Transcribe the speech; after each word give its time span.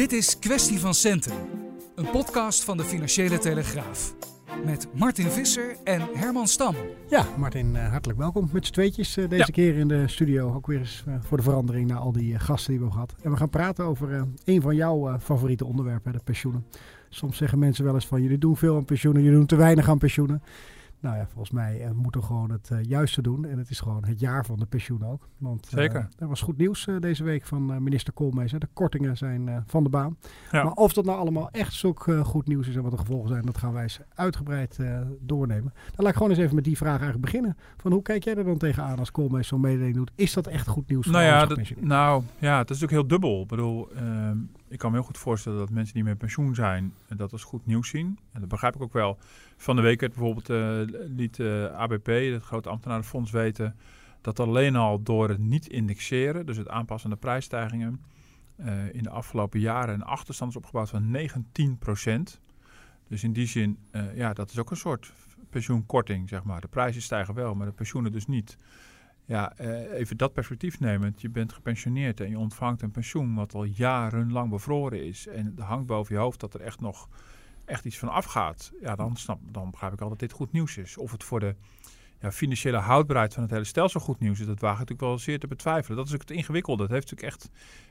Dit 0.00 0.12
is 0.12 0.38
Kwestie 0.38 0.78
van 0.78 0.94
Centen, 0.94 1.32
een 1.94 2.10
podcast 2.10 2.64
van 2.64 2.76
de 2.76 2.84
Financiële 2.84 3.38
Telegraaf. 3.38 4.14
Met 4.64 4.88
Martin 4.94 5.30
Visser 5.30 5.76
en 5.84 6.08
Herman 6.14 6.48
Stam. 6.48 6.74
Ja, 7.08 7.26
Martin, 7.38 7.74
uh, 7.74 7.90
hartelijk 7.90 8.18
welkom 8.18 8.48
met 8.52 8.66
z'n 8.66 8.72
tweetjes 8.72 9.16
uh, 9.16 9.28
deze 9.28 9.44
Ja. 9.46 9.52
keer 9.52 9.76
in 9.76 9.88
de 9.88 10.08
studio. 10.08 10.54
Ook 10.54 10.66
weer 10.66 10.78
eens 10.78 11.04
uh, 11.08 11.14
voor 11.20 11.36
de 11.36 11.42
verandering 11.42 11.88
na 11.88 11.94
al 11.96 12.12
die 12.12 12.38
gasten 12.38 12.70
die 12.70 12.80
we 12.80 12.86
hebben 12.86 13.06
gehad. 13.06 13.24
En 13.24 13.30
we 13.30 13.36
gaan 13.36 13.50
praten 13.50 13.84
over 13.84 14.26
een 14.44 14.62
van 14.62 14.76
jouw 14.76 15.18
favoriete 15.18 15.64
onderwerpen, 15.64 16.12
de 16.12 16.20
pensioenen. 16.24 16.66
Soms 17.08 17.36
zeggen 17.36 17.58
mensen 17.58 17.84
wel 17.84 17.94
eens 17.94 18.06
van 18.06 18.22
jullie 18.22 18.38
doen 18.38 18.56
veel 18.56 18.76
aan 18.76 18.84
pensioenen, 18.84 19.22
jullie 19.22 19.38
doen 19.38 19.46
te 19.46 19.56
weinig 19.56 19.88
aan 19.88 19.98
pensioenen. 19.98 20.42
Nou 21.00 21.16
ja, 21.16 21.26
volgens 21.26 21.50
mij 21.50 21.84
uh, 21.84 21.90
moeten 21.90 22.20
we 22.20 22.26
gewoon 22.26 22.50
het 22.50 22.70
uh, 22.72 22.82
juiste 22.82 23.22
doen. 23.22 23.44
En 23.44 23.58
het 23.58 23.70
is 23.70 23.80
gewoon 23.80 24.04
het 24.04 24.20
jaar 24.20 24.44
van 24.44 24.58
de 24.58 24.66
pensioen 24.66 25.04
ook. 25.06 25.28
Want 25.38 25.66
uh, 25.66 25.70
Zeker. 25.70 26.08
er 26.18 26.28
was 26.28 26.40
goed 26.40 26.56
nieuws 26.56 26.88
deze 27.00 27.24
week 27.24 27.44
van 27.44 27.82
minister 27.82 28.12
Koolmees. 28.12 28.52
Hè. 28.52 28.58
De 28.58 28.68
kortingen 28.72 29.16
zijn 29.16 29.64
van 29.66 29.82
de 29.82 29.88
baan. 29.88 30.16
Ja. 30.50 30.62
Maar 30.62 30.72
of 30.72 30.92
dat 30.92 31.04
nou 31.04 31.18
allemaal 31.18 31.50
echt 31.50 31.72
zulk 31.72 32.06
goed 32.22 32.46
nieuws 32.46 32.68
is 32.68 32.76
en 32.76 32.82
wat 32.82 32.90
de 32.90 32.98
gevolgen 32.98 33.28
zijn, 33.28 33.42
dat 33.42 33.58
gaan 33.58 33.72
wij 33.72 33.82
eens 33.82 34.00
uitgebreid 34.14 34.78
doornemen. 35.20 35.72
Dan 35.74 35.94
laat 35.96 36.08
ik 36.08 36.14
gewoon 36.14 36.30
eens 36.30 36.40
even 36.40 36.54
met 36.54 36.64
die 36.64 36.76
vraag 36.76 37.00
eigenlijk 37.00 37.20
beginnen. 37.20 37.56
Van 37.76 37.92
hoe 37.92 38.02
kijk 38.02 38.24
jij 38.24 38.34
er 38.34 38.44
dan 38.44 38.58
tegenaan 38.58 38.98
als 38.98 39.10
Koolmees 39.10 39.48
zo'n 39.48 39.60
mededeling 39.60 39.96
doet? 39.96 40.10
Is 40.14 40.32
dat 40.32 40.46
echt 40.46 40.66
goed 40.66 40.88
nieuws 40.88 41.04
voor 41.04 41.14
nou 41.14 41.24
ja, 41.24 41.46
dat, 41.46 41.58
nou 41.80 42.22
ja, 42.38 42.58
het 42.58 42.70
is 42.70 42.80
natuurlijk 42.80 42.90
heel 42.90 43.06
dubbel. 43.18 43.42
Ik 43.42 43.48
bedoel, 43.48 43.88
uh, 43.94 44.30
ik 44.70 44.78
kan 44.78 44.90
me 44.90 44.96
heel 44.96 45.06
goed 45.06 45.18
voorstellen 45.18 45.58
dat 45.58 45.70
mensen 45.70 45.94
die 45.94 46.04
met 46.04 46.18
pensioen 46.18 46.54
zijn, 46.54 46.94
dat 47.08 47.32
als 47.32 47.44
goed 47.44 47.66
nieuws 47.66 47.88
zien. 47.88 48.18
En 48.32 48.40
dat 48.40 48.48
begrijp 48.48 48.74
ik 48.74 48.82
ook 48.82 48.92
wel. 48.92 49.18
Van 49.56 49.76
de 49.76 49.82
week 49.82 49.98
bijvoorbeeld 49.98 50.50
uh, 50.50 50.80
liet 51.16 51.38
uh, 51.38 51.64
ABP, 51.64 52.06
het 52.06 52.42
grote 52.42 52.68
ambtenarenfonds, 52.68 53.30
weten 53.30 53.76
dat 54.20 54.40
alleen 54.40 54.76
al 54.76 55.02
door 55.02 55.28
het 55.28 55.38
niet 55.38 55.68
indexeren, 55.68 56.46
dus 56.46 56.56
het 56.56 56.68
aanpassen 56.68 57.10
aan 57.10 57.16
de 57.16 57.22
prijsstijgingen, 57.22 58.00
in 58.92 59.02
de 59.02 59.10
afgelopen 59.10 59.60
jaren 59.60 59.94
een 59.94 60.02
achterstand 60.02 60.50
is 60.50 60.56
opgebouwd 60.56 60.90
van 60.90 61.16
19% 61.16 62.40
Dus 63.08 63.24
in 63.24 63.32
die 63.32 63.46
zin, 63.46 63.78
ja, 64.14 64.32
dat 64.32 64.50
is 64.50 64.58
ook 64.58 64.70
een 64.70 64.76
soort 64.76 65.12
pensioenkorting, 65.50 66.28
zeg 66.28 66.42
maar. 66.42 66.60
De 66.60 66.68
prijzen 66.68 67.02
stijgen 67.02 67.34
wel, 67.34 67.54
maar 67.54 67.66
de 67.66 67.72
pensioenen 67.72 68.12
dus 68.12 68.26
niet. 68.26 68.56
Ja, 69.30 69.52
uh, 69.60 69.92
even 69.92 70.16
dat 70.16 70.32
perspectief 70.32 70.80
nemend. 70.80 71.20
Je 71.20 71.28
bent 71.28 71.52
gepensioneerd 71.52 72.20
en 72.20 72.30
je 72.30 72.38
ontvangt 72.38 72.82
een 72.82 72.90
pensioen 72.90 73.34
wat 73.34 73.54
al 73.54 73.64
jarenlang 73.64 74.50
bevroren 74.50 75.06
is. 75.06 75.26
En 75.26 75.44
het 75.44 75.58
hangt 75.58 75.86
boven 75.86 76.14
je 76.14 76.20
hoofd 76.20 76.40
dat 76.40 76.54
er 76.54 76.60
echt 76.60 76.80
nog 76.80 77.08
echt 77.64 77.84
iets 77.84 77.98
van 77.98 78.08
afgaat. 78.08 78.72
Ja, 78.80 78.94
dan, 78.96 79.16
snap, 79.16 79.40
dan 79.52 79.70
begrijp 79.70 79.92
ik 79.92 80.00
al 80.00 80.08
dat 80.08 80.18
dit 80.18 80.32
goed 80.32 80.52
nieuws 80.52 80.76
is. 80.76 80.96
Of 80.96 81.12
het 81.12 81.24
voor 81.24 81.40
de 81.40 81.54
ja, 82.20 82.32
financiële 82.32 82.76
houdbaarheid 82.76 83.34
van 83.34 83.42
het 83.42 83.52
hele 83.52 83.64
stelsel 83.64 84.00
goed 84.00 84.20
nieuws 84.20 84.40
is, 84.40 84.46
dat 84.46 84.60
waag 84.60 84.72
ik 84.72 84.78
natuurlijk 84.78 85.08
wel 85.08 85.18
zeer 85.18 85.38
te 85.38 85.46
betwijfelen. 85.46 85.96
Dat 85.96 86.06
is 86.06 86.14
ook 86.14 86.20
het 86.20 86.30
ingewikkelde. 86.30 86.82
Dat 86.82 86.90
heeft 86.90 87.10
natuurlijk 87.10 87.32
echt 87.32 87.50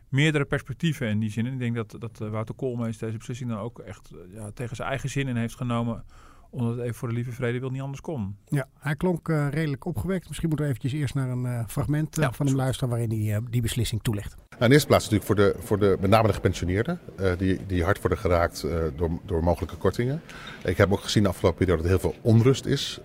meerdere 0.10 0.46
perspectieven 0.46 1.08
in 1.08 1.20
die 1.20 1.32
zin. 1.32 1.46
Ik 1.46 1.60
denk 1.60 1.76
dat, 1.76 1.96
dat 2.00 2.20
uh, 2.22 2.30
Wouter 2.30 2.56
Koolmees 2.56 2.98
deze 2.98 3.18
beslissing 3.18 3.50
dan 3.50 3.60
ook 3.60 3.80
echt 3.80 4.12
uh, 4.14 4.34
ja, 4.34 4.52
tegen 4.52 4.76
zijn 4.76 4.90
eigen 4.90 5.10
zin 5.10 5.28
in 5.28 5.36
heeft 5.36 5.56
genomen 5.56 6.06
omdat 6.50 6.76
het 6.76 6.84
even 6.84 6.96
voor 6.96 7.08
de 7.08 7.14
lieve 7.14 7.32
vrede 7.32 7.60
wil 7.60 7.70
niet 7.70 7.82
anders 7.82 8.02
kon. 8.02 8.36
Ja, 8.48 8.68
hij 8.80 8.96
klonk 8.96 9.28
uh, 9.28 9.48
redelijk 9.50 9.86
opgewekt. 9.86 10.28
Misschien 10.28 10.48
moeten 10.48 10.66
we 10.66 10.72
eventjes 10.72 11.02
eerst 11.02 11.16
naar 11.16 11.30
een 11.30 11.46
uh, 11.46 11.64
fragment 11.68 12.18
uh, 12.18 12.24
ja, 12.24 12.32
van 12.32 12.46
hem 12.46 12.56
luisteren 12.56 12.90
waarin 12.90 13.10
hij 13.10 13.38
uh, 13.38 13.38
die 13.50 13.62
beslissing 13.62 14.04
toelicht. 14.04 14.36
Nou, 14.36 14.62
in 14.62 14.68
de 14.68 14.74
eerste 14.74 14.88
plaats 14.88 15.10
natuurlijk 15.10 15.26
voor 15.26 15.36
de, 15.36 15.56
voor 15.68 15.80
de 15.80 15.98
met 16.00 16.10
name 16.10 16.28
de 16.28 16.34
gepensioneerden, 16.34 17.00
die, 17.38 17.66
die 17.66 17.84
hard 17.84 18.00
worden 18.00 18.18
geraakt 18.18 18.66
door, 18.96 19.10
door 19.26 19.44
mogelijke 19.44 19.76
kortingen. 19.76 20.22
Ik 20.64 20.78
heb 20.78 20.92
ook 20.92 21.00
gezien 21.00 21.24
de 21.24 21.30
afgelopen 21.30 21.58
periode 21.58 21.82
dat 21.82 21.92
er 21.92 22.00
heel 22.00 22.12
veel 22.12 22.22
onrust 22.32 22.66
is 22.66 23.00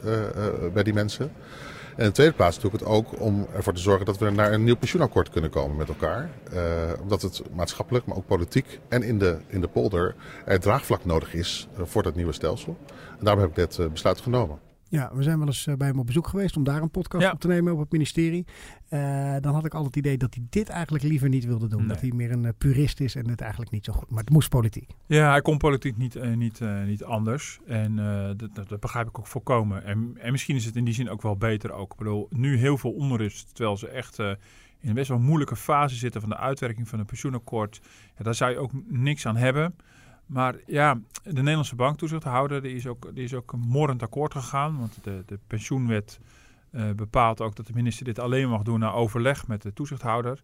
bij 0.73 0.83
die 0.83 0.95
mensen. 0.95 1.33
En 1.97 2.01
in 2.01 2.07
de 2.07 2.13
tweede 2.13 2.33
plaats 2.33 2.61
doe 2.61 2.73
ik 2.73 2.79
het 2.79 2.89
ook 2.89 3.21
om 3.21 3.47
ervoor 3.55 3.73
te 3.73 3.81
zorgen 3.81 4.07
dat 4.07 4.19
we 4.19 4.31
naar 4.31 4.53
een 4.53 4.65
nieuw 4.65 4.77
pensioenakkoord 4.77 5.31
kunnen 5.31 5.51
komen 5.51 5.77
met 5.77 5.89
elkaar. 5.89 6.31
Uh, 6.53 6.61
omdat 7.01 7.23
het 7.23 7.43
maatschappelijk, 7.53 8.07
maar 8.07 8.17
ook 8.17 8.27
politiek 8.27 8.81
en 8.89 9.03
in 9.03 9.19
de, 9.19 9.39
in 9.47 9.61
de 9.61 9.69
polder 9.69 10.15
er 10.45 10.61
draagvlak 10.61 11.05
nodig 11.05 11.35
is 11.35 11.69
uh, 11.79 11.85
voor 11.85 12.03
dat 12.03 12.15
nieuwe 12.15 12.33
stelsel. 12.33 12.77
En 13.19 13.25
daarom 13.25 13.43
heb 13.43 13.51
ik 13.51 13.57
dit 13.57 13.79
uh, 13.79 13.87
besluit 13.87 14.21
genomen. 14.21 14.59
Ja, 14.95 15.11
we 15.15 15.23
zijn 15.23 15.39
wel 15.39 15.47
eens 15.47 15.69
bij 15.77 15.89
hem 15.89 15.99
op 15.99 16.07
bezoek 16.07 16.27
geweest 16.27 16.57
om 16.57 16.65
daar 16.65 16.83
een 16.83 16.91
podcast 16.91 17.25
ja. 17.25 17.33
op 17.33 17.41
te 17.41 17.49
nemen 17.49 17.73
op 17.73 17.79
het 17.79 17.93
ministerie. 17.93 18.45
Uh, 18.91 19.37
dan 19.41 19.55
had 19.55 19.65
ik 19.65 19.75
altijd 19.75 19.95
het 19.95 20.05
idee 20.05 20.17
dat 20.19 20.35
hij 20.35 20.45
dit 20.51 20.69
eigenlijk 20.69 21.05
liever 21.05 21.29
niet 21.29 21.45
wilde 21.45 21.69
doen. 21.69 21.79
Nee. 21.79 21.89
Dat 21.89 22.01
hij 22.01 22.11
meer 22.15 22.31
een 22.31 22.45
uh, 22.45 22.51
purist 22.59 23.01
is 23.01 23.15
en 23.15 23.29
het 23.29 23.41
eigenlijk 23.41 23.71
niet 23.71 23.85
zo 23.85 23.93
goed. 23.93 24.11
Maar 24.11 24.21
het 24.21 24.31
moest 24.31 24.49
politiek. 24.49 24.91
Ja, 25.07 25.31
hij 25.31 25.43
kon 25.43 25.59
politiek 25.59 25.97
niet, 25.97 26.17
uh, 26.17 26.33
niet, 26.33 26.61
niet 26.87 27.05
anders. 27.05 27.59
En 27.67 27.97
dat, 28.37 28.69
dat, 28.69 28.81
begrijp 28.81 29.09
ik 29.09 29.19
ook 29.19 29.27
volkomen. 29.27 29.85
En, 29.85 30.17
en 30.21 30.33
misschien 30.33 30.57
is 30.57 30.65
het 30.65 30.77
in 30.77 30.85
die 30.85 30.95
zin 30.95 31.11
ook 31.11 31.23
wel 31.23 31.37
beter 31.37 31.73
ook. 31.73 31.93
Ik 31.93 31.99
bedoel, 31.99 32.29
nu 32.31 32.57
heel 32.57 32.79
veel 32.79 32.93
onrust, 32.93 33.55
terwijl 33.55 33.77
ze 33.77 33.89
echt 33.89 34.19
in 34.19 34.91
een 34.91 34.95
best 34.95 35.09
wel 35.09 35.19
moeilijke 35.19 35.57
fase 35.57 35.97
zitten 35.97 36.21
van 36.21 36.31
de 36.31 36.37
uitwerking 36.37 36.89
van 36.89 36.99
een 36.99 37.05
pensioenakkoord. 37.05 37.81
Ja, 38.17 38.25
daar 38.25 38.35
zou 38.35 38.51
je 38.51 38.59
ook 38.59 38.71
niks 38.89 39.27
aan 39.27 39.37
hebben. 39.37 39.75
Maar 40.27 40.57
ja, 40.67 40.95
de 41.23 41.33
Nederlandse 41.33 41.75
banktoezichthouder 41.75 42.63
die 42.63 42.75
is 42.75 42.87
ook, 42.87 43.15
die 43.15 43.25
is 43.25 43.35
ook 43.35 43.57
morrend 43.57 44.03
akkoord 44.03 44.33
gegaan. 44.33 44.79
Want 44.79 44.99
de, 45.03 45.23
de 45.27 45.39
pensioenwet 45.47 46.21
uh, 46.71 46.91
bepaalt 46.91 47.41
ook 47.41 47.57
dat 47.57 47.67
de 47.67 47.73
minister 47.73 48.05
dit 48.05 48.19
alleen 48.19 48.49
mag 48.49 48.63
doen 48.63 48.79
na 48.79 48.93
overleg 48.93 49.47
met 49.47 49.63
de 49.63 49.73
toezichthouder. 49.73 50.43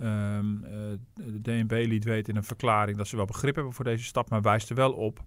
Um, 0.00 0.64
uh, 0.64 0.70
de 1.14 1.40
DNB 1.42 1.84
liet 1.86 2.04
weten 2.04 2.32
in 2.32 2.38
een 2.38 2.44
verklaring 2.44 2.96
dat 2.96 3.08
ze 3.08 3.16
wel 3.16 3.24
begrip 3.24 3.54
hebben 3.54 3.72
voor 3.72 3.84
deze 3.84 4.04
stap, 4.04 4.30
maar 4.30 4.42
wijst 4.42 4.70
er 4.70 4.76
wel 4.76 4.92
op 4.92 5.24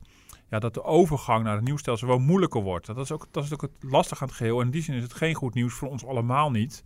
ja, 0.51 0.59
dat 0.59 0.73
de 0.73 0.83
overgang 0.83 1.43
naar 1.43 1.55
het 1.55 1.63
nieuw 1.63 1.77
stelsel 1.77 2.07
wel 2.07 2.19
moeilijker 2.19 2.61
wordt. 2.61 2.85
Dat 2.85 2.97
is, 2.97 3.11
ook, 3.11 3.27
dat 3.31 3.43
is 3.43 3.53
ook 3.53 3.61
het 3.61 3.71
lastig 3.79 4.21
aan 4.21 4.27
het 4.27 4.37
geheel. 4.37 4.59
En 4.59 4.65
in 4.65 4.71
die 4.71 4.81
zin 4.81 4.95
is 4.95 5.03
het 5.03 5.13
geen 5.13 5.35
goed 5.35 5.53
nieuws 5.53 5.73
voor 5.73 5.89
ons 5.89 6.05
allemaal 6.05 6.51
niet. 6.51 6.83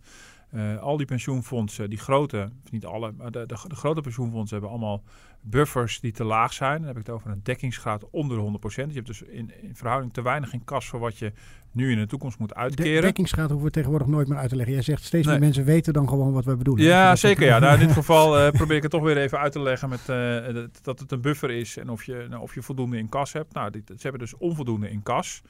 Uh, 0.54 0.78
al 0.78 0.96
die 0.96 1.06
pensioenfondsen, 1.06 1.90
die 1.90 1.98
grote, 1.98 2.50
niet 2.70 2.86
alle, 2.86 3.12
maar 3.12 3.30
de, 3.30 3.46
de, 3.46 3.56
grote 3.56 4.00
pensioenfondsen 4.00 4.58
hebben 4.58 4.70
allemaal 4.70 5.02
buffers 5.50 6.00
die 6.00 6.12
te 6.12 6.24
laag 6.24 6.52
zijn. 6.52 6.78
Dan 6.78 6.86
heb 6.86 6.96
ik 6.96 7.06
het 7.06 7.14
over 7.14 7.30
een 7.30 7.40
dekkingsgraad 7.42 8.10
onder 8.10 8.36
de 8.36 8.58
100%. 8.60 8.60
Dus 8.60 8.74
je 8.74 8.82
hebt 8.82 9.06
dus 9.06 9.22
in, 9.22 9.52
in 9.62 9.76
verhouding 9.76 10.12
te 10.12 10.22
weinig 10.22 10.52
in 10.52 10.64
kas 10.64 10.86
voor 10.86 11.00
wat 11.00 11.18
je 11.18 11.32
nu 11.72 11.90
in 11.90 11.98
de 11.98 12.06
toekomst 12.06 12.38
moet 12.38 12.54
uitkeren. 12.54 12.94
De 12.94 13.00
dekkingsgraad 13.00 13.48
hoeven 13.48 13.66
we 13.66 13.72
tegenwoordig 13.72 14.08
nooit 14.08 14.28
meer 14.28 14.38
uit 14.38 14.48
te 14.48 14.56
leggen. 14.56 14.74
Jij 14.74 14.82
zegt 14.82 15.04
steeds 15.04 15.26
nee. 15.26 15.34
meer 15.34 15.44
mensen 15.44 15.64
weten 15.64 15.92
dan 15.92 16.08
gewoon 16.08 16.32
wat 16.32 16.44
we 16.44 16.56
bedoelen. 16.56 16.84
Ja, 16.84 17.16
zeker. 17.16 17.46
Ja. 17.46 17.58
Nou, 17.58 17.80
in 17.80 17.86
dit 17.86 17.96
geval 18.02 18.46
uh, 18.46 18.50
probeer 18.50 18.76
ik 18.76 18.82
het 18.82 18.90
toch 18.90 19.02
weer 19.02 19.16
even 19.16 19.38
uit 19.38 19.52
te 19.52 19.60
leggen 19.60 19.88
met, 19.88 20.00
uh, 20.10 20.64
dat 20.82 20.98
het 21.00 21.12
een 21.12 21.20
buffer 21.20 21.50
is 21.50 21.76
en 21.76 21.90
of 21.90 22.04
je, 22.04 22.26
nou, 22.30 22.42
of 22.42 22.54
je 22.54 22.62
voldoende 22.62 22.98
in 22.98 23.08
kas 23.08 23.32
hebt. 23.32 23.52
Nou, 23.52 23.70
die, 23.70 23.82
ze 23.86 23.94
hebben 23.98 24.20
dus 24.20 24.36
onvoldoende 24.36 24.90
in 24.90 25.02
kas. 25.02 25.42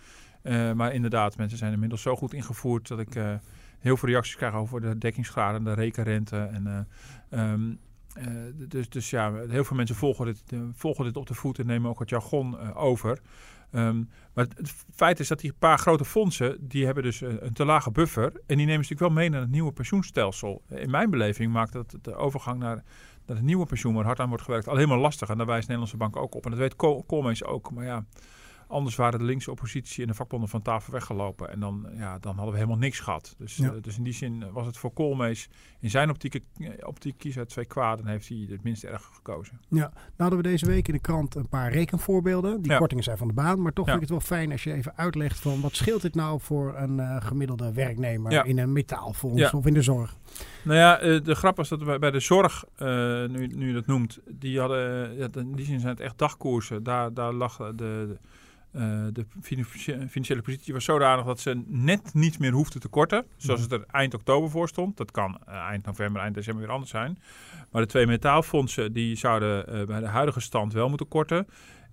Uh, 0.43 0.73
maar 0.73 0.95
inderdaad, 0.95 1.37
mensen 1.37 1.59
zijn 1.59 1.73
inmiddels 1.73 2.03
zo 2.03 2.17
goed 2.17 2.35
ingevoerd 2.35 2.89
dat 2.89 2.99
ik 2.99 3.15
heel 3.79 3.97
veel 3.97 4.09
reacties 4.09 4.37
krijgen 4.37 4.59
over 4.59 4.81
de 4.81 4.99
dekkingsgraden, 4.99 5.65
de 5.65 5.75
rekenrente. 5.75 6.37
En, 6.37 6.87
um, 7.31 7.79
uh, 8.19 8.69
dus, 8.69 8.89
dus 8.89 9.11
ja, 9.11 9.33
heel 9.49 9.65
veel 9.65 9.77
mensen 9.77 9.97
volgen 9.97 10.27
dit, 10.27 10.43
uh, 10.53 10.61
volgen 10.73 11.05
dit 11.05 11.17
op 11.17 11.27
de 11.27 11.35
voet 11.35 11.59
en 11.59 11.67
nemen 11.67 11.91
ook 11.91 11.99
het 11.99 12.11
jargon 12.11 12.55
uh, 12.55 12.77
over. 12.77 13.21
Um, 13.73 14.09
maar 14.35 14.47
het 14.55 14.75
feit 14.95 15.21
is 15.21 15.29
dat 15.29 15.41
die 15.41 15.53
paar 15.53 15.79
grote 15.79 16.05
fondsen, 16.05 16.69
die 16.69 16.85
hebben 16.85 17.03
dus 17.03 17.21
een, 17.21 17.53
te 17.53 17.65
lage 17.65 17.91
buffer. 17.91 18.33
En 18.33 18.57
die 18.57 18.67
nemen 18.67 18.75
natuurlijk 18.75 19.01
wel 19.01 19.11
mee 19.11 19.29
naar 19.29 19.41
het 19.41 19.51
nieuwe 19.51 19.73
pensioenstelsel. 19.73 20.63
In 20.69 20.91
mijn 20.91 21.11
beleving 21.11 21.53
maakt 21.53 21.73
dat 21.73 21.97
de 22.03 22.15
overgang 22.15 22.59
naar, 22.59 22.83
het 23.27 23.43
nieuwe 23.43 23.67
pensioen, 23.67 23.95
waar 23.95 24.05
hard 24.05 24.21
aan 24.21 24.29
wordt 24.29 24.45
gewerkt, 24.45 24.69
al 24.69 24.77
helemaal 24.77 24.99
lastig. 24.99 25.29
En 25.29 25.37
daar 25.37 25.47
wijst 25.47 25.67
de 25.67 25.73
Nederlandse 25.73 25.97
bank 25.97 26.17
ook 26.17 26.35
op. 26.35 26.45
En 26.45 26.51
dat 26.51 26.61
weet 26.61 26.77
Koolmees 27.07 27.45
ook. 27.45 27.71
Maar 27.71 27.85
ja, 27.85 28.05
Anders 28.69 28.97
waren 28.97 29.19
de 29.19 29.25
linkse 29.25 29.51
oppositie 29.51 30.03
en 30.03 30.09
de 30.09 30.15
vakbonden 30.15 30.49
van 30.49 30.63
tafel 30.63 30.93
weggelopen. 30.93 31.51
En 31.51 31.61
dan, 31.61 31.87
ja, 31.95 32.19
dan 32.19 32.35
hadden 32.35 32.53
we 32.53 32.59
helemaal 32.59 32.79
niks 32.79 33.01
gehad. 33.01 33.35
Dus, 33.39 33.57
ja. 33.57 33.73
uh, 33.73 33.83
dus 33.83 33.97
in 33.97 34.03
die 34.03 34.13
zin 34.13 34.53
was 34.53 34.67
het 34.67 34.77
voor 34.77 34.93
Koolmees 34.93 35.49
in 35.81 35.91
zijn 35.91 36.11
optiek, 36.11 36.41
optiek 36.81 37.19
kies 37.19 37.39
uit 37.39 37.49
twee 37.49 37.65
kwaden. 37.65 38.07
heeft 38.07 38.29
hij 38.29 38.47
het 38.51 38.63
minst 38.63 38.85
erg 38.85 39.11
gekozen. 39.15 39.61
Ja, 39.69 39.77
nou 39.79 39.93
hadden 40.17 40.39
we 40.39 40.45
deze 40.45 40.67
week 40.67 40.89
in 40.89 40.95
de 40.95 41.01
krant 41.01 41.35
een 41.35 41.49
paar 41.49 41.73
rekenvoorbeelden. 41.73 42.63
Die 42.63 42.71
ja. 42.71 42.79
kortingen 42.79 43.05
zijn 43.05 43.19
van 43.19 43.29
de 43.29 43.35
baan. 43.35 43.63
Maar 43.63 43.73
toch 43.73 43.87
ja. 43.87 43.93
vind 43.93 44.03
ik 44.03 44.09
het 44.09 44.19
wel 44.19 44.39
fijn 44.39 44.53
als 44.53 44.65
je 44.65 44.73
even 44.73 44.97
uitlegt 44.97 45.41
van 45.41 45.61
wat 45.61 45.77
scheelt 45.77 46.03
dit 46.03 46.15
nou 46.15 46.41
voor 46.41 46.77
een 46.77 46.99
uh, 46.99 47.17
gemiddelde 47.21 47.73
werknemer 47.73 48.47
in 48.47 48.59
een 48.59 48.73
metaalfonds 48.73 49.53
of 49.55 49.67
in 49.67 49.75
de 49.75 49.83
zorg. 49.83 50.17
Nou 50.65 50.79
ja, 50.79 51.03
uh, 51.03 51.25
de 51.25 51.35
grap 51.35 51.57
was 51.57 51.69
dat 51.69 51.83
we 51.83 51.99
bij 51.99 52.11
de 52.11 52.21
zorg, 52.21 52.65
nu, 52.79 53.47
nu 53.47 53.67
je 53.67 53.73
dat 53.73 53.87
noemt, 53.87 54.19
die 54.31 54.61
hadden, 54.61 55.33
in 55.35 55.53
die 55.53 55.67
zin 55.67 55.81
zijn 55.81 55.93
het 55.93 56.03
echt 56.03 56.19
dagkoersen. 56.19 56.83
Daar, 56.83 57.15
daar 57.15 57.33
lag 57.33 57.57
de... 57.57 57.75
de 57.77 58.19
de 59.13 59.27
financiële 60.09 60.43
positie 60.43 60.73
was 60.73 60.85
zodanig 60.85 61.25
dat 61.25 61.41
ze 61.41 61.63
net 61.67 62.15
niet 62.15 62.39
meer 62.39 62.53
hoefden 62.53 62.81
te 62.81 62.89
korten. 62.89 63.27
Zoals 63.37 63.61
het 63.61 63.73
er 63.73 63.85
eind 63.91 64.15
oktober 64.15 64.51
voor 64.51 64.69
stond. 64.69 64.97
Dat 64.97 65.11
kan 65.11 65.39
eind 65.47 65.85
november, 65.85 66.23
eind 66.23 66.35
december 66.35 66.63
weer 66.63 66.73
anders 66.73 66.91
zijn. 66.91 67.19
Maar 67.71 67.83
de 67.83 67.89
twee 67.89 68.07
metaalfondsen 68.07 68.93
die 68.93 69.17
zouden 69.17 69.87
bij 69.87 70.01
de 70.01 70.07
huidige 70.07 70.41
stand 70.41 70.73
wel 70.73 70.89
moeten 70.89 71.09
korten. 71.09 71.47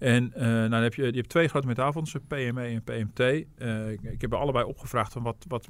En 0.04 0.32
nou, 0.36 0.70
dan 0.70 0.82
heb 0.82 0.94
je, 0.94 1.04
je 1.04 1.12
hebt 1.12 1.30
twee 1.30 1.48
grote 1.48 1.68
metaalfondsen, 1.68 2.28
PME 2.28 2.62
en 2.62 2.84
PMT. 2.84 3.20
Uh, 3.20 3.92
ik 3.92 4.22
heb 4.22 4.34
allebei 4.34 4.66
opgevraagd 4.66 5.14
van 5.14 5.24
wat, 5.24 5.46
wat, 5.48 5.68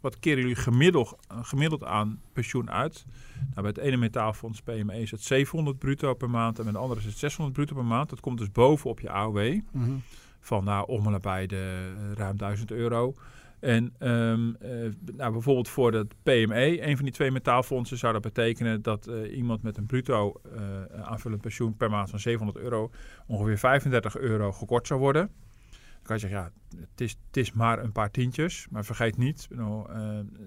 wat 0.00 0.18
keren 0.18 0.40
jullie 0.40 0.56
gemiddeld, 0.56 1.16
gemiddeld 1.28 1.84
aan 1.84 2.20
pensioen 2.32 2.70
uit? 2.70 3.04
Nou, 3.36 3.52
bij 3.54 3.64
het 3.64 3.78
ene 3.78 3.96
metaalfonds 3.96 4.62
PME 4.62 5.00
is 5.00 5.10
het 5.10 5.22
700 5.22 5.78
bruto 5.78 6.14
per 6.14 6.30
maand 6.30 6.58
en 6.58 6.64
bij 6.64 6.72
de 6.72 6.78
andere 6.78 7.00
is 7.00 7.06
het 7.06 7.18
600 7.18 7.56
bruto 7.56 7.74
per 7.74 7.84
maand. 7.84 8.10
Dat 8.10 8.20
komt 8.20 8.38
dus 8.38 8.52
bovenop 8.52 9.00
je 9.00 9.10
AOW. 9.10 9.38
Mm 9.38 9.62
-hmm. 9.72 10.02
Van 10.46 10.64
nou, 10.64 10.86
om 10.88 11.06
en 11.06 11.12
nabij 11.12 11.46
de 11.46 11.94
ruim 12.14 12.36
1000 12.36 12.70
euro. 12.70 13.14
En 13.60 13.94
um, 13.98 14.56
uh, 14.62 14.92
nou, 15.16 15.32
bijvoorbeeld 15.32 15.68
voor 15.68 15.92
het 15.92 16.14
PME, 16.22 16.86
een 16.86 16.96
van 16.96 17.04
die 17.04 17.14
twee 17.14 17.30
metaalfondsen, 17.30 17.98
zou 17.98 18.12
dat 18.12 18.22
betekenen 18.22 18.82
dat 18.82 19.08
uh, 19.08 19.36
iemand 19.36 19.62
met 19.62 19.76
een 19.76 19.86
bruto 19.86 20.40
uh, 20.56 21.02
aanvullend 21.02 21.42
pensioen 21.42 21.76
per 21.76 21.90
maand 21.90 22.10
van 22.10 22.18
700 22.18 22.64
euro 22.64 22.90
ongeveer 23.26 23.58
35 23.58 24.16
euro 24.16 24.52
gekort 24.52 24.86
zou 24.86 25.00
worden. 25.00 25.30
Dan 25.70 26.02
kan 26.02 26.14
je 26.16 26.20
zeggen, 26.20 26.40
ja, 26.40 26.78
het 26.80 27.00
is, 27.00 27.16
het 27.26 27.36
is 27.36 27.52
maar 27.52 27.78
een 27.82 27.92
paar 27.92 28.10
tientjes. 28.10 28.66
Maar 28.70 28.84
vergeet 28.84 29.16
niet, 29.16 29.48
nou, 29.50 29.88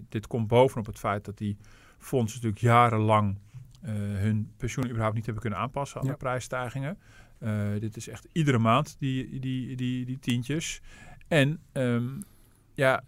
dit 0.10 0.28
komt 0.28 0.48
bovenop 0.48 0.86
het 0.86 1.00
feit 1.00 1.26
dat 1.26 1.38
die 1.38 1.58
fondsen 1.98 2.42
natuurlijk 2.42 2.62
jarenlang 2.62 3.38
hun 4.18 4.52
pensioen 4.58 4.86
überhaupt 4.86 5.16
niet 5.16 5.26
hebben 5.26 5.42
kunnen 5.42 5.60
aanpassen 5.60 6.00
aan 6.00 6.06
ja. 6.06 6.12
de 6.12 6.18
prijsstijgingen. 6.18 6.98
Dit 7.80 7.96
is 7.98 8.08
echt 8.08 8.28
iedere 8.32 8.58
maand 8.58 8.96
die, 9.00 9.40
die, 9.40 9.76
die, 9.76 10.06
die 10.06 10.20
tientjes. 10.20 10.82
En 11.28 11.60
um, 11.74 12.24
ja, 12.80 13.04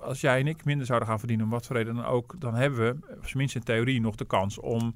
als 0.00 0.20
jij 0.20 0.40
en 0.40 0.46
ik 0.46 0.64
minder 0.64 0.86
zouden 0.86 1.08
gaan 1.08 1.18
verdienen, 1.18 1.46
om 1.46 1.52
wat 1.52 1.66
voor 1.66 1.76
reden 1.76 1.94
dan 1.94 2.04
ook, 2.04 2.34
dan 2.38 2.54
hebben 2.54 2.78
we, 2.78 3.16
tenminste 3.26 3.58
in 3.58 3.64
theorie, 3.64 4.00
nog 4.00 4.14
de 4.14 4.24
kans 4.24 4.58
om, 4.58 4.94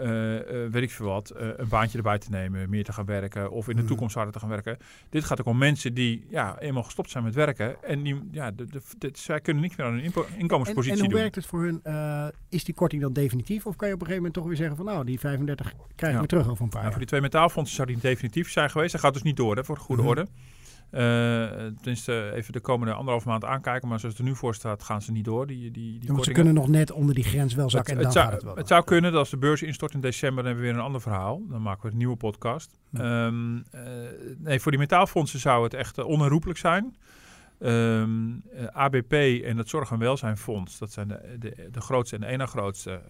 uh, 0.00 0.34
uh, 0.34 0.70
weet 0.70 0.82
ik 0.82 0.90
veel 0.90 1.06
wat, 1.06 1.32
uh, 1.36 1.48
een 1.56 1.68
baantje 1.68 1.96
erbij 1.96 2.18
te 2.18 2.30
nemen, 2.30 2.70
meer 2.70 2.84
te 2.84 2.92
gaan 2.92 3.04
werken 3.04 3.50
of 3.50 3.68
in 3.68 3.76
de 3.76 3.84
toekomst 3.84 4.14
harder 4.14 4.32
te 4.32 4.38
gaan 4.38 4.48
werken. 4.48 4.76
Dit 5.10 5.24
gaat 5.24 5.40
ook 5.40 5.46
om 5.46 5.58
mensen 5.58 5.94
die 5.94 6.26
ja, 6.28 6.58
eenmaal 6.58 6.82
gestopt 6.82 7.10
zijn 7.10 7.24
met 7.24 7.34
werken 7.34 7.82
en 7.82 8.02
die, 8.02 8.28
ja, 8.30 8.50
de, 8.50 8.66
de, 8.66 8.80
de, 8.98 9.10
zij 9.12 9.40
kunnen 9.40 9.62
niet 9.62 9.76
meer 9.76 9.86
aan 9.86 9.92
hun 9.92 10.12
inkomenspositie 10.36 10.92
en, 10.92 10.98
en 10.98 11.04
hoe 11.04 11.12
doen. 11.12 11.20
werkt 11.20 11.34
het 11.34 11.46
voor 11.46 11.62
hun? 11.62 11.82
is 12.48 12.64
die 12.64 12.74
korting 12.74 13.02
dan 13.02 13.12
definitief 13.12 13.66
of 13.66 13.76
kan 13.76 13.88
je 13.88 13.94
op 13.94 14.00
een 14.00 14.06
gegeven 14.06 14.26
moment 14.26 14.34
toch 14.34 14.46
weer 14.46 14.56
zeggen 14.56 14.76
van 14.76 14.84
nou, 14.84 15.04
die 15.04 15.20
35 15.20 15.66
krijg 15.72 15.82
je 15.98 16.08
ja. 16.08 16.18
weer 16.18 16.26
terug 16.26 16.48
over 16.48 16.62
een 16.62 16.68
paar 16.68 16.76
ja, 16.76 16.82
jaar? 16.82 16.90
Voor 16.90 17.00
die 17.00 17.08
twee 17.08 17.20
metaalfondsen 17.20 17.76
zou 17.76 17.88
die 17.88 17.98
definitief 17.98 18.50
zijn 18.50 18.70
geweest. 18.70 18.92
Dat 18.92 19.00
gaat 19.00 19.12
dus 19.12 19.22
niet 19.22 19.36
door, 19.36 19.56
hè, 19.56 19.64
voor 19.64 19.74
de 19.74 19.80
goede 19.80 20.02
orde. 20.02 20.26
Uh, 20.90 21.00
tenminste, 21.00 22.32
even 22.34 22.52
de 22.52 22.60
komende 22.60 22.92
anderhalf 22.92 23.24
maand 23.24 23.44
aankijken. 23.44 23.88
Maar 23.88 24.00
zoals 24.00 24.14
het 24.14 24.24
er 24.24 24.30
nu 24.30 24.36
voor 24.36 24.54
staat, 24.54 24.82
gaan 24.82 25.02
ze 25.02 25.12
niet 25.12 25.24
door. 25.24 25.46
Die, 25.46 25.70
die, 25.70 25.98
die 25.98 26.24
ze 26.24 26.32
kunnen 26.32 26.54
nog 26.54 26.68
net 26.68 26.90
onder 26.90 27.14
die 27.14 27.24
grens 27.24 27.54
wel 27.54 27.70
zakken. 27.70 27.96
Het, 27.96 28.04
en 28.06 28.12
dan 28.12 28.22
het, 28.22 28.22
zou, 28.22 28.24
gaat 28.24 28.34
het 28.34 28.44
wel. 28.44 28.56
het 28.56 28.68
zou 28.68 28.84
kunnen 28.84 29.10
dat 29.10 29.20
als 29.20 29.30
de 29.30 29.36
beurs 29.36 29.62
instort 29.62 29.94
in 29.94 30.00
december, 30.00 30.36
dan 30.36 30.46
hebben 30.46 30.62
we 30.62 30.70
weer 30.70 30.78
een 30.78 30.86
ander 30.86 31.00
verhaal. 31.00 31.42
Dan 31.48 31.62
maken 31.62 31.82
we 31.82 31.90
een 31.90 31.96
nieuwe 31.96 32.16
podcast. 32.16 32.78
Ja. 32.90 33.26
Um, 33.26 33.56
uh, 33.56 33.80
nee, 34.38 34.60
voor 34.60 34.70
die 34.70 34.80
metaalfondsen 34.80 35.40
zou 35.40 35.64
het 35.64 35.74
echt 35.74 35.98
uh, 35.98 36.06
onherroepelijk 36.06 36.58
zijn. 36.58 36.96
Um, 37.60 38.42
ABP 38.72 39.12
en 39.44 39.56
het 39.56 39.68
Zorg- 39.68 39.90
en 39.90 39.98
Welzijnfonds, 39.98 40.78
dat 40.78 40.92
zijn 40.92 41.08
de, 41.08 41.36
de, 41.38 41.68
de 41.70 41.80
grootste 41.80 42.14
en 42.14 42.20
de 42.20 42.26
ene 42.26 42.46
grootste. 42.46 43.00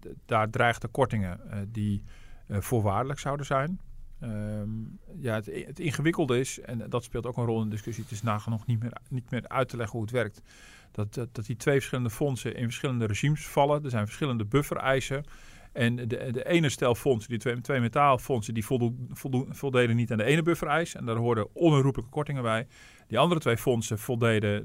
De, 0.00 0.14
daar 0.26 0.50
dreigden 0.50 0.90
kortingen 0.90 1.40
die 1.68 2.02
voorwaardelijk 2.48 3.18
zouden 3.18 3.46
zijn. 3.46 3.80
Um, 4.24 4.98
ja, 5.20 5.34
het, 5.34 5.46
het, 5.46 5.80
ingewikkelde 5.80 6.38
is, 6.38 6.60
en 6.60 6.88
dat 6.88 7.04
speelt 7.04 7.26
ook 7.26 7.36
een 7.36 7.44
rol 7.44 7.58
in 7.58 7.64
de 7.64 7.70
discussie, 7.70 8.02
het 8.02 8.12
is 8.12 8.22
nagenoeg 8.22 8.66
niet 8.66 8.80
meer, 8.80 8.92
niet 9.08 9.30
meer 9.30 9.48
uit 9.48 9.68
te 9.68 9.76
leggen 9.76 9.94
hoe 9.98 10.06
het 10.06 10.16
werkt. 10.16 10.42
Dat, 10.92 11.14
dat, 11.14 11.34
dat 11.34 11.46
die 11.46 11.56
twee 11.56 11.74
verschillende 11.74 12.10
fondsen 12.10 12.54
in 12.56 12.64
verschillende 12.64 13.06
regimes 13.06 13.46
vallen. 13.46 13.84
Er 13.84 13.90
zijn 13.90 14.06
verschillende 14.06 14.44
buffereisen. 14.44 15.24
En 15.72 15.96
de, 15.96 16.06
de 16.06 16.48
ene 16.48 16.68
stel 16.68 16.94
fondsen, 16.94 17.30
die 17.30 17.38
twee, 17.38 17.60
twee 17.60 17.80
metaalfondsen, 17.80 18.54
die 18.54 18.64
voldo, 18.64 18.94
voldo, 19.10 19.46
voldeden 19.50 19.96
niet 19.96 20.10
aan 20.10 20.18
de 20.18 20.24
ene 20.24 20.42
buffereis. 20.42 20.94
En 20.94 21.04
daar 21.04 21.16
hoorden 21.16 21.54
onherroepelijke 21.54 22.10
kortingen 22.10 22.42
bij. 22.42 22.66
Die 23.06 23.18
andere 23.18 23.40
twee 23.40 23.56
fondsen 23.56 23.98
voldeden 23.98 24.62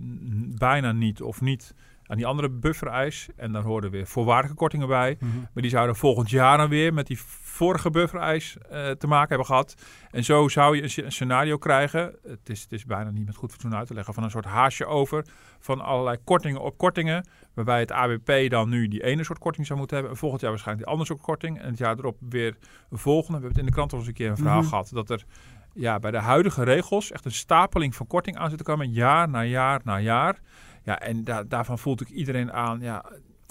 bijna 0.57 0.91
niet 0.91 1.21
of 1.21 1.41
niet 1.41 1.73
aan 2.07 2.17
die 2.17 2.25
andere 2.25 2.49
buffereis. 2.49 3.27
En 3.35 3.51
daar 3.51 3.63
hoorden 3.63 3.91
weer 3.91 4.07
voorwaardige 4.07 4.53
kortingen 4.53 4.87
bij. 4.87 5.17
Mm 5.19 5.31
-hmm. 5.31 5.39
Maar 5.53 5.63
die 5.63 5.71
zouden 5.71 5.95
volgend 5.95 6.29
jaar 6.29 6.57
dan 6.57 6.69
weer 6.69 6.93
met 6.93 7.07
die 7.07 7.19
vorige 7.41 7.89
buffereis 7.89 8.57
uh, 8.57 8.89
te 8.89 9.07
maken 9.07 9.27
hebben 9.27 9.45
gehad. 9.45 9.75
En 10.11 10.23
zo 10.23 10.47
zou 10.47 10.75
je 10.75 11.03
een, 11.03 11.11
scenario 11.11 11.57
krijgen. 11.57 12.15
Het 12.23 12.49
is, 12.49 12.61
het 12.61 12.71
is 12.71 12.85
bijna 12.85 13.09
niet 13.09 13.25
met 13.25 13.35
goed 13.35 13.51
fatsoen 13.51 13.75
uit 13.75 13.87
te 13.87 13.93
leggen. 13.93 14.13
Van 14.13 14.23
een 14.23 14.31
soort 14.31 14.45
haasje 14.45 14.85
over. 14.85 15.25
Van 15.59 15.81
allerlei 15.81 16.17
kortingen 16.23 16.61
op 16.61 16.77
kortingen. 16.77 17.27
Waarbij 17.53 17.79
het 17.79 17.91
ABP 17.91 18.49
dan 18.49 18.69
nu 18.69 18.87
die 18.87 19.03
ene 19.03 19.23
soort 19.23 19.39
korting 19.39 19.65
zou 19.65 19.79
moeten 19.79 19.97
hebben. 19.97 20.13
En 20.13 20.19
volgend 20.19 20.41
jaar 20.41 20.51
waarschijnlijk 20.51 20.87
die 20.87 20.97
andere 20.97 21.13
soort 21.13 21.27
korting. 21.27 21.61
En 21.61 21.69
het 21.69 21.77
jaar 21.77 21.97
erop 21.97 22.17
weer 22.29 22.57
een 22.89 22.97
volgende. 22.97 23.37
We 23.39 23.43
hebben 23.45 23.49
het 23.49 23.59
in 23.59 23.65
de 23.65 23.71
krant 23.71 23.91
al 23.91 23.99
eens 23.99 24.07
een 24.07 24.13
keer 24.13 24.29
een 24.29 24.37
verhaal 24.37 24.55
mm 24.55 24.61
-hmm. 24.61 24.69
gehad. 24.69 24.89
Dat 24.93 25.09
er 25.09 25.25
ja, 25.73 25.99
bij 25.99 26.11
de 26.11 26.17
huidige 26.17 26.63
regels 26.63 27.11
echt 27.11 27.25
een 27.25 27.31
stapeling 27.31 27.95
van 27.95 28.07
korting 28.07 28.37
aan 28.37 28.49
zit 28.49 28.57
te 28.57 28.63
komen. 28.63 28.91
Jaar 28.91 29.29
na 29.29 29.43
jaar 29.43 29.81
na 29.83 29.99
jaar. 29.99 30.39
Ja, 30.87 30.99
en 30.99 31.23
da 31.23 31.43
daarvan 31.43 31.79
voelt 31.79 32.01
ik 32.01 32.09
iedereen 32.09 32.53
aan, 32.53 32.79
ja, 32.79 33.05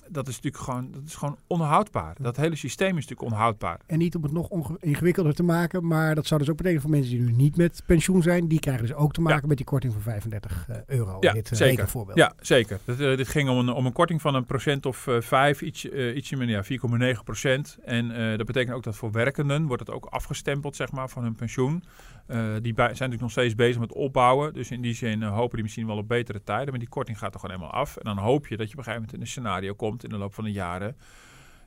dat 0.09 0.29
is 0.29 0.35
natuurlijk 0.35 0.65
gewoon, 0.65 0.91
dat 0.91 1.03
is 1.07 1.15
gewoon 1.15 1.37
onhoudbaar. 1.47 2.17
Dat 2.21 2.37
hele 2.37 2.57
systeem 2.57 2.97
is 2.97 3.07
natuurlijk 3.07 3.33
onhoudbaar. 3.33 3.81
En 3.87 3.99
niet 3.99 4.15
om 4.17 4.23
het 4.23 4.33
nog 4.33 4.77
ingewikkelder 4.81 5.35
te 5.35 5.43
maken, 5.43 5.87
maar 5.87 6.15
dat 6.15 6.27
zou 6.27 6.41
dus 6.41 6.51
ook 6.51 6.57
betekenen 6.57 6.83
voor 6.83 6.91
mensen 6.91 7.11
die 7.11 7.21
nu 7.21 7.33
niet 7.33 7.57
met 7.57 7.83
pensioen 7.87 8.23
zijn, 8.23 8.49
die 8.49 8.61
krijgen 8.61 8.87
dus 8.87 8.97
ook 8.97 9.13
te 9.13 9.21
maken 9.21 9.41
ja. 9.41 9.49
met 9.49 9.57
die 9.57 9.67
korting 9.67 9.93
van 9.93 10.03
35 10.03 10.67
uh, 10.71 10.77
euro. 10.87 11.17
Ja, 11.21 11.33
dit, 11.33 11.51
uh, 11.51 11.59
zeker. 11.59 11.89
Voorbeeld. 11.89 12.19
Ja, 12.19 12.33
zeker. 12.41 12.79
Dat, 12.85 13.01
uh, 13.01 13.17
dit 13.17 13.29
ging 13.29 13.49
om 13.49 13.59
een, 13.59 13.73
om 13.73 13.87
een 13.87 13.93
korting 13.93 14.21
van 14.21 14.35
een 14.35 14.45
procent 14.45 14.87
of 14.87 15.07
uh, 15.07 15.21
vijf, 15.21 15.63
iets, 15.63 15.85
ietsje 15.85 16.37
minder, 16.37 16.65
ja, 16.69 17.15
4,9 17.17 17.25
procent. 17.25 17.79
En 17.85 18.37
dat 18.37 18.47
betekent 18.47 18.77
ook 18.77 18.83
dat 18.83 18.97
voor 18.97 19.13
werkenden 19.13 19.67
wordt 19.67 19.87
het 19.87 19.95
ook 19.95 20.05
afgestempeld, 20.05 20.77
zeg 20.77 20.93
maar, 20.93 21.09
van 21.09 21.23
hun 21.23 21.35
pensioen. 21.35 21.83
Die 22.63 22.75
zijn 22.75 22.89
natuurlijk 22.89 23.21
nog 23.21 23.31
steeds 23.31 23.55
bezig 23.55 23.81
met 23.81 23.93
opbouwen. 23.93 24.53
Dus 24.53 24.71
in 24.71 24.81
die 24.81 24.95
zin 24.95 25.23
hopen 25.23 25.55
die 25.55 25.63
misschien 25.63 25.87
wel 25.87 25.97
op 25.97 26.09
betere 26.09 26.43
tijden. 26.43 26.69
Maar 26.71 26.79
die 26.79 26.89
korting 26.89 27.19
gaat 27.19 27.35
er 27.35 27.41
gewoon 27.41 27.57
helemaal 27.57 27.81
af. 27.81 27.97
En 27.97 28.05
dan 28.05 28.19
hoop 28.25 28.47
je 28.47 28.57
dat 28.57 28.67
je 28.67 28.73
op 28.73 28.79
een 28.79 28.85
gegeven 28.85 28.95
moment 28.95 29.13
in 29.13 29.21
een 29.21 29.27
scenario 29.27 29.75
komt 29.75 29.96
in 30.05 30.11
de 30.11 30.17
loop 30.17 30.35
van 30.35 30.45
de 30.45 30.53
jaren. 30.53 30.97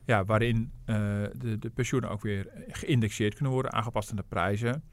Ja, 0.06 0.26
waarin 0.26 0.72
uh, 0.86 0.96
de, 1.34 1.58
de 1.60 1.70
pensioenen 1.70 2.10
ook 2.10 2.22
weer 2.22 2.48
geïndexeerd 2.68 3.34
kunnen 3.34 3.54
worden, 3.54 3.74
aangepast 3.74 4.10
aan 4.10 4.16
de 4.16 4.24
prijzen. 4.28 4.84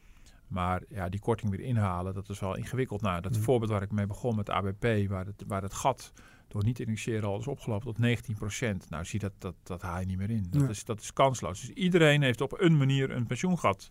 Maar 0.48 0.82
ja, 0.88 1.08
die 1.08 1.20
korting 1.20 1.50
weer 1.50 1.60
inhalen, 1.60 2.14
dat 2.14 2.28
is 2.28 2.40
wel 2.40 2.56
ingewikkeld. 2.56 3.00
Nou, 3.02 3.20
dat 3.20 3.36
mm. 3.36 3.42
voorbeeld 3.42 3.70
waar 3.70 3.82
ik 3.82 3.92
mee 3.92 4.06
begon 4.06 4.36
met 4.36 4.50
ABP, 4.50 5.08
waar 5.08 5.26
het, 5.26 5.44
waar 5.46 5.62
het 5.62 5.74
gat 5.74 6.12
door 6.48 6.64
niet 6.64 6.80
indexeren 6.80 7.28
al 7.28 7.38
is 7.38 7.46
opgelopen 7.46 7.86
tot 7.86 7.98
19 7.98 8.34
procent. 8.34 8.90
Nou, 8.90 9.04
zie 9.04 9.18
dat, 9.18 9.32
dat, 9.38 9.54
dat 9.62 9.82
haal 9.82 10.00
je 10.00 10.06
niet 10.06 10.18
meer 10.18 10.30
in. 10.30 10.46
Dat, 10.50 10.62
ja. 10.62 10.68
is, 10.68 10.84
dat 10.84 11.00
is 11.00 11.12
kansloos. 11.12 11.60
Dus 11.60 11.70
iedereen 11.70 12.22
heeft 12.22 12.40
op 12.40 12.60
een 12.60 12.76
manier 12.76 13.10
een 13.10 13.26
pensioengat. 13.26 13.90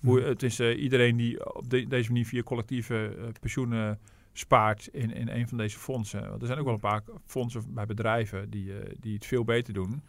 Hoe, 0.00 0.20
het 0.20 0.42
is 0.42 0.60
uh, 0.60 0.82
iedereen 0.82 1.16
die 1.16 1.54
op 1.54 1.70
de, 1.70 1.86
deze 1.86 2.10
manier 2.10 2.26
via 2.26 2.42
collectieve 2.42 3.16
uh, 3.18 3.24
pensioenen 3.40 4.00
spaart 4.38 4.88
in, 4.92 5.14
in 5.14 5.28
een 5.28 5.48
van 5.48 5.58
deze 5.58 5.78
fondsen. 5.78 6.28
Want 6.28 6.40
er 6.40 6.46
zijn 6.46 6.58
ook 6.58 6.64
wel 6.64 6.74
een 6.74 6.80
paar 6.80 7.02
fondsen 7.26 7.62
bij 7.68 7.86
bedrijven 7.86 8.50
die, 8.50 8.66
uh, 8.66 8.74
die 9.00 9.14
het 9.14 9.26
veel 9.26 9.44
beter 9.44 9.74
doen. 9.74 10.02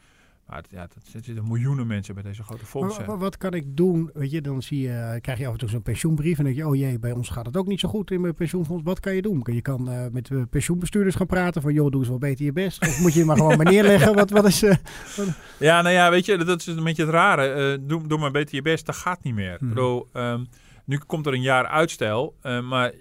Maar 0.48 0.58
het, 0.58 0.68
ja, 0.70 0.82
er 0.82 1.22
zitten 1.22 1.48
miljoenen 1.48 1.88
mensen 1.88 2.14
bij 2.14 2.24
deze 2.24 2.44
grote 2.44 2.66
fondsen. 2.66 3.06
Maar 3.06 3.18
wat 3.18 3.38
kan 3.38 3.54
ik 3.54 3.78
doen? 3.78 4.10
Weet 4.14 4.32
je, 4.32 4.42
dan 4.42 4.62
zie 4.62 4.82
je, 4.82 5.18
krijg 5.22 5.40
je 5.40 5.46
af 5.48 5.52
en 5.54 5.60
toe 5.60 5.70
zo'n 5.70 5.82
pensioenbrief 5.82 6.38
en 6.38 6.44
denk 6.44 6.56
je, 6.56 6.68
oh 6.68 6.76
jee, 6.76 7.00
bij 7.00 7.12
ons 7.12 7.30
gaat 7.30 7.46
het 7.46 7.58
ook 7.58 7.68
niet 7.68 7.80
zo 7.80 7.90
goed 7.90 8.12
in 8.12 8.22
mijn 8.22 8.34
pensioenfonds. 8.34 8.84
Wat 8.84 9.00
kan 9.00 9.16
je 9.16 9.22
doen? 9.22 9.42
Je 9.44 9.62
kan 9.62 9.90
uh, 9.92 10.06
met 10.12 10.30
uh, 10.30 10.42
pensioenbestuurders 10.50 11.16
gaan 11.16 11.28
praten 11.28 11.62
van, 11.62 11.74
joh, 11.74 11.92
doe 11.92 12.00
eens 12.00 12.10
wel 12.10 12.18
beter 12.18 12.46
je 12.46 12.52
best. 12.52 12.82
Of 12.82 13.00
moet 13.00 13.14
je 13.14 13.26
maar 13.26 13.38
gewoon 13.38 13.58
maar 13.58 13.66
neerleggen? 13.66 14.16
Wat, 14.16 14.30
wat 14.30 14.46
is... 14.46 14.64
Uh, 14.64 14.76
wat... 15.16 15.28
Ja, 15.60 15.82
nou 15.82 15.96
ja, 15.96 16.10
weet 16.10 16.26
je, 16.26 16.38
dat 16.38 16.60
is 16.60 16.68
een 16.68 16.84
beetje 16.84 17.04
het 17.04 17.12
rare. 17.12 17.86
doe, 17.86 18.08
doe 18.08 18.20
maar 18.20 18.32
beter 18.32 18.56
je 18.56 18.62
best, 18.62 18.86
dat 18.86 18.96
gaat 18.96 19.24
niet 19.24 19.36
meer. 19.36 19.58
Hmm. 19.58 19.68
Ik 19.68 19.74
bedoel, 19.74 20.10
um, 20.14 20.48
nu 20.86 20.98
komt 20.98 21.26
er 21.26 21.34
een 21.34 21.42
jaar 21.42 21.68
uitstel, 21.68 22.36
maar 22.42 22.94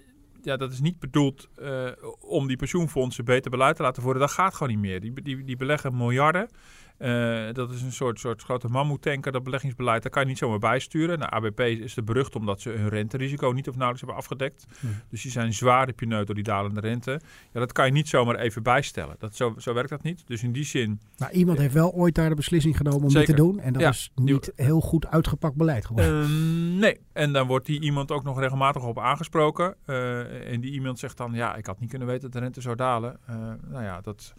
ja, 0.46 0.56
dat 0.56 0.72
is 0.72 0.80
niet 0.80 0.98
bedoeld 0.98 1.48
uh, 1.58 1.88
om 2.20 2.46
die 2.46 2.56
pensioenfondsen 2.56 3.24
beter 3.24 3.50
beleid 3.50 3.76
te 3.76 3.82
laten 3.82 4.02
voeren. 4.02 4.20
Dat 4.20 4.30
gaat 4.30 4.54
gewoon 4.54 4.68
niet 4.68 4.78
meer. 4.78 5.00
Die, 5.00 5.22
die, 5.22 5.44
die 5.44 5.56
beleggen 5.56 5.96
miljarden. 5.96 6.48
Uh, 6.98 7.52
dat 7.52 7.70
is 7.70 7.82
een 7.82 7.92
soort, 7.92 8.20
soort 8.20 8.42
grote 8.42 8.68
mammoetanker, 8.68 9.32
dat 9.32 9.44
beleggingsbeleid. 9.44 10.02
Daar 10.02 10.10
kan 10.10 10.22
je 10.22 10.28
niet 10.28 10.38
zomaar 10.38 10.58
bijsturen. 10.58 11.18
Nou, 11.18 11.32
ABP 11.32 11.60
is 11.60 11.94
de 11.94 12.02
berucht 12.02 12.36
omdat 12.36 12.60
ze 12.60 12.70
hun 12.70 12.88
renterisico 12.88 13.50
niet 13.50 13.68
of 13.68 13.76
nauwelijks 13.76 14.00
hebben 14.00 14.18
afgedekt. 14.18 14.66
Hm. 14.80 14.86
Hmm. 14.86 14.94
Dus 15.10 15.22
die 15.22 15.30
zijn 15.30 15.52
zwaar 15.52 15.92
pineut 15.92 16.26
door 16.26 16.34
die 16.34 16.44
dalende 16.44 16.80
rente. 16.80 17.20
Ja, 17.52 17.60
dat 17.60 17.72
kan 17.72 17.86
je 17.86 17.92
niet 17.92 18.08
zomaar 18.08 18.38
even 18.38 18.62
bijstellen. 18.62 19.16
Dat, 19.18 19.36
zo, 19.36 19.54
zo 19.58 19.74
werkt 19.74 19.90
dat 19.90 20.02
niet. 20.02 20.22
Dus 20.26 20.42
in 20.42 20.52
die 20.52 20.64
zin... 20.64 21.00
Maar 21.18 21.32
iemand 21.32 21.58
heeft 21.58 21.74
wel 21.74 21.92
ooit 21.92 22.14
daar 22.14 22.28
de 22.28 22.34
beslissing 22.34 22.76
genomen 22.76 23.02
om 23.02 23.10
zeker. 23.10 23.26
dit 23.26 23.36
te 23.36 23.42
doen. 23.42 23.60
En 23.60 23.72
dat 23.72 23.82
ja, 23.82 23.88
is 23.88 24.10
niet 24.14 24.52
die, 24.56 24.66
heel 24.66 24.80
goed 24.80 25.06
uitgepakt 25.06 25.56
beleid 25.56 25.86
geworden. 25.86 26.22
Uh, 26.22 26.80
nee. 26.80 27.00
En 27.12 27.32
dan 27.32 27.46
wordt 27.46 27.66
die 27.66 27.80
iemand 27.80 28.10
ook 28.10 28.24
nog 28.24 28.40
regelmatig 28.40 28.84
op 28.84 28.98
aangesproken. 28.98 29.74
Uh, 29.86 30.52
en 30.52 30.60
die 30.60 30.72
iemand 30.72 30.98
zegt 30.98 31.16
dan, 31.16 31.32
ja, 31.34 31.54
ik 31.56 31.66
had 31.66 31.80
niet 31.80 31.90
kunnen 31.90 32.08
weten 32.08 32.22
dat 32.22 32.32
de 32.32 32.38
rente 32.38 32.60
zou 32.60 32.76
dalen. 32.76 33.18
Uh, 33.30 33.36
nou 33.70 33.84
ja, 33.84 34.00
dat 34.00 34.34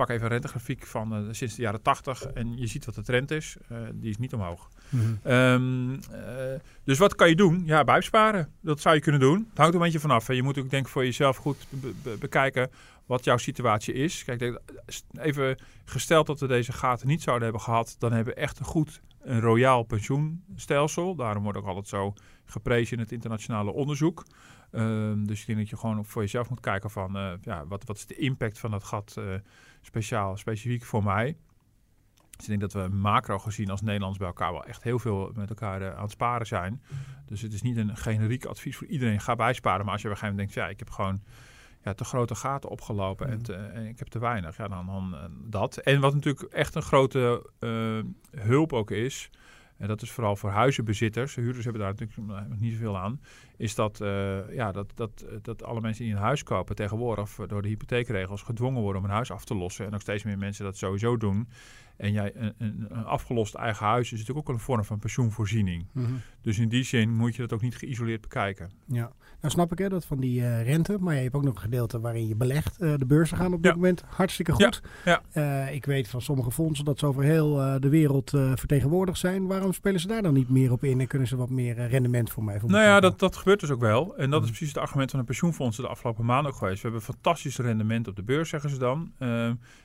pak 0.00 0.08
even 0.08 0.24
een 0.24 0.32
rentegrafiek 0.32 0.86
van 0.86 1.24
uh, 1.24 1.28
sinds 1.30 1.54
de 1.54 1.62
jaren 1.62 1.82
80 1.82 2.22
en 2.22 2.56
je 2.56 2.66
ziet 2.66 2.84
wat 2.84 2.94
de 2.94 3.02
trend 3.02 3.30
is. 3.30 3.56
Uh, 3.72 3.78
die 3.94 4.10
is 4.10 4.18
niet 4.18 4.34
omhoog. 4.34 4.68
Mm 4.88 5.18
-hmm. 5.22 6.00
dus 6.84 6.98
wat 6.98 7.14
kan 7.14 7.28
je 7.28 7.36
doen? 7.36 7.62
Ja, 7.64 7.84
bijsparen. 7.84 8.48
Dat 8.60 8.80
zou 8.80 8.94
je 8.94 9.00
kunnen 9.00 9.20
doen. 9.20 9.46
Het 9.48 9.58
hangt 9.58 9.74
er 9.74 9.80
een 9.80 9.84
beetje 9.84 10.00
vanaf. 10.00 10.32
Je 10.32 10.42
moet 10.42 10.58
ook 10.58 10.70
denk 10.70 10.86
ik 10.86 10.92
voor 10.92 11.04
jezelf 11.04 11.36
goed 11.36 11.66
be 11.70 11.94
be 12.02 12.16
bekijken 12.20 12.70
wat 13.06 13.24
jouw 13.24 13.36
situatie 13.36 13.94
is. 13.94 14.24
Kijk, 14.24 14.60
even 15.18 15.58
gesteld 15.84 16.26
dat 16.26 16.40
we 16.40 16.46
deze 16.46 16.72
gaten 16.72 17.06
niet 17.06 17.22
zouden 17.22 17.44
hebben 17.44 17.62
gehad, 17.62 17.96
dan 17.98 18.12
hebben 18.12 18.34
we 18.34 18.40
echt 18.40 18.58
een 18.58 18.64
goed 18.64 19.00
een 19.20 19.40
royaal 19.40 19.82
pensioenstelsel. 19.82 21.14
Daarom 21.14 21.42
wordt 21.42 21.58
ook 21.58 21.66
altijd 21.66 21.88
zo 21.88 22.14
geprezen 22.44 22.96
in 22.96 23.02
het 23.02 23.12
internationale 23.12 23.72
onderzoek. 23.72 24.24
Um, 24.72 25.26
dus 25.26 25.40
ik 25.40 25.46
denk 25.46 25.58
dat 25.58 25.68
je 25.68 25.76
gewoon 25.76 26.04
voor 26.04 26.22
jezelf 26.22 26.48
moet 26.48 26.60
kijken 26.60 26.90
van 26.90 27.16
uh, 27.16 27.32
ja, 27.42 27.66
wat, 27.66 27.84
wat 27.84 27.96
is 27.96 28.06
de 28.06 28.16
impact 28.16 28.58
van 28.58 28.70
dat 28.70 28.84
gat 28.84 29.16
uh, 29.18 29.24
speciaal, 29.80 30.36
specifiek 30.36 30.84
voor 30.84 31.04
mij. 31.04 31.36
Dus 32.30 32.48
ik 32.48 32.58
denk 32.58 32.72
dat 32.72 32.82
we 32.82 32.94
macro 32.94 33.38
gezien 33.38 33.70
als 33.70 33.80
Nederlands 33.80 34.18
bij 34.18 34.26
elkaar 34.26 34.52
wel 34.52 34.64
echt 34.64 34.82
heel 34.82 34.98
veel 34.98 35.32
met 35.34 35.48
elkaar 35.48 35.80
uh, 35.80 35.94
aan 35.94 36.02
het 36.02 36.10
sparen 36.10 36.46
zijn. 36.46 36.82
Dus 37.26 37.42
het 37.42 37.52
is 37.52 37.62
niet 37.62 37.76
een 37.76 37.96
generiek 37.96 38.44
advies 38.44 38.76
voor 38.76 38.86
iedereen, 38.86 39.20
ga 39.20 39.34
bijsparen. 39.34 39.84
Maar 39.84 39.92
als 39.92 40.02
je 40.02 40.08
op 40.08 40.14
een 40.14 40.20
gegeven 40.20 40.38
moment 40.38 40.54
denkt, 40.54 40.66
ja, 40.68 40.72
ik 40.72 40.78
heb 40.78 40.90
gewoon 40.90 41.22
ja, 41.84 41.94
te 41.94 42.04
grote 42.04 42.34
gaten 42.34 42.70
opgelopen 42.70 43.28
en, 43.28 43.42
te, 43.42 43.54
en, 43.54 43.86
ik 43.86 43.98
heb 43.98 44.08
te 44.08 44.18
weinig. 44.18 44.56
Ja, 44.56 44.68
dan, 44.68 44.86
dan 44.86 45.16
dat. 45.44 45.76
En 45.76 46.00
wat 46.00 46.14
natuurlijk 46.14 46.52
echt 46.52 46.74
een 46.74 46.82
grote 46.82 47.50
hulp 48.30 48.72
ook 48.72 48.90
is, 48.90 49.30
en 49.80 49.88
dat 49.88 50.02
is 50.02 50.10
vooral 50.10 50.36
voor 50.36 50.50
huizenbezitters, 50.50 51.34
de 51.34 51.40
huurders 51.40 51.64
hebben 51.64 51.82
daar 51.82 51.94
natuurlijk 51.98 52.60
niet 52.60 52.72
zoveel 52.72 52.98
aan, 52.98 53.20
is 53.56 53.74
dat, 53.74 54.00
uh, 54.00 54.54
ja, 54.54 54.72
dat, 54.72 54.92
dat, 54.94 55.24
dat 55.42 55.62
alle 55.62 55.80
mensen 55.80 56.04
die 56.04 56.12
een 56.12 56.20
huis 56.20 56.42
kopen 56.42 56.76
tegenwoordig 56.76 57.34
door 57.46 57.62
de 57.62 57.68
hypotheekregels 57.68 58.42
gedwongen 58.42 58.82
worden 58.82 59.02
om 59.02 59.08
een 59.08 59.14
huis 59.14 59.30
af 59.30 59.44
te 59.44 59.54
lossen. 59.54 59.86
En 59.86 59.94
ook 59.94 60.00
steeds 60.00 60.24
meer 60.24 60.38
mensen 60.38 60.64
dat 60.64 60.76
sowieso 60.76 61.16
doen. 61.16 61.48
En 62.00 62.12
jij, 62.12 62.32
een, 62.34 62.54
een, 62.58 63.04
afgelost 63.04 63.54
eigen 63.54 63.86
huis 63.86 64.12
is 64.12 64.18
natuurlijk 64.18 64.48
ook 64.48 64.54
een 64.54 64.60
vorm 64.60 64.84
van 64.84 64.98
pensioenvoorziening. 64.98 65.86
Mm 65.92 66.04
-hmm. 66.04 66.20
Dus 66.42 66.58
in 66.58 66.68
die 66.68 66.84
zin 66.84 67.16
moet 67.16 67.34
je 67.34 67.42
dat 67.42 67.52
ook 67.52 67.60
niet 67.60 67.76
geïsoleerd 67.76 68.20
bekijken. 68.20 68.70
Ja, 68.86 69.12
nou 69.40 69.52
snap 69.52 69.72
ik 69.72 69.78
hè, 69.78 69.88
dat 69.88 70.04
van 70.04 70.20
die 70.20 70.40
uh, 70.40 70.62
rente, 70.62 70.96
maar 71.00 71.14
je 71.14 71.20
hebt 71.20 71.34
ook 71.34 71.44
nog 71.44 71.54
een 71.54 71.60
gedeelte 71.60 72.00
waarin 72.00 72.28
je 72.28 72.36
belegt. 72.36 72.80
Uh, 72.80 72.94
de 72.96 73.06
beurzen 73.06 73.36
gaan 73.36 73.52
op 73.52 73.62
dit 73.62 73.70
ja. 73.70 73.76
moment 73.76 74.02
hartstikke 74.06 74.52
goed. 74.52 74.80
Ja. 75.04 75.22
Ja. 75.34 75.66
Uh, 75.66 75.74
ik 75.74 75.84
weet 75.84 76.08
van 76.08 76.22
sommige 76.22 76.50
fondsen 76.50 76.84
dat 76.84 76.98
ze 76.98 77.06
over 77.06 77.22
heel 77.22 77.80
de 77.80 77.88
wereld 77.88 78.30
vertegenwoordigd 78.30 79.18
zijn. 79.18 79.46
Waarom 79.46 79.72
spelen 79.72 80.00
ze 80.00 80.06
daar 80.06 80.22
dan 80.22 80.34
niet 80.34 80.48
meer 80.48 80.72
op 80.72 80.84
in 80.84 81.00
en 81.00 81.06
kunnen 81.06 81.28
ze 81.28 81.36
wat 81.36 81.50
meer 81.50 81.88
rendement 81.88 82.30
voor 82.30 82.44
mij? 82.44 82.60
Voor 82.60 82.70
nou 82.70 82.84
ja, 82.84 83.00
dat, 83.00 83.18
dat 83.18 83.36
gebeurt 83.36 83.60
dus 83.60 83.70
ook 83.70 83.80
wel. 83.80 84.16
En 84.16 84.30
dat 84.30 84.40
mm. 84.40 84.44
is 84.44 84.50
precies 84.50 84.74
het 84.74 84.82
argument 84.82 85.10
van 85.10 85.20
de 85.20 85.26
pensioenfondsen 85.26 85.84
de 85.84 85.90
afgelopen 85.90 86.24
maanden 86.24 86.52
ook 86.52 86.58
geweest. 86.58 86.82
We 86.82 86.88
hebben 86.88 87.02
fantastisch 87.02 87.56
rendement 87.56 88.08
op 88.08 88.16
de 88.16 88.22
beurs, 88.22 88.48
zeggen 88.48 88.70
ze 88.70 88.78
dan. 88.78 89.12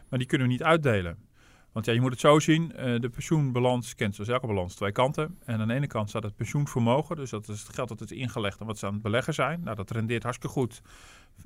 maar 0.10 0.20
die 0.20 0.26
kunnen 0.26 0.48
we 0.48 0.54
niet 0.54 0.64
uitdelen. 0.64 1.18
Want 1.76 1.88
ja, 1.88 1.94
je 1.94 2.02
moet 2.02 2.12
het 2.12 2.20
zo 2.20 2.40
zien, 2.40 2.72
uh, 2.76 3.00
de 3.00 3.10
pensioenbalans 3.10 3.96
kent 3.96 4.16
zoals 4.16 4.30
elke 4.30 4.48
balans 4.48 4.76
twee 4.76 4.92
kanten. 4.92 5.38
En 5.46 5.60
aan 5.60 5.68
de 5.68 5.74
ene 5.74 5.88
kant 5.88 6.10
staat 6.10 6.24
het 6.24 6.36
pensioenvermogen, 6.36 7.16
dus 7.16 7.30
dat 7.30 7.48
is 7.48 7.62
het 7.62 7.74
geld 7.74 7.88
dat 7.88 8.02
is 8.02 8.12
ingelegd 8.12 8.60
en 8.60 8.66
wat 8.66 8.78
ze 8.78 8.86
aan 8.86 8.94
het 8.94 9.02
beleggen 9.02 9.34
zijn. 9.34 9.62
Nou, 9.64 9.76
dat 9.76 9.92
rendeert 9.92 10.24
hartstikke 10.24 10.56
goed. 10.56 10.82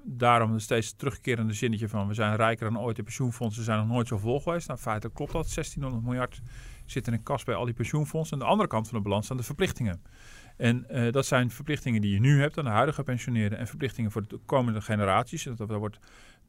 Daarom 0.03 0.51
een 0.51 0.61
steeds 0.61 0.95
terugkerende 0.95 1.53
zinnetje 1.53 1.89
van 1.89 2.07
we 2.07 2.13
zijn 2.13 2.35
rijker 2.35 2.71
dan 2.71 2.81
ooit. 2.81 2.95
De 2.95 3.03
pensioenfondsen 3.03 3.63
zijn 3.63 3.77
nog 3.77 3.87
nooit 3.87 4.07
zo 4.07 4.17
vol 4.17 4.39
geweest. 4.39 4.67
Nou, 4.67 4.79
feitelijk 4.79 5.15
klopt 5.15 5.31
dat. 5.31 5.53
1600 5.53 6.03
miljard 6.03 6.41
zit 6.85 7.07
in 7.07 7.13
een 7.13 7.23
kas 7.23 7.43
bij 7.43 7.55
al 7.55 7.65
die 7.65 7.73
pensioenfondsen. 7.73 8.33
Aan 8.33 8.43
de 8.43 8.51
andere 8.51 8.69
kant 8.69 8.87
van 8.87 8.97
de 8.97 9.03
balans 9.03 9.25
staan 9.25 9.37
de 9.37 9.43
verplichtingen. 9.43 10.01
En 10.57 10.85
uh, 10.91 11.11
dat 11.11 11.25
zijn 11.25 11.51
verplichtingen 11.51 12.01
die 12.01 12.13
je 12.13 12.19
nu 12.19 12.41
hebt 12.41 12.57
aan 12.57 12.63
de 12.63 12.69
huidige 12.69 13.03
pensioneerden 13.03 13.57
en 13.57 13.67
verplichtingen 13.67 14.11
voor 14.11 14.27
de 14.27 14.39
komende 14.45 14.81
generaties. 14.81 15.43
Dat, 15.43 15.69
wordt 15.69 15.99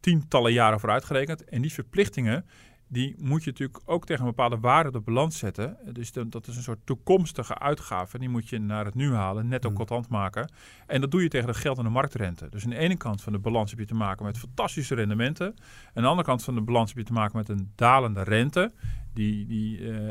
tientallen 0.00 0.52
jaren 0.52 0.80
voor 0.80 0.90
uitgerekend. 0.90 1.44
En 1.44 1.62
die 1.62 1.72
verplichtingen 1.72 2.44
die 2.92 3.14
moet 3.18 3.44
je 3.44 3.50
natuurlijk 3.50 3.80
ook 3.84 4.06
tegen 4.06 4.22
een 4.22 4.30
bepaalde 4.30 4.58
waarde 4.58 4.88
op 4.88 4.94
de 4.94 5.00
balans 5.00 5.38
zetten. 5.38 5.76
Dus 5.92 6.12
dat 6.12 6.46
is 6.46 6.56
een 6.56 6.62
soort 6.62 6.78
toekomstige 6.84 7.58
uitgave. 7.58 8.18
Die 8.18 8.28
moet 8.28 8.48
je 8.48 8.58
naar 8.58 8.84
het 8.84 8.94
nu 8.94 9.14
halen, 9.14 9.48
netto 9.48 9.70
mm. 9.70 9.74
contant 9.74 10.08
maken. 10.08 10.52
En 10.86 11.00
dat 11.00 11.10
doe 11.10 11.22
je 11.22 11.28
tegen 11.28 11.46
de 11.46 11.54
geld- 11.54 11.78
en 11.78 11.84
de 11.84 11.90
marktrente. 11.90 12.48
Dus 12.48 12.64
aan 12.64 12.70
de 12.70 12.76
ene 12.76 12.96
kant 12.96 13.22
van 13.22 13.32
de 13.32 13.38
balans 13.38 13.70
heb 13.70 13.78
je 13.78 13.86
te 13.86 13.94
maken 13.94 14.24
met 14.24 14.38
fantastische 14.38 14.94
rendementen. 14.94 15.54
Aan 15.94 16.02
de 16.02 16.08
andere 16.08 16.28
kant 16.28 16.44
van 16.44 16.54
de 16.54 16.60
balans 16.60 16.88
heb 16.88 16.98
je 16.98 17.04
te 17.04 17.12
maken 17.12 17.36
met 17.36 17.48
een 17.48 17.72
dalende 17.74 18.22
rente. 18.22 18.72
Die, 19.14 19.46
die, 19.46 19.78
uh, 19.78 20.08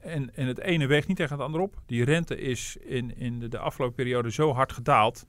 en, 0.00 0.34
en 0.34 0.46
het 0.46 0.60
ene 0.60 0.86
weegt 0.86 1.08
niet 1.08 1.16
tegen 1.16 1.36
het 1.36 1.44
andere 1.44 1.62
op. 1.62 1.82
Die 1.86 2.04
rente 2.04 2.36
is 2.40 2.76
in, 2.76 3.16
in 3.16 3.38
de, 3.38 3.48
de 3.48 3.58
afgelopen 3.58 3.96
periode 3.96 4.30
zo 4.30 4.52
hard 4.52 4.72
gedaald 4.72 5.26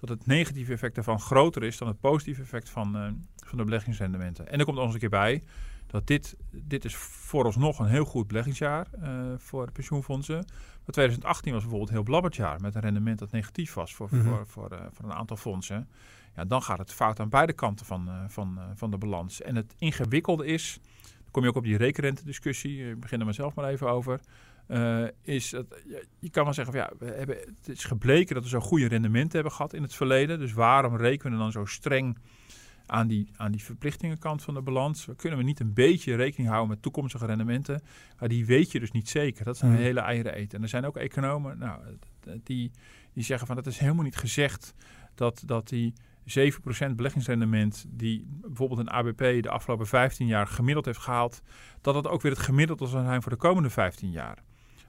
dat 0.00 0.08
het 0.08 0.26
negatieve 0.26 0.72
effect 0.72 0.94
daarvan 0.94 1.20
groter 1.20 1.62
is 1.62 1.78
dan 1.78 1.88
het 1.88 2.00
positieve 2.00 2.42
effect 2.42 2.70
van, 2.70 2.96
uh, 2.96 3.06
van 3.36 3.58
de 3.58 3.64
beleggingsrendementen. 3.64 4.48
En 4.48 4.58
er 4.58 4.64
komt 4.64 4.76
nog 4.76 4.84
eens 4.84 4.94
een 4.94 5.00
keer 5.00 5.08
bij 5.08 5.42
dat 5.94 6.06
dit, 6.06 6.36
dit 6.50 6.84
is 6.84 6.94
vooralsnog 6.96 7.78
een 7.78 7.86
heel 7.86 8.04
goed 8.04 8.26
beleggingsjaar 8.26 8.86
uh, 9.02 9.08
voor 9.36 9.72
pensioenfondsen. 9.72 10.36
Maar 10.84 10.92
2018 10.92 11.52
was 11.52 11.60
bijvoorbeeld 11.60 11.90
een 11.90 11.96
heel 11.96 12.04
blabberd 12.04 12.36
jaar 12.36 12.60
met 12.60 12.74
een 12.74 12.80
rendement 12.80 13.18
dat 13.18 13.30
negatief 13.30 13.74
was 13.74 13.94
voor, 13.94 14.08
mm 14.10 14.20
-hmm. 14.20 14.28
voor, 14.28 14.46
voor, 14.46 14.72
uh, 14.72 14.78
voor, 14.92 15.04
een 15.04 15.14
aantal 15.14 15.36
fondsen. 15.36 15.88
Ja, 16.36 16.44
dan 16.44 16.62
gaat 16.62 16.78
het 16.78 16.92
fout 16.92 17.20
aan 17.20 17.28
beide 17.28 17.52
kanten 17.52 17.86
van, 17.86 18.08
uh, 18.08 18.14
van, 18.28 18.58
van 18.74 18.90
de 18.90 18.98
balans. 18.98 19.42
En 19.42 19.56
het 19.56 19.74
ingewikkelde 19.78 20.46
is, 20.46 20.80
dan 21.02 21.30
kom 21.30 21.42
je 21.42 21.48
ook 21.48 21.56
op 21.56 21.64
die 21.64 21.76
rekenrente-discussie, 21.76 22.90
ik 22.90 23.00
begin 23.00 23.20
er 23.20 23.26
mezelf 23.26 23.54
maar 23.54 23.68
even 23.68 23.88
over. 23.88 24.20
is 25.22 25.50
dat, 25.50 25.66
je 26.18 26.30
kan 26.30 26.44
wel 26.44 26.52
zeggen, 26.52 26.74
van, 26.74 26.82
ja, 26.82 26.92
we 26.98 27.12
hebben, 27.12 27.36
het 27.36 27.68
is 27.68 27.84
gebleken 27.84 28.34
dat 28.34 28.44
we 28.44 28.48
zo 28.48 28.60
goede 28.60 28.88
rendementen 28.88 29.32
hebben 29.32 29.52
gehad 29.52 29.72
in 29.72 29.82
het 29.82 29.94
verleden. 29.94 30.38
Dus 30.38 30.52
waarom 30.52 30.96
rekenen 30.96 31.32
we 31.32 31.38
dan 31.38 31.52
zo 31.52 31.64
streng 31.64 32.18
aan 32.86 33.06
die, 33.06 33.30
aan 33.36 33.52
die 33.52 33.62
verplichtingenkant 33.62 34.42
van 34.42 34.54
de 34.54 34.62
balans 34.62 35.08
kunnen 35.16 35.38
we 35.38 35.44
niet 35.44 35.60
een 35.60 35.72
beetje 35.72 36.14
rekening 36.14 36.48
houden 36.48 36.70
met 36.70 36.82
toekomstige 36.82 37.26
rendementen. 37.26 37.82
Maar 38.18 38.28
die 38.28 38.46
weet 38.46 38.72
je 38.72 38.80
dus 38.80 38.90
niet 38.90 39.08
zeker. 39.08 39.44
Dat 39.44 39.54
is 39.54 39.60
een 39.60 39.68
mm. 39.68 39.76
hele 39.76 40.00
eieren 40.00 40.34
eten. 40.34 40.56
En 40.56 40.62
er 40.62 40.68
zijn 40.68 40.84
ook 40.84 40.96
economen 40.96 41.58
nou, 41.58 41.80
die, 42.42 42.70
die 43.12 43.24
zeggen 43.24 43.46
van 43.46 43.56
dat 43.56 43.66
is 43.66 43.78
helemaal 43.78 44.04
niet 44.04 44.16
gezegd 44.16 44.74
dat, 45.14 45.42
dat 45.46 45.68
die 45.68 45.94
7% 46.24 46.94
beleggingsrendement 46.94 47.84
die 47.88 48.26
bijvoorbeeld 48.28 48.80
een 48.80 48.90
ABP 48.90 49.42
de 49.42 49.50
afgelopen 49.50 49.86
15 49.86 50.26
jaar 50.26 50.46
gemiddeld 50.46 50.84
heeft 50.84 50.98
gehaald, 50.98 51.42
dat 51.80 51.94
dat 51.94 52.08
ook 52.08 52.22
weer 52.22 52.32
het 52.32 52.40
gemiddelde 52.40 52.86
zal 52.86 53.04
zijn 53.04 53.22
voor 53.22 53.32
de 53.32 53.38
komende 53.38 53.70
15 53.70 54.10
jaar. 54.10 54.42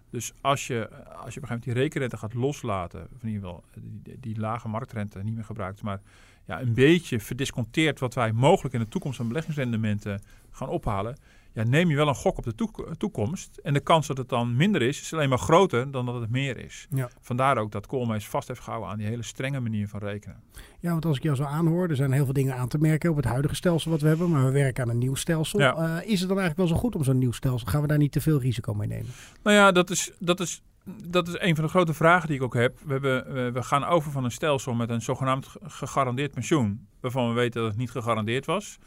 Dus 0.09 0.33
als 0.41 0.67
je, 0.67 0.89
als 0.89 1.03
je 1.05 1.13
op 1.13 1.15
een 1.15 1.23
gegeven 1.25 1.41
moment 1.41 1.63
die 1.63 1.73
rekenrente 1.73 2.17
gaat 2.17 2.33
loslaten, 2.33 3.07
of 3.15 3.23
in 3.23 3.29
ieder 3.29 3.41
geval 3.41 3.63
die, 3.79 4.19
die 4.19 4.39
lage 4.39 4.67
marktrente 4.67 5.23
niet 5.23 5.35
meer 5.35 5.43
gebruikt, 5.43 5.81
maar 5.81 6.01
ja, 6.45 6.61
een 6.61 6.73
beetje 6.73 7.19
verdisconteerd 7.19 7.99
wat 7.99 8.13
wij 8.13 8.31
mogelijk 8.31 8.73
in 8.73 8.79
de 8.79 8.87
toekomst 8.87 9.19
aan 9.19 9.27
beleggingsrendementen 9.27 10.21
gaan 10.51 10.69
ophalen, 10.69 11.15
ja, 11.55 11.63
neem 11.63 11.89
je 11.89 11.95
wel 11.95 12.07
een 12.07 12.15
gok 12.15 12.37
op 12.37 12.43
de 12.43 12.55
toekomst. 12.97 13.59
En 13.63 13.73
de 13.73 13.79
kans 13.79 14.07
dat 14.07 14.17
het 14.17 14.29
dan 14.29 14.55
minder 14.55 14.81
is, 14.81 15.01
is 15.01 15.13
alleen 15.13 15.29
maar 15.29 15.37
groter 15.37 15.91
dan 15.91 16.05
dat 16.05 16.21
het 16.21 16.29
meer 16.29 16.57
is. 16.57 16.87
Ja. 16.89 17.09
Vandaar 17.21 17.57
ook 17.57 17.71
dat 17.71 17.87
Koolmees 17.87 18.27
vast 18.27 18.47
heeft 18.47 18.59
gehouden 18.59 18.89
aan 18.89 18.97
die 18.97 19.07
hele 19.07 19.23
strenge 19.23 19.59
manier 19.59 19.87
van 19.87 19.99
rekenen. 19.99 20.41
Ja, 20.79 20.91
want 20.91 21.05
als 21.05 21.17
ik 21.17 21.23
jou 21.23 21.35
zo 21.35 21.43
aanhoor, 21.43 21.89
er 21.89 21.95
zijn 21.95 22.11
heel 22.11 22.25
veel 22.25 22.33
dingen 22.33 22.55
aan 22.55 22.67
te 22.67 22.77
merken 22.77 23.09
op 23.09 23.15
het 23.15 23.25
huidige 23.25 23.55
stelsel 23.55 23.91
wat 23.91 24.01
we 24.01 24.07
hebben, 24.07 24.29
maar 24.29 24.45
we 24.45 24.51
werken 24.51 24.83
aan 24.83 24.89
een 24.89 24.97
nieuw 24.97 25.15
stelsel. 25.15 25.59
Ja. 25.59 25.77
Uh, 25.77 26.11
is 26.11 26.19
het 26.19 26.29
dan 26.29 26.39
eigenlijk 26.39 26.57
wel 26.57 26.67
zo 26.67 26.75
goed 26.75 26.95
om 26.95 27.03
zo'n 27.03 27.17
nieuw 27.17 27.31
stelsel? 27.31 27.67
Gaan 27.67 27.81
we 27.81 27.87
daar 27.87 27.97
niet 27.97 28.11
te 28.11 28.21
veel 28.21 28.39
risico 28.39 28.73
mee 28.73 28.87
nemen? 28.87 29.11
Nou 29.43 29.55
ja, 29.55 29.71
dat 29.71 29.89
is, 29.89 30.11
dat 30.19 30.39
is 30.39 30.61
dat 30.85 31.27
is 31.27 31.35
een 31.39 31.55
van 31.55 31.63
de 31.63 31.69
grote 31.69 31.93
vragen 31.93 32.27
die 32.27 32.37
ik 32.37 32.43
ook 32.43 32.53
heb. 32.53 32.79
We, 32.85 32.91
hebben, 32.91 33.53
we 33.53 33.63
gaan 33.63 33.83
over 33.83 34.11
van 34.11 34.23
een 34.23 34.31
stelsel 34.31 34.73
met 34.73 34.89
een 34.89 35.01
zogenaamd 35.01 35.47
gegarandeerd 35.63 36.31
pensioen, 36.31 36.87
waarvan 36.99 37.27
we 37.27 37.33
weten 37.33 37.61
dat 37.61 37.69
het 37.69 37.79
niet 37.79 37.91
gegarandeerd 37.91 38.45
was. 38.45 38.77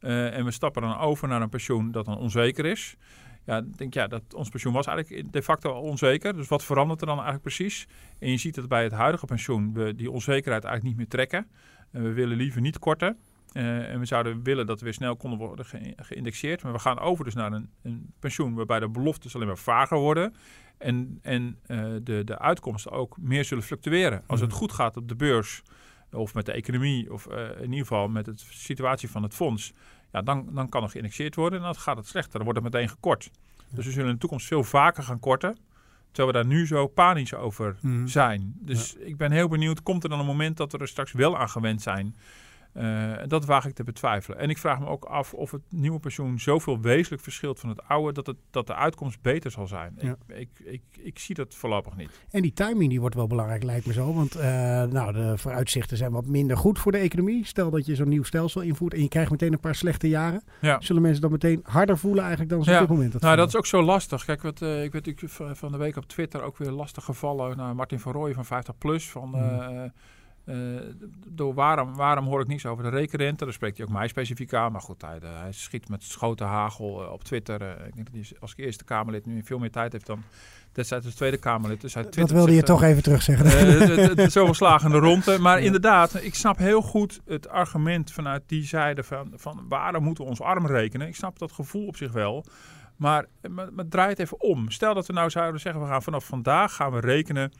Uh, 0.00 0.36
en 0.36 0.44
we 0.44 0.50
stappen 0.50 0.82
dan 0.82 0.98
over 0.98 1.28
naar 1.28 1.42
een 1.42 1.48
pensioen 1.48 1.90
dat 1.90 2.04
dan 2.04 2.18
onzeker 2.18 2.64
is. 2.64 2.96
Ja, 3.44 3.58
ik 3.58 3.78
denk 3.78 3.94
ja, 3.94 4.06
dat 4.06 4.34
ons 4.34 4.48
pensioen 4.48 4.72
was 4.72 4.86
eigenlijk 4.86 5.32
de 5.32 5.42
facto 5.42 5.72
onzeker. 5.72 6.36
Dus 6.36 6.48
wat 6.48 6.64
verandert 6.64 7.00
er 7.00 7.06
dan 7.06 7.16
eigenlijk 7.16 7.44
precies? 7.44 7.86
En 8.18 8.30
je 8.30 8.36
ziet 8.36 8.54
dat 8.54 8.68
bij 8.68 8.82
het 8.82 8.92
huidige 8.92 9.26
pensioen 9.26 9.72
we 9.72 9.94
die 9.94 10.10
onzekerheid 10.10 10.64
eigenlijk 10.64 10.84
niet 10.84 10.96
meer 10.96 11.26
trekken. 11.26 11.46
En 11.90 12.02
we 12.02 12.12
willen 12.12 12.36
liever 12.36 12.60
niet 12.60 12.78
korten. 12.78 13.18
Uh, 13.56 13.92
en 13.92 13.98
we 13.98 14.06
zouden 14.06 14.42
willen 14.42 14.66
dat 14.66 14.78
we 14.78 14.84
weer 14.84 14.94
snel 14.94 15.16
konden 15.16 15.38
worden 15.38 15.64
ge 15.64 15.92
geïndexeerd. 15.96 16.62
Maar 16.62 16.72
we 16.72 16.78
gaan 16.78 16.98
over 16.98 17.24
dus 17.24 17.34
naar 17.34 17.52
een, 17.52 17.70
een, 17.82 18.12
pensioen 18.18 18.54
waarbij 18.54 18.80
de 18.80 18.88
beloftes 18.88 19.34
alleen 19.34 19.46
maar 19.46 19.58
vager 19.58 19.98
worden. 19.98 20.34
En, 20.78 21.18
en 21.22 21.58
uh, 21.66 21.94
de, 22.02 22.24
de 22.24 22.38
uitkomsten 22.38 22.92
ook 22.92 23.16
meer 23.18 23.44
zullen 23.44 23.64
fluctueren. 23.64 24.22
Als 24.26 24.40
het 24.40 24.48
mhm. 24.48 24.58
goed 24.58 24.72
gaat 24.72 24.96
op 24.96 25.08
de 25.08 25.16
beurs 25.16 25.62
of 26.12 26.34
met 26.34 26.46
de 26.46 26.52
economie 26.52 27.12
of 27.12 27.26
uh, 27.30 27.50
in 27.50 27.62
ieder 27.62 27.78
geval 27.78 28.08
met 28.08 28.24
de 28.24 28.32
situatie 28.36 29.10
van 29.10 29.22
het 29.22 29.34
fonds. 29.34 29.72
Ja, 30.12 30.22
dan, 30.22 30.48
dan 30.52 30.68
kan 30.68 30.82
er 30.82 30.88
geïndexeerd 30.88 31.34
worden 31.34 31.58
en 31.58 31.64
dan 31.64 31.76
gaat 31.76 31.96
het 31.96 32.06
slechter. 32.06 32.32
Dan 32.32 32.44
wordt 32.44 32.62
het 32.62 32.72
meteen 32.72 32.88
gekort. 32.88 33.30
Dus 33.70 33.84
we 33.84 33.90
zullen 33.90 34.08
in 34.08 34.14
de 34.14 34.20
toekomst 34.20 34.46
veel 34.46 34.64
vaker 34.64 35.02
gaan 35.02 35.20
korten. 35.20 35.58
Terwijl 36.12 36.36
we 36.36 36.42
daar 36.42 36.56
nu 36.56 36.66
zo 36.66 36.86
panisch 36.86 37.34
over 37.34 37.76
mhm. 37.80 38.06
zijn. 38.06 38.54
Dus 38.58 38.94
ik 38.94 39.16
ben 39.16 39.32
heel 39.32 39.48
benieuwd, 39.48 39.82
komt 39.82 40.02
er 40.02 40.08
dan 40.08 40.18
een 40.18 40.26
moment 40.26 40.56
dat 40.56 40.72
we 40.72 40.78
er 40.78 40.88
straks 40.88 41.12
wel 41.12 41.38
aan 41.38 41.48
gewend 41.48 41.82
zijn 41.82 42.16
Uh, 42.78 43.12
dat 43.26 43.44
waag 43.44 43.66
ik 43.66 43.74
te 43.74 43.84
betwijfelen. 43.84 44.38
En 44.38 44.50
ik 44.50 44.58
vraag 44.58 44.78
me 44.78 44.86
ook 44.86 45.04
af 45.04 45.34
of 45.34 45.50
het 45.50 45.62
nieuwe 45.68 45.98
pensioen 45.98 46.40
zoveel 46.40 46.80
wezenlijk 46.80 47.22
verschilt 47.22 47.60
van 47.60 47.68
het 47.68 47.88
oude, 47.88 48.12
dat, 48.12 48.26
het, 48.26 48.36
dat 48.50 48.66
de 48.66 48.74
uitkomst 48.74 49.22
beter 49.22 49.50
zal 49.50 49.66
zijn. 49.66 49.94
Ik, 49.98 50.16
ik, 50.26 50.48
ik, 50.64 50.82
ik, 50.92 51.18
zie 51.18 51.34
dat 51.34 51.54
voorlopig 51.54 51.96
niet. 51.96 52.10
En 52.30 52.42
die 52.42 52.52
timing 52.52 52.90
die 52.90 53.00
wordt 53.00 53.14
wel 53.14 53.26
belangrijk, 53.26 53.62
lijkt 53.62 53.86
me 53.86 53.92
zo. 53.92 54.14
Want 54.14 54.36
uh, 54.36 54.42
nou, 54.82 55.12
de 55.12 55.38
vooruitzichten 55.38 55.96
zijn 55.96 56.12
wat 56.12 56.26
minder 56.26 56.56
goed 56.56 56.78
voor 56.78 56.92
de 56.92 56.98
economie. 56.98 57.46
Stel 57.46 57.70
dat 57.70 57.86
je 57.86 57.94
zo'n 57.94 58.08
nieuw 58.08 58.22
stelsel 58.22 58.60
invoert 58.60 58.94
en 58.94 59.02
je 59.02 59.08
krijgt 59.08 59.30
meteen 59.30 59.52
een 59.52 59.60
paar 59.60 59.74
slechte 59.74 60.08
jaren. 60.08 60.42
Ja. 60.60 60.80
Zullen 60.80 61.02
mensen 61.02 61.22
dan 61.22 61.30
meteen 61.30 61.60
harder 61.62 61.98
voelen 61.98 62.20
eigenlijk 62.20 62.50
dan 62.50 62.64
ze 62.64 62.72
op 62.72 62.78
dit 62.78 62.88
moment? 62.88 63.12
Dat 63.12 63.20
nou, 63.20 63.36
dat 63.36 63.48
is 63.48 63.56
ook 63.56 63.66
zo 63.66 63.82
lastig. 63.82 64.24
Kijk, 64.24 64.42
wat, 64.42 64.60
uh, 64.60 64.82
ik 64.82 64.92
weet 64.92 65.14
van 65.52 65.72
de 65.72 65.78
week 65.78 65.96
op 65.96 66.06
Twitter 66.06 66.42
ook 66.42 66.56
weer 66.56 66.70
lastig 66.70 67.04
gevallen. 67.04 67.56
Nou, 67.56 67.74
Martin 67.74 68.00
van 68.00 68.12
Rooij 68.12 68.34
van 68.34 68.44
50 68.44 68.78
Plus. 68.78 69.10
Van, 69.10 69.28
mm. 69.28 69.92
Uh, 70.46 70.80
door 71.26 71.54
waarom, 71.54 71.94
waarom 71.94 72.24
hoor 72.26 72.40
ik 72.40 72.46
niets 72.46 72.66
over 72.66 72.84
de 72.84 72.90
rekenrente? 72.90 73.44
Daar 73.44 73.52
spreekt 73.52 73.76
hij 73.76 73.86
ook 73.86 73.92
mij 73.92 74.08
specifiek 74.08 74.54
aan. 74.54 74.72
Maar 74.72 74.80
goed, 74.80 75.02
hij, 75.02 75.18
hij 75.22 75.52
schiet 75.52 75.88
met 75.88 76.02
schoten 76.02 76.46
hagel 76.46 77.02
uh, 77.02 77.12
op 77.12 77.24
Twitter. 77.24 77.62
Uh, 77.62 77.86
ik 77.86 77.94
denk 77.94 78.12
dat 78.12 78.14
hij 78.14 78.36
als 78.40 78.52
eerste 78.56 78.84
Kamerlid 78.84 79.26
nu 79.26 79.42
veel 79.42 79.58
meer 79.58 79.70
tijd 79.70 79.92
heeft 79.92 80.06
dan 80.06 80.22
destijds 80.72 81.06
als 81.06 81.14
Tweede 81.14 81.36
Kamerlid. 81.36 81.80
Dus 81.80 81.94
hij 81.94 82.06
dat 82.10 82.30
wilde 82.30 82.54
je 82.54 82.62
toch 82.62 82.82
even 82.82 83.02
terugzeggen. 83.02 83.46
Uh, 83.46 84.26
Zoveel 84.36 84.54
slagende 84.54 84.98
ronde. 84.98 85.38
Maar 85.38 85.60
inderdaad, 85.60 86.22
ik 86.22 86.34
snap 86.34 86.58
heel 86.58 86.82
goed 86.82 87.20
het 87.24 87.48
argument 87.48 88.12
vanuit 88.12 88.42
die 88.46 88.64
zijde 88.64 89.02
van, 89.02 89.32
van 89.34 89.64
waarom 89.68 90.04
moeten 90.04 90.24
we 90.24 90.30
ons 90.30 90.40
arm 90.40 90.66
rekenen? 90.66 91.08
Ik 91.08 91.16
snap 91.16 91.38
dat 91.38 91.52
gevoel 91.52 91.86
op 91.86 91.96
zich 91.96 92.12
wel. 92.12 92.44
Maar, 92.96 93.26
maar, 93.50 93.72
maar 93.72 93.88
draai 93.88 94.08
het 94.08 94.18
even 94.18 94.40
om. 94.40 94.70
Stel 94.70 94.94
dat 94.94 95.06
we 95.06 95.12
nou 95.12 95.30
zouden 95.30 95.60
zeggen, 95.60 95.82
we 95.82 95.88
gaan 95.88 96.02
vanaf 96.02 96.24
vandaag 96.24 96.74
gaan 96.74 96.92
we 96.92 97.00
rekenen 97.00 97.52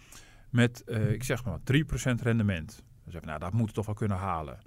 met, 0.56 0.82
uh, 0.86 1.10
ik 1.10 1.24
zeg 1.24 1.44
maar, 1.44 1.58
3% 1.58 2.22
rendement. 2.22 2.82
Dan 3.02 3.12
zeg 3.12 3.22
nou, 3.22 3.38
dat 3.38 3.52
moeten 3.52 3.66
we 3.68 3.72
toch 3.72 3.86
wel 3.86 3.94
kunnen 3.94 4.16
halen. 4.16 4.58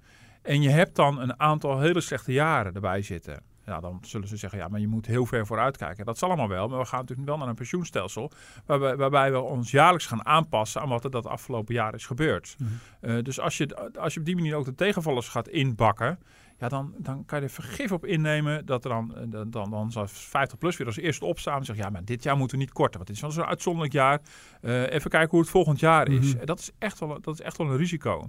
En 0.42 0.62
je 0.62 0.70
hebt 0.70 0.96
dan 0.96 1.20
een 1.20 1.40
aantal 1.40 1.80
hele 1.80 2.02
slechte 2.02 2.32
jaren 2.32 2.74
erbij 2.74 3.02
zitten. 3.02 3.42
Ja, 3.66 3.80
dan 3.80 4.00
zullen 4.02 4.28
ze 4.28 4.38
zeggen, 4.38 4.60
ja, 4.60 4.68
maar 4.68 4.80
je 4.80 4.88
moet 4.88 5.06
heel 5.06 5.26
ver 5.26 5.46
vooruit 5.46 5.78
kijken. 5.78 6.06
Dat 6.06 6.18
zal 6.18 6.28
allemaal 6.28 6.48
wel, 6.48 6.68
maar 6.68 6.80
we 6.80 6.86
gaan 6.86 7.00
natuurlijk 7.00 7.28
wel 7.28 7.38
naar 7.38 7.48
een 7.48 7.56
pensioenstelsel... 7.56 8.32
waarbij, 8.66 8.96
waarbij 8.96 9.32
we 9.32 9.40
ons 9.40 9.72
jaarlijks 9.72 10.06
gaan 10.06 10.26
aanpassen 10.26 10.82
aan 10.82 10.90
wat 10.90 11.04
er 11.04 11.12
dat 11.12 11.26
afgelopen 11.26 11.74
jaar 11.74 11.94
is 11.94 12.06
gebeurd. 12.06 12.56
Mhm. 12.58 12.72
uh, 13.02 13.24
dus 13.24 13.40
als 13.40 13.58
je, 13.58 13.92
als 14.00 14.14
je 14.14 14.20
op 14.20 14.26
die 14.26 14.36
manier 14.36 14.56
ook 14.56 14.66
de 14.66 14.76
tegenvallers 14.76 15.28
gaat 15.28 15.48
inbakken 15.48 16.20
ja, 16.60 16.68
dan, 16.68 16.94
dan 16.98 17.26
kan 17.26 17.40
je 17.40 17.46
er 17.46 17.52
vergif 17.52 17.92
op 17.92 18.06
innemen 18.06 18.66
dat 18.66 18.84
er 18.84 18.90
dan, 18.90 19.16
dan, 19.30 19.50
dan, 19.50 19.70
dan 19.70 19.92
zal 19.92 20.08
50 20.08 20.58
plus 20.58 20.78
weer 20.78 20.88
als 20.88 20.98
eerste 20.98 21.26
opstaan 21.26 21.58
en 21.60 21.66
zeggen, 21.66 21.86
ja, 21.86 21.92
maar 21.92 22.06
dit 22.06 22.24
jaar 22.24 22.38
moeten 22.38 22.58
we 22.58 22.64
niet 22.64 22.74
korten, 22.74 22.96
want 22.96 23.08
dit 23.08 23.16
is 23.16 23.22
wel 23.22 23.32
zo'n 23.32 23.46
uitzonderlijk 23.46 23.94
jaar. 23.94 24.22
Uh, 24.62 24.92
even 24.92 25.10
kijken 25.10 25.30
hoe 25.30 25.40
het 25.40 25.50
volgend 25.50 25.80
jaar 25.80 26.08
is. 26.08 26.36
Mm 26.36 26.46
dat, 26.46 26.60
is 26.60 26.72
echt 26.78 27.00
wel, 27.00 27.22
dat 27.22 27.34
is 27.34 27.42
echt 27.42 27.58
wel 27.58 27.68
een 27.68 27.78
risico. 27.78 28.26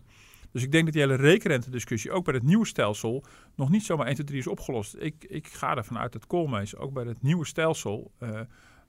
Dus 0.53 0.63
ik 0.63 0.73
denk 0.73 0.85
dat 0.85 0.93
die 0.93 1.03
hele 1.03 1.15
rekenrente-discussie 1.15 2.13
ook 2.13 2.25
bij 2.25 2.35
het 2.35 2.43
nieuwe 2.43 2.67
stelsel 2.67 3.25
nog 3.55 3.71
niet 3.71 3.85
zomaar 3.85 4.07
1, 4.07 4.15
2, 4.15 4.27
3 4.27 4.39
is 4.39 4.47
opgelost. 4.47 4.97
Ik, 4.99 5.25
ik 5.29 5.47
ga 5.47 5.77
ervan 5.77 5.99
uit 5.99 6.13
dat 6.13 6.27
Koolmees 6.27 6.77
ook 6.77 6.93
bij 6.93 7.05
het 7.05 7.23
nieuwe 7.23 7.47
stelsel 7.47 8.11
uh, 8.19 8.41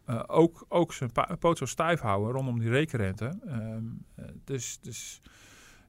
uh, 0.10 0.24
ook, 0.27 0.65
ook 0.67 0.93
zijn 0.93 1.12
poot 1.39 1.57
zo 1.57 1.65
stijf 1.65 2.00
houden 2.00 2.31
rondom 2.31 2.60
die 2.60 2.69
rekenrente. 2.69 3.39
Ehm, 3.45 3.83
dus, 4.43 4.79
dus 4.81 5.21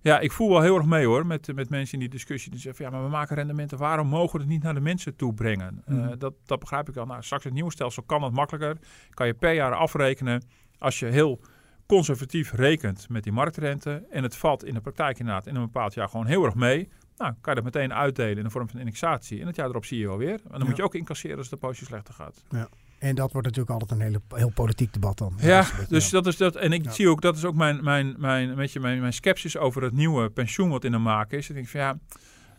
ja, 0.02 0.20
ik 0.20 0.32
voel 0.32 0.48
wel 0.48 0.60
heel 0.60 0.76
erg 0.76 0.86
mee 0.86 1.06
hoor, 1.06 1.26
met, 1.26 1.54
met 1.54 1.70
mensen 1.70 1.94
in 1.94 2.00
die 2.00 2.08
discussie. 2.08 2.50
Die 2.50 2.60
zeggen, 2.60 2.84
ja, 2.84 2.90
maar 2.90 3.02
we 3.02 3.08
maken 3.08 3.36
rendementen, 3.36 3.78
waarom 3.78 4.06
mogen 4.06 4.32
we 4.32 4.38
het 4.38 4.52
niet 4.52 4.62
naar 4.62 4.74
de 4.74 4.80
mensen 4.80 5.16
toe 5.16 5.34
brengen? 5.34 5.82
Mm. 5.86 5.98
Uh, 5.98 6.08
dat, 6.18 6.34
dat 6.46 6.58
begrijp 6.58 6.88
ik 6.88 6.94
wel. 6.94 7.06
Nou, 7.06 7.22
straks 7.22 7.44
het 7.44 7.52
nieuwe 7.52 7.72
stelsel 7.72 8.02
kan 8.02 8.20
dat 8.20 8.32
makkelijker. 8.32 8.76
Kan 9.10 9.26
je 9.26 9.34
per 9.34 9.52
jaar 9.52 9.74
afrekenen 9.74 10.42
als 10.78 10.98
je 10.98 11.06
heel 11.06 11.40
conservatief 11.86 12.52
rekent 12.52 13.08
met 13.08 13.22
die 13.22 13.32
marktrente. 13.32 14.06
En 14.10 14.22
het 14.22 14.36
valt 14.36 14.64
in 14.64 14.74
de 14.74 14.80
praktijk 14.80 15.18
inderdaad 15.18 15.46
in 15.46 15.54
een 15.54 15.62
bepaald 15.62 15.94
jaar 15.94 16.08
gewoon 16.08 16.26
heel 16.26 16.44
erg 16.44 16.54
mee. 16.54 16.88
Nou, 17.16 17.32
kan 17.40 17.54
je 17.54 17.62
dat 17.62 17.74
meteen 17.74 17.94
uitdelen 17.94 18.36
in 18.36 18.44
de 18.44 18.50
vorm 18.50 18.68
van 18.68 18.78
indexatie. 18.78 19.40
En 19.40 19.46
het 19.46 19.56
jaar 19.56 19.68
erop 19.68 19.84
zie 19.84 19.98
je 19.98 20.06
wel 20.06 20.18
weer. 20.18 20.32
En 20.32 20.50
dan 20.50 20.60
ja. 20.60 20.66
moet 20.66 20.76
je 20.76 20.82
ook 20.82 20.94
incasseren 20.94 21.38
als 21.38 21.48
de 21.48 21.56
poosje 21.56 21.84
slechter 21.84 22.14
gaat. 22.14 22.44
Ja. 22.48 22.68
En 23.02 23.14
dat 23.14 23.32
wordt 23.32 23.46
natuurlijk 23.46 23.80
altijd 23.80 24.00
een 24.00 24.06
hele, 24.06 24.20
heel 24.28 24.52
politiek 24.54 24.92
debat 24.92 25.18
dan. 25.18 25.34
Ja, 25.40 25.66
dus 25.88 26.10
dat 26.10 26.26
is 26.26 26.36
dat. 26.36 26.56
En 26.56 26.72
ik 26.72 26.90
zie 26.90 27.08
ook, 27.08 27.20
dat 27.20 27.36
is 27.36 27.44
ook 27.44 27.54
mijn, 27.54 27.84
mijn, 27.84 28.14
mijn, 28.18 28.54
weet 28.54 28.72
je, 28.72 28.80
mijn, 28.80 29.00
mijn 29.00 29.12
sceptisch 29.12 29.56
over 29.56 29.82
het 29.82 29.92
nieuwe 29.92 30.30
pensioen 30.30 30.70
wat 30.70 30.84
in 30.84 30.92
de 30.92 30.98
maak 30.98 31.32
is. 31.32 31.48
Ik 31.48 31.54
denk 31.54 31.68
van 31.68 31.80
ja, 31.80 31.98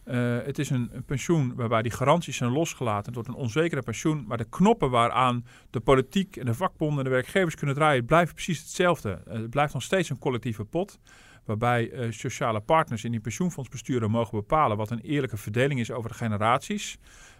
uh, 0.05 0.45
het 0.45 0.59
is 0.59 0.69
een, 0.69 0.89
een, 0.91 1.03
pensioen 1.03 1.53
waarbij 1.55 1.81
die 1.81 1.91
garanties 1.91 2.37
zijn 2.37 2.51
losgelaten. 2.51 3.05
Het 3.05 3.15
wordt 3.15 3.29
een 3.29 3.43
onzekere 3.43 3.81
pensioen, 3.81 4.25
maar 4.27 4.37
de 4.37 4.49
knoppen 4.49 4.89
waaraan 4.89 5.45
de 5.69 5.79
politiek 5.79 6.35
en 6.35 6.45
de 6.45 6.53
vakbonden 6.53 6.97
en 6.97 7.03
de 7.03 7.09
werkgevers 7.09 7.55
kunnen 7.55 7.75
draaien, 7.75 8.05
blijven 8.05 8.33
precies 8.33 8.59
hetzelfde. 8.59 9.21
Uh, 9.27 9.33
het 9.33 9.49
blijft 9.49 9.73
nog 9.73 9.83
steeds 9.83 10.09
een 10.09 10.19
collectieve 10.19 10.65
pot 10.65 10.99
waarbij 11.45 11.91
uh, 11.91 12.11
sociale 12.11 12.59
partners 12.59 13.03
in 13.03 13.11
die 13.11 13.19
pensioenfondsbesturen 13.19 14.11
mogen 14.11 14.37
bepalen 14.37 14.77
wat 14.77 14.91
een 14.91 15.01
eerlijke 15.01 15.37
verdeling 15.37 15.79
is 15.79 15.91
over 15.91 16.09
de 16.09 16.15
generaties. 16.15 16.97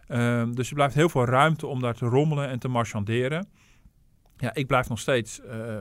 Um, 0.08 0.56
dus 0.56 0.70
er 0.70 0.76
blijft 0.76 0.96
heel 0.96 1.10
veel 1.10 1.26
ruimte 1.26 1.68
om 1.68 1.82
daar 1.82 1.94
te 1.94 2.06
rommelen 2.06 2.50
en 2.50 2.60
te 2.60 2.68
marchanderen. 2.68 3.48
Ja, 4.38 4.54
ik 4.54 4.68
blijf 4.68 4.90
nog 4.90 5.00
steeds 5.00 5.40
uh, 5.40 5.78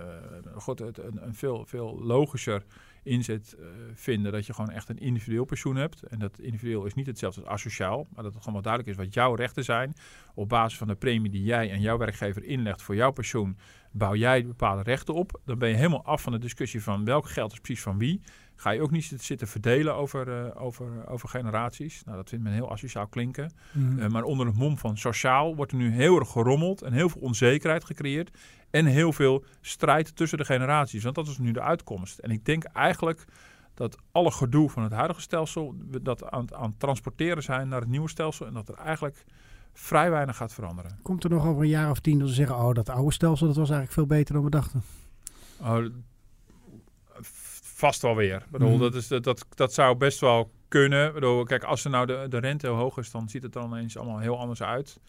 het, 0.65 0.99
een, 0.99 1.27
een, 1.27 1.35
veel, 1.35 1.65
veel 1.67 2.01
logischer 2.03 2.65
inzet 3.03 3.57
uh, 3.59 3.67
vinden 3.95 4.33
dat 4.33 4.47
je 4.47 4.55
gewoon 4.55 4.71
echt 4.71 4.89
een 4.89 4.99
individueel 4.99 5.45
pensioen 5.45 5.77
hebt. 5.77 6.03
En 6.03 6.19
dat 6.19 6.39
individueel 6.39 6.85
is 6.85 6.95
niet 6.95 7.07
hetzelfde 7.07 7.41
als 7.41 7.51
asociaal, 7.51 8.07
maar 8.15 8.23
dat 8.23 8.33
het 8.33 8.43
gewoon 8.43 8.53
wel 8.53 8.63
duidelijk 8.63 8.99
is 8.99 9.05
wat 9.05 9.15
jouw 9.15 9.35
rechten 9.35 9.65
zijn. 9.65 9.95
Op 10.35 10.49
basis 10.49 10.79
van 10.79 10.87
de 10.87 10.95
premie 10.95 11.31
die 11.31 11.45
jij 11.45 11.71
en 11.71 11.81
jouw 11.81 11.99
werkgever 11.99 12.45
inlegt 12.45 12.83
voor 12.83 12.95
jouw 12.95 13.11
pensioen, 13.11 13.59
bouw 13.93 14.15
jij 14.15 14.47
bepaalde 14.47 14.83
rechten 14.83 15.15
op. 15.15 15.41
Dan 15.45 15.59
ben 15.59 15.69
je 15.69 15.75
helemaal 15.75 16.05
af 16.05 16.23
van 16.23 16.33
de 16.33 16.39
discussie 16.39 16.83
van 16.83 17.05
welk 17.05 17.29
geld 17.29 17.53
is 17.53 17.61
precies 17.61 17.83
van 17.83 17.99
wie. 17.99 18.21
Ga 18.63 18.71
je 18.71 18.83
ook 18.83 18.91
niet 18.91 19.15
zitten 19.19 19.49
verdelen 19.49 19.95
over, 19.95 20.29
uh, 20.29 20.63
over, 20.63 21.09
over 21.09 21.29
generaties. 21.29 22.05
Nou, 22.05 22.17
dat 22.17 22.29
vindt 22.29 22.45
men 22.45 22.53
heel 22.53 22.71
asociaal 22.71 23.07
klinken. 23.07 23.53
Mm. 23.73 23.99
Uh, 23.99 24.09
maar 24.09 24.23
onder 24.23 24.47
het 24.47 24.57
mom 24.57 24.79
van 24.79 24.97
sociaal 24.97 25.57
wordt 25.57 25.73
er 25.73 25.79
nu 25.79 25.91
heel 25.91 26.19
erg 26.19 26.31
gerommeld 26.31 26.83
en 26.83 26.93
heel 26.93 27.09
veel 27.09 27.21
onzekerheid 27.21 27.85
gecreëerd. 27.85 28.39
En 28.71 28.87
heel 28.87 29.13
veel 29.13 29.45
strijd 29.61 30.17
tussen 30.17 30.39
de 30.39 30.45
generaties. 30.45 31.03
Want 31.03 31.15
dat 31.15 31.27
is 31.27 31.39
nu 31.39 31.53
de 31.53 31.61
uitkomst. 31.61 32.19
En 32.19 32.31
ik 32.31 32.45
denk 32.45 32.65
eigenlijk 32.65 33.25
dat 33.75 33.97
alle 34.13 34.31
gedoe 34.31 34.71
van 34.71 34.83
het 34.83 34.93
huidige 34.93 35.21
stelsel, 35.21 35.75
dat 36.03 36.31
aan, 36.31 36.55
aan 36.55 36.71
het 36.71 36.81
transporteren 36.81 37.43
zijn 37.43 37.69
naar 37.69 37.81
het 37.81 37.89
nieuwe 37.89 38.09
stelsel. 38.09 38.47
En 38.47 38.55
dat 38.55 38.69
er 38.69 38.75
eigenlijk 38.75 39.25
vrij 39.73 40.11
weinig 40.11 40.37
gaat 40.37 40.55
veranderen. 40.55 40.99
Komt 41.03 41.25
er 41.25 41.31
nog 41.31 41.47
over 41.47 41.63
een 41.63 41.69
jaar 41.69 41.91
of 41.91 42.01
tien 42.01 42.19
dat 42.19 42.29
ze 42.29 42.35
zeggen, 42.35 42.57
oh 42.57 42.73
dat 42.73 42.89
oude 42.89 43.13
stelsel 43.13 43.47
dat 43.47 43.57
was 43.57 43.71
eigenlijk 43.71 43.93
veel 43.93 44.17
beter 44.19 44.35
dan 44.35 44.45
we 44.45 44.51
dachten? 44.51 44.83
Oh, 45.61 45.85
vast 47.83 48.03
wel 48.03 48.17
weer. 48.17 48.47
bedoel, 48.51 48.73
mm. 48.73 48.79
dat, 48.79 48.95
is, 48.95 49.09
dat, 49.09 49.47
dat 49.55 49.73
zou 49.73 49.97
best 49.97 50.21
wel 50.21 50.53
kunnen. 50.69 51.13
bedoel, 51.13 51.45
kijk, 51.45 51.65
als 51.65 51.85
er 51.85 51.91
nou 51.91 52.07
de, 52.07 52.27
de 52.29 52.39
rente 52.39 52.67
heel 52.67 52.77
hoog 52.77 52.99
is, 52.99 53.11
dan 53.11 53.29
ziet 53.29 53.43
het 53.43 53.55
er 53.55 53.61
dan 53.61 53.71
ineens 53.71 53.97
allemaal 53.97 54.19
heel 54.19 54.39
anders 54.39 54.63
uit. 54.63 55.01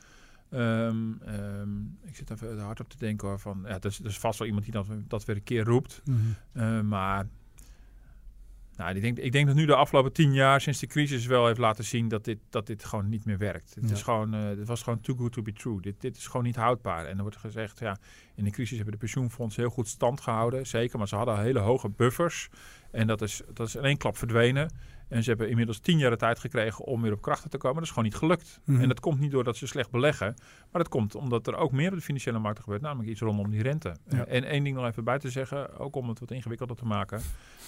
Um, 0.49 1.21
um, 1.27 1.97
ik 2.03 2.15
zit 2.15 2.29
even 2.29 2.59
hard 2.59 2.79
op 2.79 2.89
te 2.89 2.97
denken 2.97 3.27
hoor, 3.27 3.39
van, 3.39 3.63
ja, 3.67 3.73
er 3.73 3.85
is, 3.85 4.01
is 4.01 4.19
vast 4.19 4.39
wel 4.39 4.47
iemand 4.47 4.65
die 4.65 4.73
dat, 4.73 4.85
dat 5.07 5.25
weer 5.25 5.35
een 5.35 5.43
keer 5.43 5.63
roept. 5.63 6.01
Mm 6.03 6.35
-hmm. 6.53 6.63
uh, 6.63 6.81
maar 6.81 7.27
nou, 8.75 8.95
ik, 8.95 9.01
denk, 9.01 9.17
ik 9.17 9.31
denk 9.31 9.47
dat 9.47 9.55
nu 9.55 9.65
de 9.65 9.75
afgelopen 9.75 10.13
tien 10.13 10.33
jaar 10.33 10.61
sinds 10.61 10.79
de 10.79 10.87
crisis 10.87 11.25
wel 11.25 11.45
heeft 11.45 11.59
laten 11.59 11.83
zien 11.83 12.07
dat 12.07 12.25
dit, 12.25 12.37
dat 12.49 12.67
dit 12.67 12.85
gewoon 12.85 13.09
niet 13.09 13.25
meer 13.25 13.37
werkt. 13.37 13.75
Het, 13.75 13.89
ja. 13.89 13.95
is 13.95 14.01
gewoon, 14.01 14.35
uh, 14.35 14.43
het 14.43 14.67
was 14.67 14.83
gewoon 14.83 15.01
too 15.01 15.15
good 15.15 15.31
to 15.31 15.41
be 15.41 15.53
true. 15.53 15.81
Dit, 15.81 16.01
dit 16.01 16.17
is 16.17 16.27
gewoon 16.27 16.45
niet 16.45 16.55
houdbaar. 16.55 17.05
En 17.05 17.15
er 17.15 17.21
wordt 17.21 17.37
gezegd, 17.37 17.79
ja, 17.79 17.97
in 18.35 18.43
de 18.43 18.51
crisis 18.51 18.75
hebben 18.75 18.93
de 18.93 18.99
pensioenfondsen 18.99 19.61
heel 19.61 19.71
goed 19.71 19.87
stand 19.87 20.21
gehouden. 20.21 20.67
Zeker, 20.67 20.97
maar 20.97 21.07
ze 21.07 21.15
hadden 21.15 21.41
hele 21.41 21.59
hoge 21.59 21.89
buffers. 21.89 22.49
En 22.91 23.07
dat 23.07 23.21
is, 23.21 23.41
dat 23.53 23.67
is 23.67 23.75
in 23.75 23.83
één 23.83 23.97
klap 23.97 24.17
verdwenen. 24.17 24.71
En 25.13 25.23
ze 25.23 25.29
hebben 25.29 25.49
inmiddels 25.49 25.79
tien 25.79 25.97
jaar 25.97 26.09
de 26.09 26.17
tijd 26.17 26.39
gekregen 26.39 26.85
om 26.85 27.01
weer 27.01 27.11
op 27.11 27.21
krachten 27.21 27.49
te 27.49 27.57
komen. 27.57 27.75
Dat 27.75 27.83
is 27.83 27.89
gewoon 27.89 28.03
niet 28.03 28.15
gelukt. 28.15 28.59
Mm 28.63 28.73
-hmm. 28.73 28.83
En 28.83 28.89
dat 28.89 28.99
komt 28.99 29.19
niet 29.19 29.31
doordat 29.31 29.57
ze 29.57 29.67
slecht 29.67 29.91
beleggen. 29.91 30.33
Maar 30.71 30.81
dat 30.81 30.89
komt 30.89 31.15
omdat 31.15 31.47
er 31.47 31.55
ook 31.55 31.71
meer 31.71 31.89
op 31.89 31.95
de 31.95 32.01
financiële 32.01 32.39
markt 32.39 32.59
gebeurt. 32.59 32.81
Namelijk 32.81 33.09
iets 33.09 33.19
rondom 33.19 33.49
die 33.49 33.61
rente. 33.61 33.95
Ja. 34.09 34.25
En 34.25 34.43
één 34.43 34.63
ding 34.63 34.75
nog 34.75 34.85
even 34.85 35.03
bij 35.03 35.19
te 35.19 35.29
zeggen. 35.29 35.79
Ook 35.79 35.95
om 35.95 36.09
het 36.09 36.19
wat 36.19 36.31
ingewikkelder 36.31 36.75
te 36.75 36.85
maken. 36.85 37.21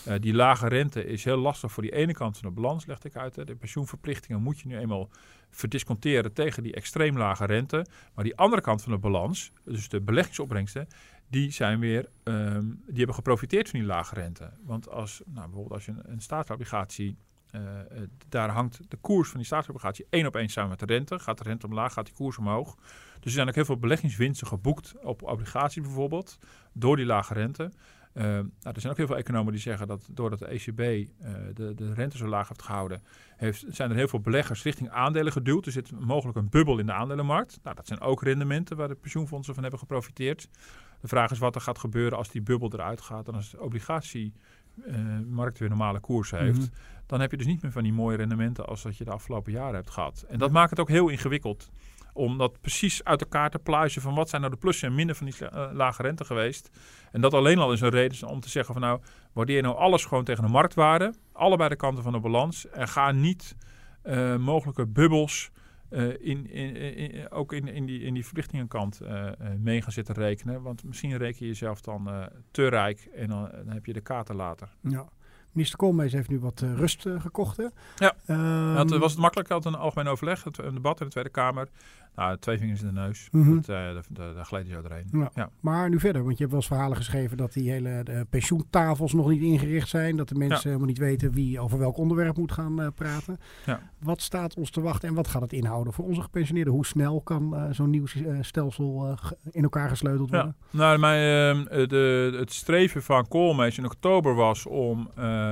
Uh, 0.07 0.13
die 0.19 0.33
lage 0.33 0.67
rente 0.67 1.05
is 1.05 1.23
heel 1.23 1.37
lastig 1.37 1.71
voor 1.71 1.83
die 1.83 1.95
ene 1.95 2.13
kant 2.13 2.37
van 2.37 2.49
de 2.49 2.55
balans, 2.55 2.85
legde 2.85 3.07
ik 3.07 3.15
uit. 3.15 3.35
Hè. 3.35 3.43
De 3.45 3.55
pensioenverplichtingen 3.55 4.41
moet 4.41 4.59
je 4.59 4.67
nu 4.67 4.77
eenmaal 4.77 5.09
verdisconteren 5.49 6.33
tegen 6.33 6.63
die 6.63 6.73
extreem 6.73 7.17
lage 7.17 7.45
rente. 7.45 7.85
Maar 8.13 8.23
die 8.23 8.35
andere 8.35 8.61
kant 8.61 8.81
van 8.81 8.91
de 8.91 8.97
balans, 8.97 9.51
dus 9.63 9.89
de 9.89 10.01
beleggingsopbrengsten, 10.01 10.87
die 11.29 11.51
zijn 11.51 11.79
weer, 11.79 12.09
um, 12.23 12.81
die 12.85 12.97
hebben 12.97 13.15
geprofiteerd 13.15 13.69
van 13.69 13.79
die 13.79 13.87
lage 13.87 14.15
rente. 14.15 14.51
Want 14.63 14.89
als, 14.89 15.21
nou, 15.25 15.45
bijvoorbeeld 15.45 15.73
als 15.73 15.85
je 15.85 15.91
een, 15.91 16.11
een 16.11 16.21
staatsobligatie 16.21 17.17
Uh, 17.55 18.01
daar 18.29 18.49
hangt 18.49 18.79
de 18.87 18.97
koers 18.97 19.29
van 19.29 19.37
die 19.37 19.45
staatsobligatie 19.45 20.05
één 20.09 20.25
op 20.25 20.35
één 20.35 20.49
samen 20.49 20.69
met 20.69 20.79
de 20.79 20.85
rente. 20.85 21.19
Gaat 21.19 21.37
de 21.37 21.43
rente 21.43 21.65
omlaag, 21.65 21.93
gaat 21.93 22.05
die 22.05 22.15
koers 22.15 22.37
omhoog. 22.37 22.75
Dus 22.75 23.23
er 23.23 23.31
zijn 23.31 23.47
ook 23.47 23.55
heel 23.55 23.65
veel 23.65 23.77
beleggingswinsten 23.77 24.47
geboekt 24.47 24.93
op 25.03 25.23
obligaties 25.23 25.83
bijvoorbeeld, 25.83 26.37
door 26.73 26.95
die 26.95 27.05
lage 27.05 27.33
rente. 27.33 27.71
Uh, 28.13 28.23
nou, 28.23 28.49
er 28.61 28.79
zijn 28.79 28.91
ook 28.91 28.97
heel 28.97 29.07
veel 29.07 29.17
economen 29.17 29.51
die 29.51 29.61
zeggen 29.61 29.87
dat 29.87 30.07
doordat 30.11 30.39
de 30.39 30.45
ECB 30.45 31.07
de, 31.53 31.73
de 31.75 31.93
rente 31.93 32.17
zo 32.17 32.27
laag 32.27 32.47
heeft 32.47 32.61
gehouden, 32.61 33.03
heeft, 33.37 33.65
zijn 33.69 33.89
er 33.89 33.95
heel 33.95 34.07
veel 34.07 34.19
beleggers 34.19 34.63
richting 34.63 34.89
aandelen 34.89 35.31
geduwd. 35.31 35.65
Er 35.65 35.71
zit 35.71 35.99
mogelijk 35.99 36.37
een 36.37 36.49
bubbel 36.49 36.79
in 36.79 36.85
de 36.85 36.93
aandelenmarkt. 36.93 37.59
Nou, 37.63 37.75
dat 37.75 37.87
zijn 37.87 37.99
ook 37.99 38.23
rendementen 38.23 38.77
waar 38.77 38.87
de 38.87 38.95
pensioenfondsen 38.95 39.53
van 39.53 39.63
hebben 39.63 39.79
geprofiteerd. 39.79 40.49
De 41.01 41.07
vraag 41.07 41.31
is 41.31 41.37
wat 41.37 41.55
er 41.55 41.61
gaat 41.61 41.77
gebeuren 41.77 42.17
als 42.17 42.29
die 42.29 42.41
bubbel 42.41 42.73
eruit 42.73 43.01
gaat 43.01 43.27
en 43.27 43.33
als 43.33 43.49
de 43.49 43.61
obligatie 43.61 44.33
markt 45.29 45.59
weer 45.59 45.69
normale 45.69 45.99
koers 45.99 46.31
heeft. 46.31 46.59
Mhm. 46.59 46.67
Dan 47.05 47.19
heb 47.19 47.31
je 47.31 47.37
dus 47.37 47.45
niet 47.45 47.61
meer 47.61 47.71
van 47.71 47.83
die 47.83 47.93
mooie 47.93 48.17
rendementen 48.17 48.65
als 48.65 48.81
dat 48.81 48.97
je 48.97 49.03
de 49.03 49.11
afgelopen 49.11 49.51
jaren 49.51 49.75
hebt 49.75 49.89
gehad. 49.89 50.25
En 50.27 50.39
dat 50.39 50.51
maakt 50.51 50.69
het 50.69 50.79
ook 50.79 50.89
heel 50.89 51.09
ingewikkeld 51.09 51.69
om 52.13 52.37
dat 52.37 52.61
precies 52.61 53.03
uit 53.03 53.21
elkaar 53.21 53.49
te 53.49 53.59
pluizen 53.59 54.01
van 54.01 54.15
wat 54.15 54.29
zijn 54.29 54.41
nou 54.41 54.53
de 54.53 54.59
plussen 54.59 54.87
en 54.87 54.95
minder 54.95 55.15
van 55.15 55.25
die 55.25 55.35
uh, 55.41 55.69
lage 55.73 56.01
rente 56.01 56.25
geweest. 56.25 56.69
En 57.11 57.21
dat 57.21 57.33
alleen 57.33 57.59
al 57.59 57.71
is 57.71 57.81
een 57.81 57.89
reden 57.89 58.27
om 58.27 58.39
te 58.39 58.49
zeggen 58.49 58.73
van 58.73 58.83
nou, 58.83 58.99
waardeer 59.33 59.61
nou 59.61 59.75
alles 59.75 60.05
gewoon 60.05 60.23
tegen 60.23 60.43
de 60.43 60.49
marktwaarde, 60.49 61.13
allebei 61.31 61.69
de 61.69 61.75
kanten 61.75 62.03
van 62.03 62.11
de 62.11 62.19
balans 62.19 62.69
en 62.69 62.87
ga 62.87 63.11
niet 63.11 63.55
uh, 64.03 64.35
mogelijke 64.35 64.85
bubbels 64.85 65.51
in, 66.19 66.49
in, 66.49 66.75
in, 66.75 67.31
ook 67.31 67.53
in, 67.53 67.67
in, 67.67 67.85
die, 67.85 67.99
in 68.01 68.13
die 68.13 68.23
verplichtingenkant 68.23 68.99
mee 69.57 69.81
gaan 69.81 69.91
zitten 69.91 70.15
rekenen. 70.15 70.61
Want 70.61 70.83
misschien 70.83 71.17
reken 71.17 71.39
je 71.39 71.45
jezelf 71.45 71.81
dan 71.81 72.29
te 72.51 72.67
rijk 72.67 73.09
en 73.13 73.27
dan, 73.27 73.51
dan, 73.51 73.73
heb 73.73 73.85
je 73.85 73.93
de 73.93 74.01
kater 74.01 74.35
later. 74.35 74.69
Ja. 74.81 75.07
Minister 75.55 75.77
Koolmees 75.79 76.13
heeft 76.13 76.29
nu 76.29 76.39
wat 76.39 76.63
rust 76.75 77.05
gekocht. 77.17 77.57
Hè? 77.57 77.65
Ja, 77.95 78.15
um, 78.27 78.75
het 78.75 78.97
was 78.97 79.11
het 79.11 79.21
makkelijk. 79.21 79.49
had 79.49 79.65
een 79.65 79.75
algemeen 79.75 80.07
overleg, 80.07 80.43
het, 80.43 80.57
een 80.57 80.73
debat 80.73 80.99
in 80.99 81.05
de 81.05 81.11
Tweede 81.11 81.29
Kamer. 81.29 81.67
Nou, 82.15 82.37
twee 82.37 82.57
vingers 82.57 82.81
in 82.81 82.87
de 82.87 82.93
neus. 82.93 83.27
Mhm. 83.31 83.55
Dat, 83.55 83.69
uh, 83.69 83.75
daar, 84.09 84.33
daar 84.33 84.45
gleed 84.45 84.67
je 84.67 84.73
zo 84.73 84.81
doorheen. 84.81 85.07
Ja. 85.11 85.31
Ja. 85.33 85.49
Maar 85.59 85.89
nu 85.89 85.99
verder, 85.99 86.23
want 86.23 86.31
je 86.37 86.39
hebt 86.39 86.49
wel 86.51 86.59
eens 86.59 86.69
verhalen 86.69 86.97
geschreven 86.97 87.37
dat 87.37 87.53
die 87.53 87.71
hele 87.71 88.01
de 88.03 88.25
pensioentafels 88.29 89.13
nog 89.13 89.29
niet 89.29 89.41
ingericht 89.41 89.89
zijn. 89.89 90.15
Dat 90.17 90.29
de 90.29 90.35
mensen 90.35 90.57
Ja. 90.57 90.63
helemaal 90.63 90.87
niet 90.87 90.97
weten 90.97 91.31
wie 91.31 91.59
over 91.59 91.77
welk 91.79 91.97
onderwerp 91.97 92.37
moet 92.37 92.51
gaan 92.51 92.81
eh, 92.81 92.87
praten. 92.95 93.39
Ja. 93.65 93.79
Wat 93.99 94.21
staat 94.21 94.55
ons 94.55 94.69
te 94.69 94.81
wachten 94.81 95.09
en 95.09 95.15
wat 95.15 95.27
gaat 95.27 95.41
het 95.41 95.53
inhouden 95.53 95.93
voor 95.93 96.05
onze 96.05 96.21
gepensioneerden? 96.21 96.73
Hoe 96.73 96.85
snel 96.85 97.21
kan 97.21 97.55
eh, 97.55 97.63
zo'n 97.71 97.89
nieuw 97.89 98.05
eh, 98.05 98.37
stelsel 98.41 99.07
eh, 99.21 99.31
in 99.51 99.63
elkaar 99.63 99.89
gesleuteld 99.89 100.29
Ja, 100.29 100.35
worden? 100.35 100.55
nou, 100.69 100.97
mijn, 100.99 101.19
ehm, 101.69 101.87
de, 101.87 102.35
het 102.39 102.53
streven 102.53 103.03
van 103.03 103.27
Koolmees 103.27 103.77
in 103.77 103.85
oktober 103.85 104.35
was 104.35 104.65
om 104.65 105.09
eh, 105.15 105.44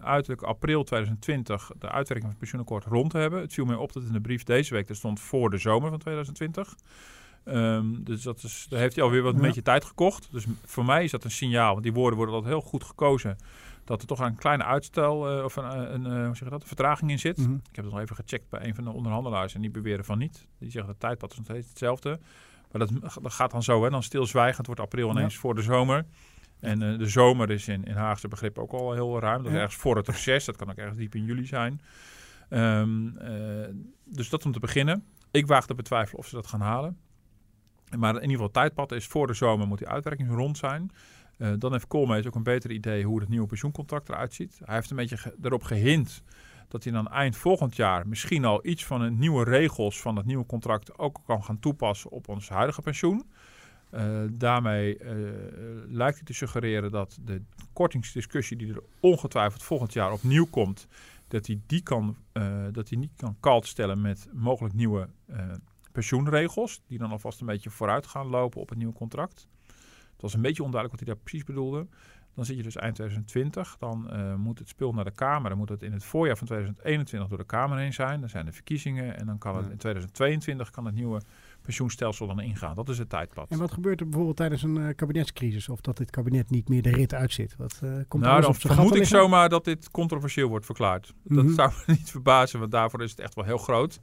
uiterlijk 0.00 0.42
april 0.42 0.84
2020 0.84 1.70
de 1.78 1.88
uitwerking 1.88 2.20
van 2.20 2.28
het 2.28 2.38
pensioenakkoord 2.38 2.84
rond 2.84 3.10
te 3.10 3.18
hebben. 3.18 3.40
Het 3.40 3.52
viel 3.54 3.64
mij 3.64 3.76
op 3.76 3.92
dat 3.92 4.02
in 4.02 4.12
de 4.12 4.20
brief 4.20 4.42
deze 4.42 4.74
week, 4.74 4.88
er 4.88 4.96
stond 4.96 5.20
voor 5.20 5.50
de 5.50 5.58
zomer 5.58 5.90
van 5.90 5.98
2020. 5.98 6.74
Ehm, 7.44 7.84
dus 7.98 8.22
dat 8.22 8.42
is, 8.42 8.66
daar 8.68 8.80
heeft 8.80 8.94
hij 8.94 9.04
alweer 9.04 9.22
wat 9.22 9.34
een 9.34 9.40
Ja. 9.40 9.46
beetje 9.46 9.62
tijd 9.62 9.84
gekocht. 9.84 10.28
Dus 10.30 10.46
voor 10.64 10.84
mij 10.84 11.04
is 11.04 11.10
dat 11.10 11.24
een 11.24 11.30
signaal, 11.30 11.70
want 11.72 11.82
die 11.82 11.92
woorden 11.92 12.16
worden 12.16 12.34
altijd 12.34 12.54
heel 12.54 12.62
goed 12.68 12.84
gekozen. 12.84 13.36
Dat 13.84 14.00
er 14.00 14.06
toch 14.06 14.20
een 14.20 14.36
kleine 14.36 14.64
uitstel 14.64 15.28
eh, 15.38 15.44
of 15.44 15.56
een, 15.56 15.64
eh, 15.64 15.92
een, 15.92 16.06
eh, 16.06 16.12
hoe 16.12 16.36
zeg 16.36 16.38
je 16.38 16.50
dat, 16.50 16.60
een 16.60 16.66
vertraging 16.66 17.10
in 17.10 17.18
zit. 17.18 17.36
Mhm. 17.36 17.52
Ik 17.52 17.76
heb 17.76 17.84
het 17.84 17.94
nog 17.94 18.02
even 18.02 18.16
gecheckt 18.16 18.48
bij 18.48 18.66
een 18.66 18.74
van 18.74 18.84
de 18.84 18.90
onderhandelaars 18.90 19.54
en 19.54 19.60
die 19.60 19.70
beweren 19.70 20.04
van 20.04 20.18
niet. 20.18 20.46
Die 20.58 20.70
zeggen 20.70 20.90
dat 20.90 21.00
tijdpad 21.00 21.30
is 21.30 21.36
nog 21.36 21.46
steeds 21.46 21.68
hetzelfde. 21.68 22.18
Maar 22.72 22.86
dat, 22.86 22.90
dat 23.22 23.32
gaat 23.32 23.50
dan 23.50 23.62
zo, 23.62 23.82
hè? 23.84 23.90
dan 23.90 24.02
stilzwijgend 24.02 24.66
wordt 24.66 24.80
april 24.80 25.10
ineens 25.10 25.36
voor 25.36 25.54
de 25.54 25.62
zomer. 25.62 26.04
En 26.60 26.82
eh, 26.82 26.98
de 26.98 27.06
zomer 27.06 27.50
is 27.50 27.68
in, 27.68 27.84
in 27.84 27.94
Haagse 27.94 28.28
begrip 28.28 28.58
ook 28.58 28.72
al 28.72 28.92
heel 28.92 29.20
ruim. 29.20 29.42
Dat 29.42 29.52
is 29.52 29.58
ergens 29.58 29.80
voor 29.80 29.96
het 29.96 30.08
reces. 30.08 30.44
Dat 30.44 30.56
kan 30.56 30.70
ook 30.70 30.76
ergens 30.76 30.98
diep 30.98 31.14
in 31.14 31.24
juli 31.24 31.46
zijn. 31.46 31.80
Ehm, 32.48 33.16
eh, 33.16 33.68
dus 34.04 34.28
dat 34.28 34.44
om 34.44 34.52
te 34.52 34.60
beginnen. 34.60 35.04
Ik 35.30 35.46
waag 35.46 35.66
te 35.66 35.74
betwijfelen 35.74 36.18
of 36.18 36.26
ze 36.26 36.34
dat 36.34 36.46
gaan 36.46 36.60
halen. 36.60 36.98
Maar 37.96 38.08
in 38.14 38.14
ieder 38.14 38.30
geval, 38.30 38.44
het 38.44 38.54
tijdpad 38.54 38.92
is 38.92 39.06
voor 39.06 39.26
de 39.26 39.34
zomer 39.34 39.66
moet 39.66 39.78
die 39.78 39.88
uitwerking 39.88 40.30
rond 40.30 40.58
zijn. 40.58 40.90
Eh, 41.38 41.52
dan 41.58 41.72
heeft 41.72 41.86
Koolmees 41.86 42.26
ook 42.26 42.34
een 42.34 42.42
beter 42.42 42.70
idee 42.70 43.04
hoe 43.04 43.20
het 43.20 43.28
nieuwe 43.28 43.46
pensioencontract 43.46 44.08
eruit 44.08 44.34
ziet. 44.34 44.60
Hij 44.64 44.74
heeft 44.74 44.90
een 44.90 44.96
beetje 44.96 45.16
ge- 45.16 45.34
erop 45.42 45.62
gehint 45.62 46.22
dat 46.68 46.84
hij 46.84 46.92
dan 46.92 47.08
eind 47.08 47.36
volgend 47.36 47.76
jaar 47.76 48.08
misschien 48.08 48.44
al 48.44 48.66
iets 48.66 48.84
van 48.86 49.00
de 49.00 49.10
nieuwe 49.10 49.44
regels 49.44 50.00
van 50.00 50.16
het 50.16 50.26
nieuwe 50.26 50.46
contract 50.46 50.98
ook 50.98 51.18
kan 51.26 51.44
gaan 51.44 51.58
toepassen 51.58 52.10
op 52.10 52.28
ons 52.28 52.48
huidige 52.48 52.82
pensioen. 52.82 53.30
Eh, 53.90 54.20
daarmee 54.30 54.98
eh, 54.98 55.14
lijkt 55.86 56.16
hij 56.16 56.24
te 56.24 56.32
suggereren 56.32 56.90
dat 56.90 57.18
de 57.24 57.42
kortingsdiscussie 57.72 58.56
die 58.56 58.74
er 58.74 58.82
ongetwijfeld 59.00 59.62
volgend 59.62 59.92
jaar 59.92 60.12
opnieuw 60.12 60.46
komt, 60.46 60.86
dat 61.28 61.46
hij 61.46 61.60
die, 61.66 61.82
kan, 61.82 62.16
eh, 62.32 62.64
dat 62.72 62.88
hij 62.88 62.98
niet 62.98 63.12
kan 63.16 63.36
kalt 63.40 63.66
stellen 63.66 64.00
met 64.00 64.28
mogelijk 64.32 64.74
nieuwe 64.74 65.08
pensioenregels, 65.92 66.82
die 66.86 66.98
dan 66.98 67.10
alvast 67.10 67.40
een 67.40 67.46
beetje 67.46 67.70
vooruit 67.70 68.06
gaan 68.06 68.26
lopen 68.26 68.60
op 68.60 68.68
het 68.68 68.78
nieuwe 68.78 68.94
contract. 68.94 69.48
Het 70.12 70.26
was 70.26 70.34
een 70.34 70.42
beetje 70.42 70.62
onduidelijk 70.62 71.00
wat 71.00 71.06
hij 71.06 71.14
daar 71.14 71.24
precies 71.24 71.46
bedoelde. 71.46 71.86
Dan 72.38 72.46
zit 72.46 72.56
je 72.56 72.62
dus 72.62 72.76
eind 72.76 72.94
2020. 72.94 73.76
Dan 73.78 74.10
eh, 74.10 74.34
moet 74.34 74.58
het 74.58 74.68
spul 74.68 74.92
naar 74.92 75.04
de 75.04 75.10
Kamer. 75.10 75.48
Dan 75.48 75.58
moet 75.58 75.68
het 75.68 75.82
in 75.82 75.92
het 75.92 76.04
voorjaar 76.04 76.36
van 76.36 76.46
2021 76.46 77.28
door 77.28 77.38
de 77.38 77.44
Kamer 77.44 77.78
heen 77.78 77.92
zijn. 77.92 78.20
Dan 78.20 78.28
zijn 78.28 78.44
de 78.44 78.52
verkiezingen. 78.52 79.18
En 79.18 79.26
dan 79.26 79.38
kan 79.38 79.56
het 79.56 79.64
Ja. 79.64 79.70
in 79.70 79.76
2022 79.76 80.70
kan 80.70 80.84
het 80.84 80.94
nieuwe 80.94 81.20
pensioenstelsel 81.62 82.26
dan 82.26 82.40
ingaan. 82.40 82.74
Dat 82.74 82.88
is 82.88 82.98
het 82.98 83.08
tijdpad. 83.08 83.50
En 83.50 83.58
wat 83.58 83.72
gebeurt 83.72 84.00
er 84.00 84.06
bijvoorbeeld 84.06 84.36
tijdens 84.36 84.62
een 84.62 84.76
eh, 84.88 84.94
kabinetscrisis? 84.94 85.68
Of 85.68 85.80
dat 85.80 85.96
dit 85.96 86.10
kabinet 86.10 86.50
niet 86.50 86.68
meer 86.68 86.82
de 86.82 86.90
rit 86.90 87.14
uitzit? 87.14 87.54
Wat, 87.56 87.80
eh, 87.82 87.90
komt 88.08 88.22
nou, 88.22 88.40
dan 88.40 88.54
vermoed 88.54 88.94
ik 88.94 89.04
zomaar 89.04 89.48
dat 89.48 89.64
dit 89.64 89.90
controversieel 89.90 90.48
wordt 90.48 90.66
verklaard. 90.66 91.14
Dat 91.24 91.44
Mhm. 91.44 91.54
zou 91.54 91.72
me 91.86 91.92
niet 91.98 92.10
verbazen, 92.10 92.58
want 92.58 92.70
daarvoor 92.72 93.02
is 93.02 93.10
het 93.10 93.20
echt 93.20 93.34
wel 93.34 93.44
heel 93.44 93.58
groot. 93.58 94.00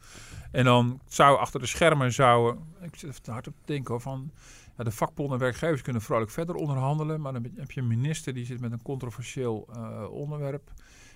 En 0.51 0.63
dan 0.63 1.01
zou 1.07 1.37
achter 1.39 1.59
de 1.59 1.65
schermen 1.65 2.13
zouden... 2.13 2.63
Ik 2.81 2.95
zit 2.95 3.27
hard 3.27 3.47
op 3.47 3.53
te 3.53 3.61
denken 3.73 3.91
hoor, 3.91 4.01
van... 4.01 4.31
De 4.75 4.91
vakbonden 4.91 5.37
en 5.37 5.43
werkgevers 5.43 5.81
kunnen 5.81 6.01
vrolijk 6.01 6.31
verder 6.31 6.55
onderhandelen. 6.55 7.21
Maar 7.21 7.33
dan 7.33 7.47
heb 7.55 7.71
je 7.71 7.81
een 7.81 7.87
minister 7.87 8.33
die 8.33 8.45
zit 8.45 8.61
met 8.61 8.71
een 8.71 8.81
controversieel 8.81 9.67
eh, 9.73 10.11
onderwerp. 10.11 10.71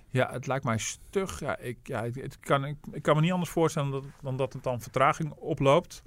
Ja, 0.10 0.32
het 0.32 0.48
lijkt 0.48 0.66
mij 0.66 0.78
stug. 0.78 1.40
Ja, 1.40 1.58
ik, 1.58 1.78
ja, 1.84 2.04
het, 2.04 2.40
kan, 2.40 2.66
ik, 2.66 2.78
ik 2.92 3.02
kan 3.02 3.16
me 3.16 3.22
niet 3.22 3.32
anders 3.32 3.52
voorstellen 3.52 3.92
dan 3.92 4.02
dat, 4.02 4.12
dan 4.22 4.38
dat 4.38 4.54
het 4.54 4.64
dan 4.64 4.82
vertraging 4.82 5.32
oploopt. 5.32 6.04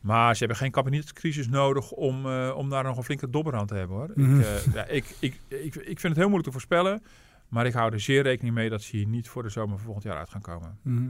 Maar 0.00 0.32
ze 0.32 0.38
hebben 0.38 0.56
geen 0.56 0.70
kabinetscrisis 0.70 1.48
nodig 1.48 1.90
om, 1.90 2.26
eh, 2.26 2.54
om 2.56 2.68
daar 2.68 2.84
nog 2.84 2.96
een 2.96 3.04
flinke 3.04 3.30
dobber 3.30 3.54
aan 3.54 3.66
te 3.66 3.74
hebben 3.74 3.96
hoor. 3.96 4.10
Mhm. 4.14 4.38
Ik, 4.38 4.44
eh, 4.44 4.72
ja, 4.74 4.84
ik, 4.84 5.16
ik, 5.18 5.40
ik, 5.48 5.74
ik 5.74 6.00
vind 6.00 6.02
het 6.02 6.16
heel 6.16 6.28
moeilijk 6.28 6.44
te 6.44 6.52
voorspellen. 6.52 7.02
Maar 7.48 7.66
ik 7.66 7.72
hou 7.72 7.92
er 7.92 8.00
zeer 8.00 8.22
rekening 8.22 8.54
mee 8.54 8.70
dat 8.70 8.82
ze 8.82 8.96
hier 8.96 9.06
niet 9.06 9.28
voor 9.28 9.42
de 9.42 9.48
zomer 9.48 9.76
van 9.76 9.84
volgend 9.84 10.04
jaar 10.04 10.16
uit 10.16 10.30
gaan 10.30 10.40
komen. 10.40 10.78
Mhm. 10.82 11.08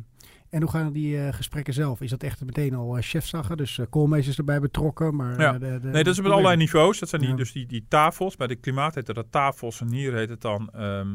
En 0.52 0.60
hoe 0.60 0.70
gaan 0.70 0.92
die 0.92 1.18
eh, 1.18 1.32
gesprekken 1.34 1.74
zelf? 1.74 2.00
Is 2.00 2.10
dat 2.10 2.22
echt 2.22 2.44
meteen 2.44 2.74
al 2.74 2.96
uh, 2.96 3.02
chefzaggen? 3.02 3.56
Dus 3.56 3.78
uh, 3.78 3.86
Koolmees 3.90 4.26
is 4.28 4.38
erbij 4.38 4.60
betrokken, 4.60 5.16
maar... 5.16 5.40
Ja. 5.40 5.54
eh, 5.54 5.60
de, 5.60 5.78
de, 5.80 5.88
Nee, 5.88 6.04
dat 6.04 6.12
is 6.12 6.18
op 6.18 6.24
allerlei 6.26 6.56
niveaus. 6.56 6.98
Dat 6.98 7.08
zijn 7.08 7.20
die, 7.20 7.30
Ja. 7.30 7.36
dus 7.36 7.52
die, 7.52 7.66
die 7.66 7.84
tafels. 7.88 8.36
Bij 8.36 8.46
de 8.46 8.54
klimaat 8.56 8.94
heet 8.94 9.06
dat 9.14 9.26
tafels 9.30 9.80
en 9.80 9.92
hier 9.92 10.14
heet 10.14 10.28
het 10.28 10.40
dan 10.40 10.70
ehm, 10.72 11.08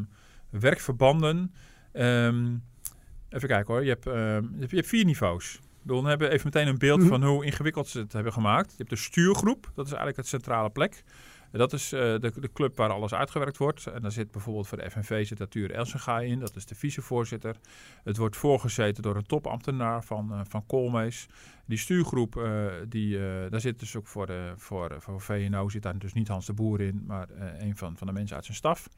werkverbanden. 0.49 1.53
Ehm, 1.93 2.45
even 3.29 3.47
kijken 3.47 3.73
hoor. 3.73 3.83
Je 3.83 3.89
hebt, 3.89 4.07
ehm, 4.07 4.15
je 4.53 4.59
hebt, 4.59 4.69
je 4.69 4.75
hebt 4.75 4.87
vier 4.87 5.05
niveaus. 5.05 5.59
Dan 5.83 6.05
hebben 6.05 6.27
we 6.27 6.33
even 6.33 6.49
meteen 6.53 6.67
een 6.67 6.77
beeld 6.77 6.99
Mhm. 6.99 7.07
van 7.07 7.23
hoe 7.23 7.45
ingewikkeld 7.45 7.87
ze 7.87 7.99
het 7.99 8.13
hebben 8.13 8.33
gemaakt. 8.33 8.69
Je 8.69 8.77
hebt 8.77 8.89
de 8.89 8.95
stuurgroep. 8.95 9.63
Dat 9.75 9.85
is 9.85 9.91
eigenlijk 9.91 10.17
het 10.17 10.27
centrale 10.27 10.69
plek. 10.69 11.03
Dat 11.57 11.73
is 11.73 11.91
eh, 11.91 11.99
de, 11.99 12.31
de 12.39 12.51
club 12.53 12.77
waar 12.77 12.89
alles 12.89 13.13
uitgewerkt 13.13 13.57
wordt. 13.57 13.87
En 13.87 14.01
daar 14.01 14.11
zit 14.11 14.31
bijvoorbeeld 14.31 14.67
voor 14.67 14.77
de 14.77 14.89
FNV 14.89 15.27
zit 15.27 15.51
Tuur 15.51 15.71
Elsenga 15.71 16.19
in. 16.19 16.39
Dat 16.39 16.55
is 16.55 16.65
de 16.65 16.75
vicevoorzitter. 16.75 17.55
Het 18.03 18.17
wordt 18.17 18.35
voorgezeten 18.35 19.03
door 19.03 19.15
een 19.15 19.25
topambtenaar 19.25 20.03
van, 20.03 20.33
eh, 20.33 20.39
van 20.47 20.65
Koolmees. 20.65 21.27
Die 21.65 21.77
stuurgroep, 21.77 22.37
eh, 22.37 22.65
die, 22.87 23.19
daar 23.49 23.61
zit 23.61 23.79
dus 23.79 23.95
ook 23.95 24.07
voor, 24.07 24.25
de, 24.25 24.53
voor, 24.55 24.95
voor 24.99 25.21
VNO 25.21 25.69
zit 25.69 25.81
daar 25.81 25.97
dus 25.97 26.13
niet 26.13 26.27
Hans 26.27 26.45
de 26.45 26.53
Boer 26.53 26.81
in, 26.81 27.03
maar 27.07 27.27
een 27.59 27.77
van, 27.77 27.97
van 27.97 28.07
de 28.07 28.13
mensen 28.13 28.35
uit 28.35 28.45
zijn 28.45 28.57
staf. 28.57 28.89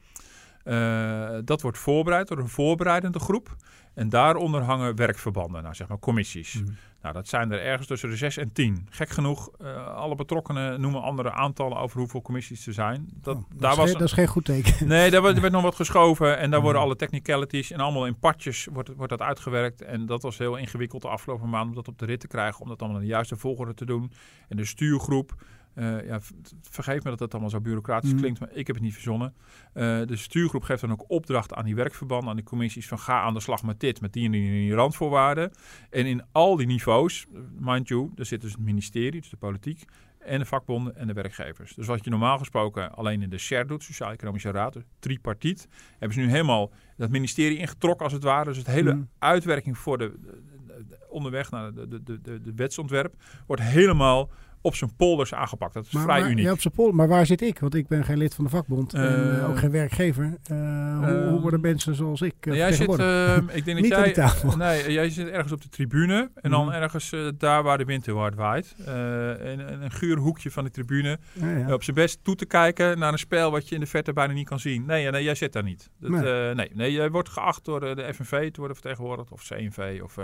Eh, 0.64 1.28
dat 1.44 1.62
wordt 1.62 1.78
voorbereid 1.78 2.28
door 2.28 2.38
een 2.38 2.48
voorbereidende 2.48 3.18
groep. 3.18 3.56
En 3.94 4.08
daaronder 4.08 4.62
hangen 4.62 4.96
werkverbanden, 4.96 5.62
nou 5.62 5.74
zeg 5.74 5.88
maar 5.88 5.98
commissies. 5.98 6.54
Mhm. 6.54 6.70
Nou, 7.02 7.14
dat 7.14 7.28
zijn 7.28 7.52
er 7.52 7.60
ergens 7.62 7.86
tussen 7.86 8.10
de 8.10 8.16
6 8.16 8.36
en 8.36 8.52
10. 8.52 8.86
Gek 8.90 9.08
genoeg, 9.10 9.50
eh, 9.60 9.86
alle 9.96 10.14
betrokkenen 10.14 10.80
noemen 10.80 11.02
andere 11.02 11.32
aantallen 11.32 11.78
over 11.78 11.98
hoeveel 11.98 12.22
commissies 12.22 12.66
er 12.66 12.72
zijn. 12.72 13.08
Dat, 13.22 13.36
Oh, 13.36 13.42
daar 13.54 13.70
is 13.70 13.76
was 13.76 13.90
geen, 13.90 13.98
dat 13.98 14.08
is 14.08 14.12
geen 14.14 14.26
goed 14.26 14.44
teken. 14.44 14.88
Nee, 14.88 15.10
daar 15.10 15.22
werd, 15.22 15.34
er 15.34 15.40
werd 15.40 15.52
nog 15.52 15.62
wat 15.62 15.74
geschoven 15.74 16.38
en 16.38 16.50
daar 16.50 16.60
worden 16.60 16.80
Mhm. 16.80 16.90
alle 16.90 16.98
technicalities 16.98 17.70
en 17.70 17.80
allemaal 17.80 18.06
in 18.06 18.18
partjes 18.18 18.68
wordt, 18.72 18.90
wordt 18.96 19.10
dat 19.10 19.22
uitgewerkt. 19.22 19.82
En 19.82 20.06
dat 20.06 20.22
was 20.22 20.38
heel 20.38 20.56
ingewikkeld 20.56 21.02
de 21.02 21.08
afgelopen 21.08 21.48
maand 21.48 21.68
om 21.68 21.74
dat 21.74 21.88
op 21.88 21.98
de 21.98 22.06
rit 22.06 22.20
te 22.20 22.28
krijgen, 22.28 22.60
om 22.60 22.68
dat 22.68 22.80
allemaal 22.80 23.00
in 23.00 23.04
de 23.06 23.12
juiste 23.12 23.36
volgorde 23.36 23.74
te 23.74 23.84
doen. 23.84 24.12
En 24.48 24.56
de 24.56 24.64
stuurgroep, 24.64 25.34
eh, 25.80 26.06
ja, 26.06 26.20
vergeef 26.62 27.02
me 27.04 27.10
dat 27.10 27.18
het 27.18 27.32
allemaal 27.32 27.50
zo 27.50 27.60
bureaucratisch 27.60 28.10
Mhm. 28.10 28.18
klinkt, 28.20 28.40
maar 28.40 28.48
ik 28.52 28.66
heb 28.66 28.76
het 28.76 28.84
niet 28.84 28.92
verzonnen. 28.94 29.34
Eh, 29.72 30.00
de 30.06 30.16
stuurgroep 30.16 30.62
geeft 30.62 30.80
dan 30.80 30.92
ook 30.92 31.04
opdracht 31.08 31.54
aan 31.54 31.64
die 31.64 31.74
werkverbanden, 31.74 32.28
aan 32.30 32.36
die 32.36 32.44
commissies 32.44 32.88
van 32.88 32.98
ga 32.98 33.20
aan 33.22 33.34
de 33.34 33.40
slag 33.40 33.62
met 33.62 33.80
dit, 33.80 34.00
met 34.00 34.12
die 34.12 34.24
en 34.24 34.30
die, 34.30 34.46
en 34.46 34.52
die 34.52 34.74
randvoorwaarden. 34.74 35.50
En 35.90 36.06
in 36.06 36.22
al 36.32 36.56
die 36.56 36.66
niveaus, 36.66 37.26
eh, 37.34 37.40
mind 37.58 37.88
you, 37.88 38.10
er 38.16 38.26
zit 38.26 38.40
dus 38.40 38.52
het 38.52 38.60
ministerie, 38.60 39.20
dus 39.20 39.30
de 39.30 39.36
politiek, 39.36 39.84
en 40.18 40.38
de 40.38 40.44
vakbonden 40.44 40.96
en 40.96 41.06
de 41.06 41.12
werkgevers. 41.12 41.74
Dus 41.74 41.86
wat 41.86 42.04
je 42.04 42.10
normaal 42.10 42.38
gesproken 42.38 42.92
alleen 42.94 43.22
in 43.22 43.30
de 43.30 43.38
SER 43.38 43.66
doet, 43.66 43.82
Sociaal-Economische 43.82 44.50
Raad, 44.50 44.72
dus 44.72 44.82
tripartiet, 44.98 45.68
hebben 45.90 46.12
ze 46.12 46.20
nu 46.24 46.30
helemaal 46.30 46.70
dat 46.96 47.10
ministerie 47.10 47.58
ingetrokken 47.58 48.04
als 48.04 48.12
het 48.12 48.22
ware. 48.22 48.44
Dus 48.44 48.56
het 48.56 48.66
hele 48.66 48.94
Mhm. 48.94 49.02
uitwerking 49.18 49.78
voor 49.78 49.98
de, 49.98 50.12
de- 50.20 50.42
de- 50.88 51.06
onderweg 51.08 51.50
naar 51.50 51.72
de, 51.74 51.88
de, 52.02 52.20
de, 52.20 52.40
de 52.40 52.52
wetsontwerp 52.54 53.14
wordt 53.46 53.62
helemaal 53.62 54.30
op 54.62 54.74
zijn 54.74 54.96
polders 54.96 55.34
aangepakt. 55.34 55.74
Dat 55.74 55.84
is 55.86 55.92
Maar, 55.92 56.02
vrij 56.02 56.20
maar, 56.20 56.30
uniek. 56.30 56.44
ja, 56.44 56.52
op 56.52 56.60
zijn 56.60 56.74
pol, 56.74 56.90
maar 56.92 57.08
waar 57.08 57.26
zit 57.26 57.40
ik? 57.42 57.58
Want 57.58 57.74
ik 57.74 57.88
ben 57.88 58.04
geen 58.04 58.18
lid 58.18 58.34
van 58.34 58.44
de 58.44 58.50
vakbond 58.50 58.94
en 58.94 59.02
Eh, 59.02 59.38
eh, 59.38 59.48
ook 59.50 59.58
geen 59.58 59.70
werkgever. 59.70 60.24
Eh, 60.44 60.56
hoe, 60.98 61.26
hoe 61.30 61.40
worden 61.40 61.60
mensen 61.60 61.94
zoals 61.94 62.20
ik 62.20 62.34
uh, 62.46 62.54
jij 62.56 62.72
zit, 62.72 62.98
eh, 62.98 63.36
ik 63.52 63.64
denk 63.64 63.78
dat 63.88 63.88
jij, 63.88 64.12
tafel. 64.12 64.56
nee, 64.56 64.92
jij 64.92 65.10
zit 65.10 65.28
ergens 65.28 65.52
op 65.52 65.62
de 65.62 65.68
tribune 65.68 66.30
en 66.34 66.50
dan 66.50 66.66
Mhm. 66.66 66.74
ergens 66.74 67.12
daar 67.38 67.62
waar 67.62 67.78
de 67.78 67.84
wind 67.84 68.06
heel 68.06 68.18
hard 68.18 68.34
waait. 68.34 68.74
In, 68.78 69.58
een 69.82 69.90
guur 69.90 70.16
hoekje 70.18 70.50
van 70.50 70.64
de 70.64 70.70
tribune. 70.70 71.18
Ja, 71.32 71.50
ja. 71.50 71.72
Op 71.74 71.82
zijn 71.82 71.96
best 71.96 72.18
toe 72.24 72.34
te 72.34 72.46
kijken 72.46 72.98
naar 72.98 73.12
een 73.12 73.18
spel 73.18 73.50
wat 73.50 73.68
je 73.68 73.74
in 73.74 73.80
de 73.80 73.86
verte 73.86 74.12
bijna 74.12 74.32
niet 74.32 74.48
kan 74.48 74.60
zien. 74.60 74.84
Nee, 74.86 75.02
ja, 75.02 75.10
nee 75.10 75.22
jij 75.24 75.34
zit 75.34 75.52
daar 75.52 75.62
niet. 75.62 75.90
Dat, 76.00 76.10
Nee. 76.10 76.54
nee. 76.54 76.70
nee, 76.74 76.92
jij 76.92 77.10
wordt 77.10 77.28
geacht 77.28 77.64
door 77.64 77.80
de 77.80 78.14
FNV 78.14 78.50
te 78.50 78.58
worden 78.58 78.76
vertegenwoordigd 78.76 79.30
of 79.32 79.42
CNV 79.48 80.00
of... 80.04 80.16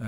eh, 0.00 0.06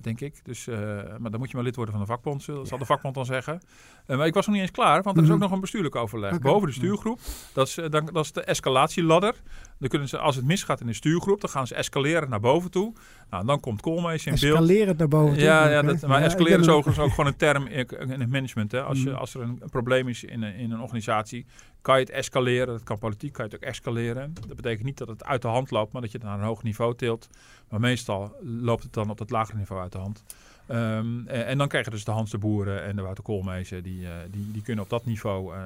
denk 0.00 0.20
ik. 0.20 0.44
Dus, 0.44 0.66
eh, 0.66 0.76
maar 1.18 1.30
dan 1.30 1.38
moet 1.38 1.50
je 1.50 1.56
maar 1.56 1.64
lid 1.64 1.76
worden 1.76 1.94
van 1.94 2.02
de 2.04 2.08
vakbond, 2.10 2.42
zal 2.42 2.78
de 2.78 2.84
vakbond 2.84 3.14
dan 3.14 3.24
zeggen. 3.24 3.60
Eh, 4.06 4.16
maar 4.16 4.26
ik 4.26 4.34
was 4.34 4.46
nog 4.46 4.54
niet 4.54 4.64
eens 4.64 4.72
klaar, 4.74 5.02
want 5.02 5.16
er 5.16 5.22
is 5.22 5.28
Mhm. 5.28 5.36
ook 5.36 5.42
nog 5.44 5.52
een 5.52 5.60
bestuurlijk 5.60 5.94
overleg. 5.96 6.38
Boven 6.38 6.68
de 6.68 6.74
stuurgroep, 6.74 7.20
dat 7.52 7.66
is, 7.66 7.74
dan, 7.74 8.06
dat 8.12 8.24
is 8.24 8.32
de 8.32 8.40
escalatieladder. 8.42 9.34
Dan 9.78 9.88
kunnen 9.88 10.08
ze, 10.08 10.18
als 10.18 10.36
het 10.36 10.44
misgaat 10.44 10.80
in 10.80 10.86
de 10.86 10.92
stuurgroep, 10.92 11.40
dan 11.40 11.50
gaan 11.50 11.66
ze 11.66 11.74
escaleren 11.74 12.30
naar 12.30 12.40
boven 12.40 12.70
toe. 12.70 12.92
Nou, 13.30 13.46
dan 13.46 13.60
komt 13.60 13.80
Koolmees 13.80 14.26
in 14.26 14.34
beeld. 14.40 14.54
Escalerend 14.58 14.98
naar 14.98 15.08
boven. 15.08 15.34
toe. 15.34 15.42
Ja, 15.42 15.68
ja 15.68 15.82
dat, 15.82 16.00
maar 16.06 16.18
Ja, 16.18 16.24
escaleren 16.24 16.60
is 16.60 16.68
overigens 16.68 16.98
ook 17.04 17.10
gewoon 17.10 17.26
een 17.26 17.36
term 17.36 17.66
in, 17.66 17.86
het 18.20 18.30
management. 18.30 18.72
Hè. 18.72 18.82
Als, 18.82 19.02
je, 19.02 19.10
Mhm. 19.10 19.18
als 19.18 19.34
er 19.34 19.40
een, 19.40 19.58
een 19.60 19.70
probleem 19.70 20.08
is 20.08 20.24
in 20.24 20.42
een, 20.42 20.54
in 20.54 20.70
een 20.70 20.80
organisatie, 20.80 21.46
kan 21.82 21.94
je 21.94 22.00
het 22.04 22.10
escaleren. 22.10 22.66
Dat 22.66 22.82
kan 22.84 22.98
politiek, 22.98 23.32
kan 23.32 23.44
je 23.44 23.50
het 23.50 23.60
ook 23.64 23.68
escaleren. 23.68 24.34
Dat 24.46 24.56
betekent 24.56 24.84
niet 24.84 24.98
dat 24.98 25.08
het 25.08 25.24
uit 25.24 25.42
de 25.42 25.48
hand 25.48 25.70
loopt, 25.70 25.92
maar 25.92 26.02
dat 26.02 26.12
je 26.12 26.18
het 26.18 26.26
naar 26.26 26.38
een 26.38 26.44
hoog 26.44 26.62
niveau 26.62 26.94
tilt. 26.94 27.28
Maar 27.68 27.80
meestal 27.80 28.36
loopt 28.42 28.82
het 28.82 28.92
dan 28.92 29.10
op 29.10 29.18
het 29.18 29.30
lagere 29.30 29.58
niveau 29.58 29.82
uit 29.82 29.92
de 29.92 29.98
hand. 29.98 30.24
Ehm, 30.66 31.26
en, 31.26 31.58
dan 31.58 31.68
krijg 31.68 31.84
je 31.84 31.90
dus 31.90 32.04
de 32.04 32.10
Hans 32.10 32.30
de 32.30 32.38
Boeren 32.38 32.84
en 32.84 32.96
de 32.96 33.02
Wouter 33.02 33.24
Koolmezen. 33.24 33.82
Die, 33.82 34.06
eh, 34.06 34.12
die, 34.30 34.50
die 34.50 34.62
kunnen 34.62 34.84
op 34.84 34.90
dat 34.90 35.04
niveau... 35.04 35.54
eh, 35.54 35.60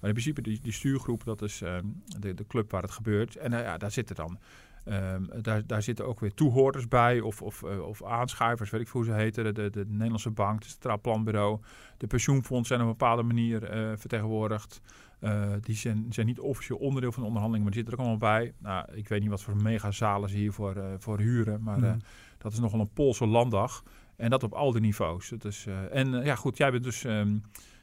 maar 0.00 0.10
in 0.10 0.16
principe, 0.22 0.42
die, 0.42 0.60
die 0.62 0.72
stuurgroep, 0.72 1.24
dat 1.24 1.42
is 1.42 1.62
ehm, 1.62 1.84
de, 2.18 2.34
de 2.34 2.46
club 2.46 2.70
waar 2.70 2.82
het 2.82 2.90
gebeurt. 2.90 3.36
En 3.36 3.52
eh, 3.52 3.62
ja, 3.62 3.78
daar 3.78 3.90
zitten 3.90 4.16
dan... 4.16 4.38
ehm, 4.84 5.22
daar, 5.42 5.66
daar 5.66 5.82
zitten 5.82 6.06
ook 6.06 6.20
weer 6.20 6.34
toehoorders 6.34 6.88
bij 6.88 7.20
of, 7.20 7.42
of, 7.42 7.62
of 7.62 8.04
aanschuivers, 8.04 8.70
weet 8.70 8.80
ik 8.80 8.88
hoe 8.88 9.04
ze 9.04 9.12
heten. 9.12 9.44
De, 9.44 9.52
de, 9.52 9.70
de 9.70 9.84
Nederlandse 9.88 10.30
Bank, 10.30 10.62
het 10.62 10.70
Centraal 10.70 11.00
Planbureau, 11.00 11.60
de 11.96 12.06
pensioenfonds 12.06 12.68
zijn 12.68 12.80
op 12.80 12.86
een 12.86 12.92
bepaalde 12.92 13.22
manier 13.22 13.60
vertegenwoordigd. 13.96 14.80
Eh, 15.20 15.42
die 15.60 15.76
zijn, 15.76 16.06
zijn 16.10 16.26
niet 16.26 16.38
officieel 16.40 16.78
onderdeel 16.78 17.12
van 17.12 17.22
de 17.22 17.28
onderhandeling, 17.28 17.64
maar 17.68 17.74
die 17.76 17.84
zitten 17.84 17.92
er 18.04 18.10
ook 18.10 18.18
allemaal 18.18 18.30
bij. 18.38 18.52
Nou, 18.58 18.86
ik 18.94 19.08
weet 19.08 19.20
niet 19.20 19.30
wat 19.30 19.42
voor 19.42 19.56
megazalen 19.56 20.28
ze 20.28 20.36
hiervoor 20.36 20.76
eh 20.76 20.84
voor 20.98 21.18
huren, 21.18 21.62
maar 21.62 21.76
eh, 21.82 21.88
Mhm. 21.90 21.98
dat 22.38 22.52
is 22.52 22.58
nogal 22.60 22.80
een 22.80 22.92
Poolse 22.92 23.26
landdag. 23.26 23.82
En 24.16 24.30
dat 24.30 24.42
op 24.42 24.52
al 24.52 24.72
die 24.72 24.80
niveaus. 24.80 25.28
Dat 25.28 25.44
is, 25.44 25.64
eh, 25.68 25.96
en 25.98 26.14
eh, 26.20 26.24
ja, 26.26 26.34
goed, 26.34 26.56
jij 26.56 26.70
bent 26.70 26.84
dus 26.84 27.04
ehm, 27.04 27.36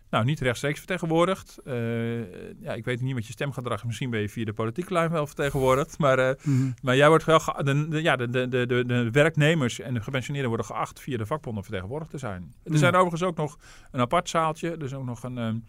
nou, 0.09 0.25
niet 0.25 0.39
rechtstreeks 0.39 0.77
vertegenwoordigd. 0.77 1.57
Eh, 1.65 2.61
ja, 2.61 2.73
ik 2.73 2.85
weet 2.85 3.01
niet 3.01 3.13
wat 3.13 3.25
je 3.25 3.31
stemgedrag 3.31 3.77
is. 3.79 3.83
Misschien 3.85 4.09
ben 4.09 4.19
je 4.19 4.29
via 4.29 4.45
de 4.45 4.53
politieke 4.53 4.93
lijn 4.93 5.11
wel 5.11 5.25
vertegenwoordigd. 5.27 5.97
Maar, 5.97 6.19
eh, 6.19 6.35
Mhm. 6.45 6.71
maar 6.81 6.95
jij 6.95 7.07
wordt 7.07 7.25
wel 7.25 7.39
de, 7.39 7.87
de, 7.89 8.01
ja, 8.01 8.15
de, 8.15 8.29
de, 8.29 8.47
de, 8.47 8.83
de, 8.85 9.11
werknemers 9.11 9.79
en 9.79 9.93
de 9.93 10.01
gepensioneerden 10.01 10.49
worden 10.49 10.67
geacht 10.75 10.99
via 10.99 11.17
de 11.17 11.25
vakbonden 11.25 11.63
vertegenwoordigd 11.63 12.11
te 12.11 12.17
zijn. 12.17 12.53
Er 12.63 12.71
Ja. 12.71 12.77
zijn 12.77 12.93
overigens 12.93 13.23
ook 13.23 13.37
nog 13.37 13.57
een 13.91 13.99
apart 13.99 14.29
zaaltje. 14.29 14.71
Er 14.71 14.83
is 14.83 14.93
ook 14.93 15.05
nog 15.05 15.23
een. 15.23 15.37
Um, 15.37 15.63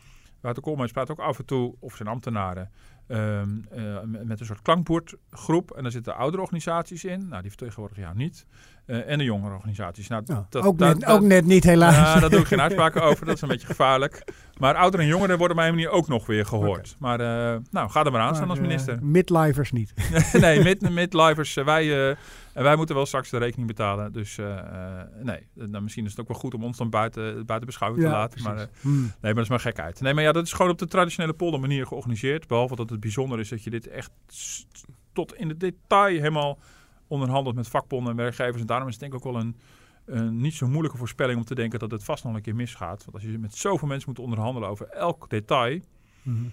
Wouter 0.46 0.64
Koolmees 0.64 0.92
praat 0.92 1.10
ook 1.10 1.18
af 1.18 1.38
en 1.38 1.44
toe, 1.44 1.74
of 1.80 1.96
zijn 1.96 2.08
ambtenaren, 2.08 2.70
ehm, 3.06 3.58
eh, 3.70 4.02
met 4.02 4.40
een 4.40 4.46
soort 4.46 4.62
klankbordgroep. 4.62 5.70
En 5.70 5.82
daar 5.82 5.92
zitten 5.92 6.16
oudere 6.16 6.42
organisaties 6.42 7.04
in. 7.04 7.28
Nou, 7.28 7.40
die 7.40 7.50
vertegenwoordigen 7.50 8.02
jou 8.02 8.16
niet. 8.16 8.46
Eh, 8.86 9.08
en 9.10 9.18
de 9.18 9.24
jongere 9.24 9.54
organisaties. 9.54 10.08
Nou, 10.08 10.22
dat, 10.26 10.56
ook, 10.64 10.78
dat- 10.78 10.88
net, 10.88 11.00
dat- 11.00 11.10
ook 11.10 11.20
net 11.22 11.44
niet 11.44 11.64
helaas. 11.64 11.94
ja, 11.94 12.20
daar 12.20 12.30
doe 12.30 12.40
ik 12.40 12.46
geen 12.46 12.60
uitspraken 12.60 13.02
over. 13.02 13.26
Dat 13.26 13.34
is 13.34 13.40
een 13.42 13.48
beetje 13.48 13.66
gevaarlijk. 13.66 14.24
Maar 14.58 14.74
ouderen 14.74 15.04
en 15.06 15.12
jongeren 15.12 15.38
worden 15.38 15.56
op 15.56 15.62
mijn 15.62 15.74
manier 15.74 15.90
ook 15.90 16.08
nog 16.08 16.26
weer 16.26 16.46
gehoord. 16.46 16.96
Maar 16.98 17.20
eh, 17.20 17.60
nou, 17.70 17.90
ga 17.90 18.04
er 18.04 18.12
maar 18.12 18.20
aan 18.20 18.34
staan 18.34 18.50
als 18.50 18.60
minister. 18.60 18.98
midlifers 19.02 19.72
niet. 19.72 19.94
nee, 20.40 20.62
mid, 20.62 20.90
midlifers, 20.90 21.56
eh, 21.56 21.64
wij, 21.64 22.16
wij 22.52 22.76
moeten 22.76 22.94
wel 22.94 23.06
straks 23.06 23.30
de 23.30 23.38
rekening 23.38 23.68
betalen. 23.68 24.12
Dus 24.12 24.38
nee, 25.22 25.46
nou, 25.54 25.82
misschien 25.82 26.04
is 26.04 26.10
het 26.10 26.20
ook 26.20 26.28
wel 26.28 26.36
goed 26.38 26.54
om 26.54 26.64
ons 26.64 26.76
dan 26.76 26.90
buiten, 26.90 27.46
buiten 27.46 27.66
beschouwing 27.68 28.02
te 28.04 28.10
laten. 28.10 28.42
Maar, 28.42 28.54
precies. 28.54 28.70
eh, 28.76 28.80
Hmm. 28.82 29.00
nee, 29.00 29.12
maar 29.20 29.34
dat 29.34 29.42
is 29.42 29.48
maar 29.48 29.60
gekheid. 29.60 30.00
Nee, 30.00 30.14
maar 30.14 30.22
ja, 30.22 30.32
dat 30.32 30.44
is 30.46 30.52
gewoon 30.52 30.70
op 30.72 30.78
de 30.78 30.86
traditionele 30.86 31.32
polder 31.34 31.60
manier 31.60 31.86
georganiseerd. 31.86 32.46
Behalve 32.46 32.76
dat 32.76 32.90
het 32.90 33.00
bijzonder 33.00 33.40
is 33.40 33.48
dat 33.48 33.64
je 33.64 33.70
dit 33.70 33.88
echt 33.88 34.10
tot 35.12 35.34
in 35.34 35.48
het 35.48 35.60
detail 35.60 36.16
helemaal 36.16 36.58
onderhandelt 37.06 37.54
met 37.56 37.68
vakbonden 37.68 38.10
en 38.10 38.16
werkgevers. 38.16 38.60
En 38.60 38.66
daarom 38.66 38.86
is 38.88 38.92
het 38.92 39.02
denk 39.02 39.14
ik 39.14 39.26
ook 39.26 39.32
wel 39.32 39.42
een, 39.42 39.56
een 40.04 40.36
niet 40.40 40.54
zo 40.54 40.66
moeilijke 40.66 40.96
voorspelling 40.98 41.38
om 41.38 41.44
te 41.44 41.54
denken 41.54 41.78
dat 41.78 41.90
het 41.90 42.04
vast 42.04 42.24
nog 42.24 42.34
een 42.34 42.42
keer 42.42 42.54
misgaat. 42.54 43.04
Want 43.04 43.16
als 43.16 43.22
je 43.32 43.38
met 43.38 43.54
zoveel 43.54 43.88
mensen 43.88 44.08
moet 44.08 44.18
onderhandelen 44.18 44.68
over 44.68 44.88
elk 44.88 45.30
detail, 45.30 45.80
Mhm. 46.22 46.44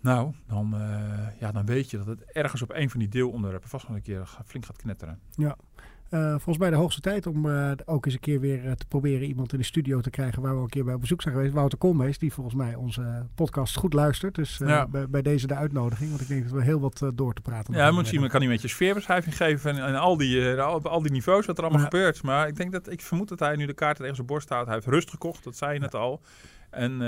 nou, 0.00 0.32
dan, 0.46 0.74
eh, 0.74 1.40
ja, 1.40 1.52
dan 1.52 1.66
weet 1.66 1.90
je 1.90 1.96
dat 1.96 2.06
het 2.06 2.24
ergens 2.32 2.62
op 2.62 2.70
een 2.70 2.90
van 2.90 3.00
die 3.00 3.08
deelonderwerpen 3.08 3.68
vast 3.68 3.88
nog 3.88 3.96
een 3.96 4.02
keer 4.02 4.28
flink 4.44 4.66
gaat 4.66 4.76
knetteren. 4.76 5.20
Eh, 6.14 6.28
volgens 6.30 6.58
mij 6.58 6.70
de 6.70 6.76
hoogste 6.76 7.00
tijd 7.00 7.26
om 7.26 7.50
eh, 7.50 7.70
ook 7.84 8.04
eens 8.04 8.14
een 8.14 8.20
keer 8.20 8.40
weer 8.40 8.64
eh, 8.66 8.72
te 8.72 8.86
proberen 8.86 9.26
iemand 9.28 9.52
in 9.52 9.58
de 9.58 9.64
studio 9.64 10.00
te 10.00 10.10
krijgen 10.10 10.42
waar 10.42 10.50
we 10.52 10.56
al 10.56 10.62
een 10.64 10.68
keer 10.70 10.84
bij 10.84 10.94
op 10.94 11.00
bezoek 11.00 11.22
zijn 11.22 11.34
geweest. 11.34 11.52
Wouter 11.54 11.78
Koolmees, 11.78 12.18
die 12.18 12.32
volgens 12.32 12.54
mij 12.56 12.74
onze 12.74 13.26
podcast 13.34 13.76
goed 13.76 13.92
luistert. 13.92 14.34
Dus 14.34 14.58
Ja. 14.58 14.86
bij, 14.86 15.08
bij 15.08 15.22
deze 15.22 15.46
de 15.46 15.54
uitnodiging, 15.54 16.08
want 16.10 16.20
ik 16.22 16.28
denk 16.28 16.42
dat 16.42 16.52
we 16.52 16.62
heel 16.62 16.80
wat 16.80 17.02
door 17.14 17.34
te 17.34 17.40
praten 17.42 17.66
nog 17.66 17.74
Ja, 17.76 17.82
hebben. 17.82 18.00
misschien 18.00 18.28
kan 18.28 18.40
hij 18.40 18.48
met 18.50 18.62
je 18.62 18.68
sfeerbeschrijving 18.68 19.36
geven 19.36 19.70
en, 19.76 19.84
en 19.84 19.94
al, 19.96 20.16
die, 20.16 20.60
al, 20.60 20.82
al 20.82 21.02
die 21.02 21.12
niveaus 21.12 21.46
wat 21.46 21.56
er 21.58 21.62
allemaal 21.64 21.82
Ja. 21.82 21.88
gebeurt. 21.90 22.22
Maar 22.22 22.48
ik 22.48 22.56
denk 22.56 22.72
dat 22.72 22.90
ik 22.90 23.00
vermoed 23.00 23.28
dat 23.28 23.38
hij 23.38 23.56
nu 23.56 23.66
de 23.66 23.74
kaart 23.74 23.96
tegen 23.96 24.14
zijn 24.14 24.26
borst 24.26 24.48
houdt. 24.48 24.66
Hij 24.66 24.74
heeft 24.74 24.86
rust 24.88 25.10
gekocht, 25.10 25.44
dat 25.44 25.56
zei 25.56 25.72
je 25.72 25.78
net 25.80 25.94
al. 25.94 26.20
En 26.70 27.00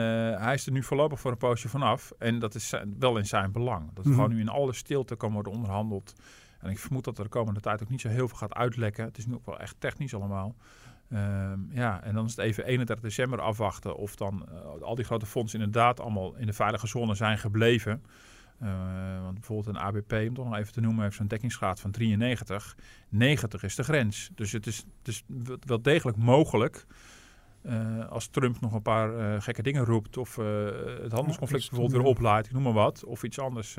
hij 0.43 0.55
is 0.55 0.67
er 0.67 0.73
nu 0.73 0.83
voorlopig 0.83 1.21
voor 1.21 1.31
een 1.31 1.37
poosje 1.37 1.69
vanaf. 1.69 2.13
En 2.19 2.39
dat 2.39 2.55
is 2.55 2.75
wel 2.99 3.17
in 3.19 3.27
zijn 3.27 3.53
belang. 3.53 3.91
Dat 3.95 4.05
Mhm. 4.05 4.15
gewoon 4.15 4.31
nu 4.31 4.41
in 4.41 4.49
alle 4.49 4.73
stilte 4.75 5.17
kan 5.17 5.33
worden 5.33 5.53
onderhandeld. 5.53 6.15
En 6.61 6.71
ik 6.71 6.79
vermoed 6.79 7.05
dat 7.05 7.19
er 7.19 7.25
de 7.25 7.31
komende 7.31 7.61
tijd 7.61 7.83
ook 7.83 7.89
niet 7.89 8.01
zo 8.01 8.09
heel 8.09 8.29
veel 8.29 8.37
gaat 8.37 8.55
uitlekken. 8.55 9.05
Het 9.05 9.19
is 9.19 9.27
nu 9.27 9.35
ook 9.35 9.47
wel 9.47 9.59
echt 9.59 9.77
technisch 9.79 10.15
allemaal. 10.15 10.55
Ehm, 11.11 11.59
ja, 11.71 12.03
en 12.03 12.15
dan 12.15 12.25
is 12.25 12.31
het 12.31 12.45
even 12.45 12.65
31 12.65 13.05
december 13.05 13.41
afwachten 13.41 13.97
of 13.97 14.17
dan 14.17 14.49
eh, 14.49 14.83
al 14.83 14.95
die 14.95 15.05
grote 15.05 15.27
fondsen 15.27 15.59
inderdaad 15.59 16.01
allemaal 16.01 16.37
in 16.37 16.47
de 16.47 16.53
veilige 16.53 16.87
zone 16.87 17.15
zijn 17.15 17.39
gebleven. 17.39 18.03
Eh, 18.59 19.23
want 19.23 19.35
bijvoorbeeld 19.35 19.77
een 19.77 19.83
ABP, 19.83 20.13
om 20.13 20.35
toch 20.35 20.45
nog 20.45 20.57
even 20.57 20.73
te 20.73 20.81
noemen, 20.81 21.03
heeft 21.03 21.17
zo'n 21.17 21.27
dekkingsgraad 21.27 21.81
van 21.81 21.91
93. 21.91 22.77
90 23.09 23.63
is 23.63 23.75
de 23.75 23.85
grens. 23.85 24.31
Dus 24.35 24.53
het 24.53 24.67
is, 24.67 24.77
het 24.77 25.09
is 25.09 25.23
wel- 25.27 25.57
wel 25.61 25.83
degelijk 25.83 26.17
mogelijk. 26.17 26.87
Eh, 27.67 28.09
als 28.09 28.27
Trump 28.27 28.61
nog 28.61 28.73
een 28.73 28.83
paar 28.83 29.19
eh, 29.19 29.41
gekke 29.43 29.63
dingen 29.63 29.85
roept, 29.85 30.17
of 30.17 30.39
eh, 30.39 30.45
het 31.03 31.13
handelsconflict 31.13 31.65
Ja, 31.65 31.71
bijvoorbeeld 31.71 32.03
weer 32.03 32.11
oplaait, 32.11 32.47
ik 32.47 32.53
noem 32.53 32.63
maar 32.63 32.73
wat, 32.73 33.05
of 33.05 33.23
iets 33.23 33.39
anders, 33.39 33.77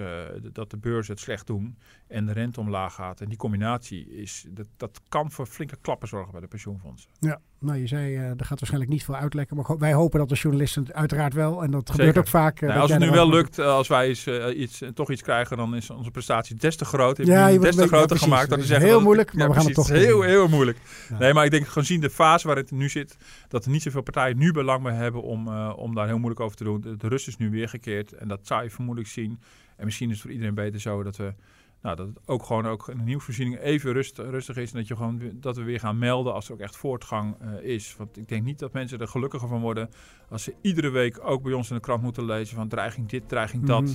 dat 0.53 0.69
de 0.69 0.77
beurzen 0.77 1.13
het 1.13 1.23
slecht 1.23 1.47
doen 1.47 1.77
en 2.07 2.25
de 2.25 2.31
rente 2.31 2.59
omlaag 2.59 2.93
gaat. 2.93 3.21
En 3.21 3.29
die 3.29 3.37
combinatie 3.37 4.09
is, 4.09 4.45
dat, 4.49 4.67
dat 4.77 5.01
kan 5.09 5.31
voor 5.31 5.45
flinke 5.45 5.77
klappen 5.81 6.07
zorgen 6.07 6.31
bij 6.31 6.41
de 6.41 6.47
pensioenfondsen. 6.47 7.09
Ja, 7.19 7.41
nou 7.59 7.77
je 7.79 7.87
zei, 7.87 8.15
eh 8.15 8.23
er 8.23 8.35
gaat 8.45 8.59
waarschijnlijk 8.59 8.91
niet 8.91 9.03
veel 9.03 9.15
uitlekken. 9.15 9.55
Maar 9.57 9.77
wij 9.77 9.93
hopen 9.93 10.19
dat 10.19 10.29
de 10.29 10.35
journalisten 10.35 10.83
het 10.83 10.93
uiteraard 10.93 11.33
wel. 11.33 11.63
En 11.63 11.71
dat 11.71 11.89
gebeurt 11.89 12.17
ook 12.17 12.27
vaak. 12.27 12.61
eh, 12.61 12.67
Nou, 12.69 12.81
als 12.81 12.91
het 12.91 12.99
nu 12.99 13.09
wel 13.09 13.29
lukt, 13.29 13.59
eh, 13.59 13.65
als 13.65 13.87
wij 13.87 14.15
eh, 14.25 14.59
iets, 14.59 14.81
eh, 14.81 14.89
toch 14.89 15.11
iets 15.11 15.21
krijgen, 15.21 15.57
dan 15.57 15.75
is 15.75 15.89
onze 15.89 16.11
prestatie 16.11 16.55
des 16.55 16.75
te 16.75 16.85
groot. 16.85 17.17
Ja, 17.17 17.47
je 17.47 17.59
des 17.59 17.75
te 17.75 17.81
ja, 17.81 17.87
groter 17.87 18.17
gemaakt. 18.17 18.49
Dat 18.49 18.59
is 18.59 18.69
heel 18.69 18.89
dat 18.89 19.01
moeilijk, 19.01 19.33
maar 19.33 19.47
we 19.47 19.53
gaan 19.53 19.65
het 19.65 19.73
toch 19.73 19.87
heel, 19.87 20.17
doen. 20.17 20.25
heel 20.25 20.47
moeilijk. 20.47 20.77
Nee, 21.19 21.33
maar 21.33 21.45
ik 21.45 21.51
denk 21.51 21.67
gezien 21.67 21.99
de 22.01 22.09
fase 22.09 22.47
waar 22.47 22.55
het 22.55 22.71
nu 22.71 22.89
zit, 22.89 23.17
dat 23.47 23.65
er 23.65 23.71
niet 23.71 23.81
zoveel 23.81 24.01
partijen 24.01 24.37
nu 24.37 24.51
belang 24.51 24.83
bij 24.83 24.93
hebben 24.93 25.21
om, 25.23 25.47
eh, 25.47 25.73
om 25.75 25.95
daar 25.95 26.07
heel 26.07 26.17
moeilijk 26.17 26.39
over 26.41 26.57
te 26.57 26.63
doen. 26.63 26.81
De, 26.81 26.97
de 26.97 27.07
rust 27.07 27.27
is 27.27 27.37
nu 27.37 27.49
weergekeerd 27.49 28.13
en 28.13 28.27
dat 28.27 28.39
zou 28.43 28.63
je 28.63 28.69
vermoedelijk 28.69 29.11
zien. 29.13 29.39
En 29.77 29.85
misschien 29.85 30.07
is 30.07 30.13
het 30.13 30.21
voor 30.23 30.31
iedereen 30.31 30.55
beter 30.55 30.79
zo 30.79 31.03
dat 31.03 31.15
we. 31.17 31.33
Nou, 31.81 31.95
dat 31.95 32.07
het 32.07 32.19
ook 32.25 32.43
gewoon 32.43 32.65
ook 32.65 32.87
in 32.87 32.97
de 32.97 33.03
nieuwsvoorziening 33.03 33.59
even 33.59 33.93
rust, 33.93 34.17
rustig 34.17 34.57
is. 34.57 34.71
En 34.71 34.77
dat, 34.77 34.87
je 34.87 34.95
gewoon, 34.95 35.21
dat 35.33 35.57
we 35.57 35.63
weer 35.63 35.79
gaan 35.79 35.97
melden 35.97 36.33
als 36.33 36.47
er 36.47 36.53
ook 36.53 36.59
echt 36.59 36.75
voortgang 36.75 37.35
eh, 37.39 37.73
is. 37.73 37.95
Want 37.95 38.17
ik 38.17 38.27
denk 38.27 38.43
niet 38.43 38.59
dat 38.59 38.73
mensen 38.73 38.99
er 38.99 39.07
gelukkiger 39.07 39.47
van 39.47 39.61
worden 39.61 39.89
als 40.29 40.43
ze 40.43 40.55
iedere 40.61 40.89
week 40.89 41.19
ook 41.23 41.43
bij 41.43 41.53
ons 41.53 41.69
in 41.69 41.75
de 41.75 41.81
krant 41.81 42.01
moeten 42.01 42.25
lezen 42.25 42.55
van 42.55 42.67
dreiging 42.67 43.09
dit, 43.09 43.29
dreiging 43.29 43.65
dat. 43.65 43.81
Mhm. 43.81 43.91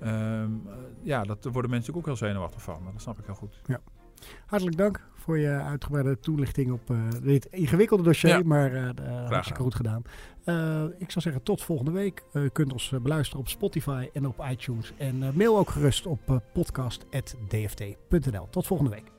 Ehm, 0.00 0.50
eh, 0.66 0.74
ja, 1.02 1.22
dat 1.22 1.42
daar 1.42 1.52
worden 1.52 1.70
mensen 1.70 1.94
ook 1.94 2.04
heel 2.04 2.16
zenuwachtig 2.16 2.62
van. 2.62 2.82
Maar 2.82 2.92
dat 2.92 3.02
snap 3.02 3.18
ik 3.18 3.24
heel 3.24 3.34
goed. 3.34 3.60
Hartelijk 4.46 4.76
dank 4.76 5.06
voor 5.28 5.38
je 5.38 5.48
uitgebreide 5.48 6.18
toelichting 6.18 6.72
op 6.72 6.90
eh, 6.90 6.96
dit 7.22 7.46
ingewikkelde 7.46 8.02
dossier. 8.02 8.30
Ja. 8.30 8.42
Maar 8.44 8.72
eh, 8.72 8.88
eh, 8.88 9.28
hartstikke 9.28 9.62
goed 9.62 9.74
gedaan. 9.74 10.02
Eh, 10.44 10.82
ik 10.98 11.10
zou 11.10 11.20
zeggen 11.24 11.42
tot 11.42 11.62
volgende 11.62 11.90
week. 11.90 12.22
Je 12.32 12.50
kunt 12.50 12.72
ons 12.72 12.92
beluisteren 13.02 13.40
op 13.40 13.48
Spotify 13.48 14.08
en 14.12 14.26
op 14.26 14.44
iTunes. 14.50 14.92
En 14.96 15.18
mail 15.34 15.58
ook 15.58 15.70
gerust 15.70 16.06
op 16.06 16.42
podcast.dft.nl. 16.52 18.48
Tot 18.50 18.66
volgende 18.66 18.90
week. 18.90 19.17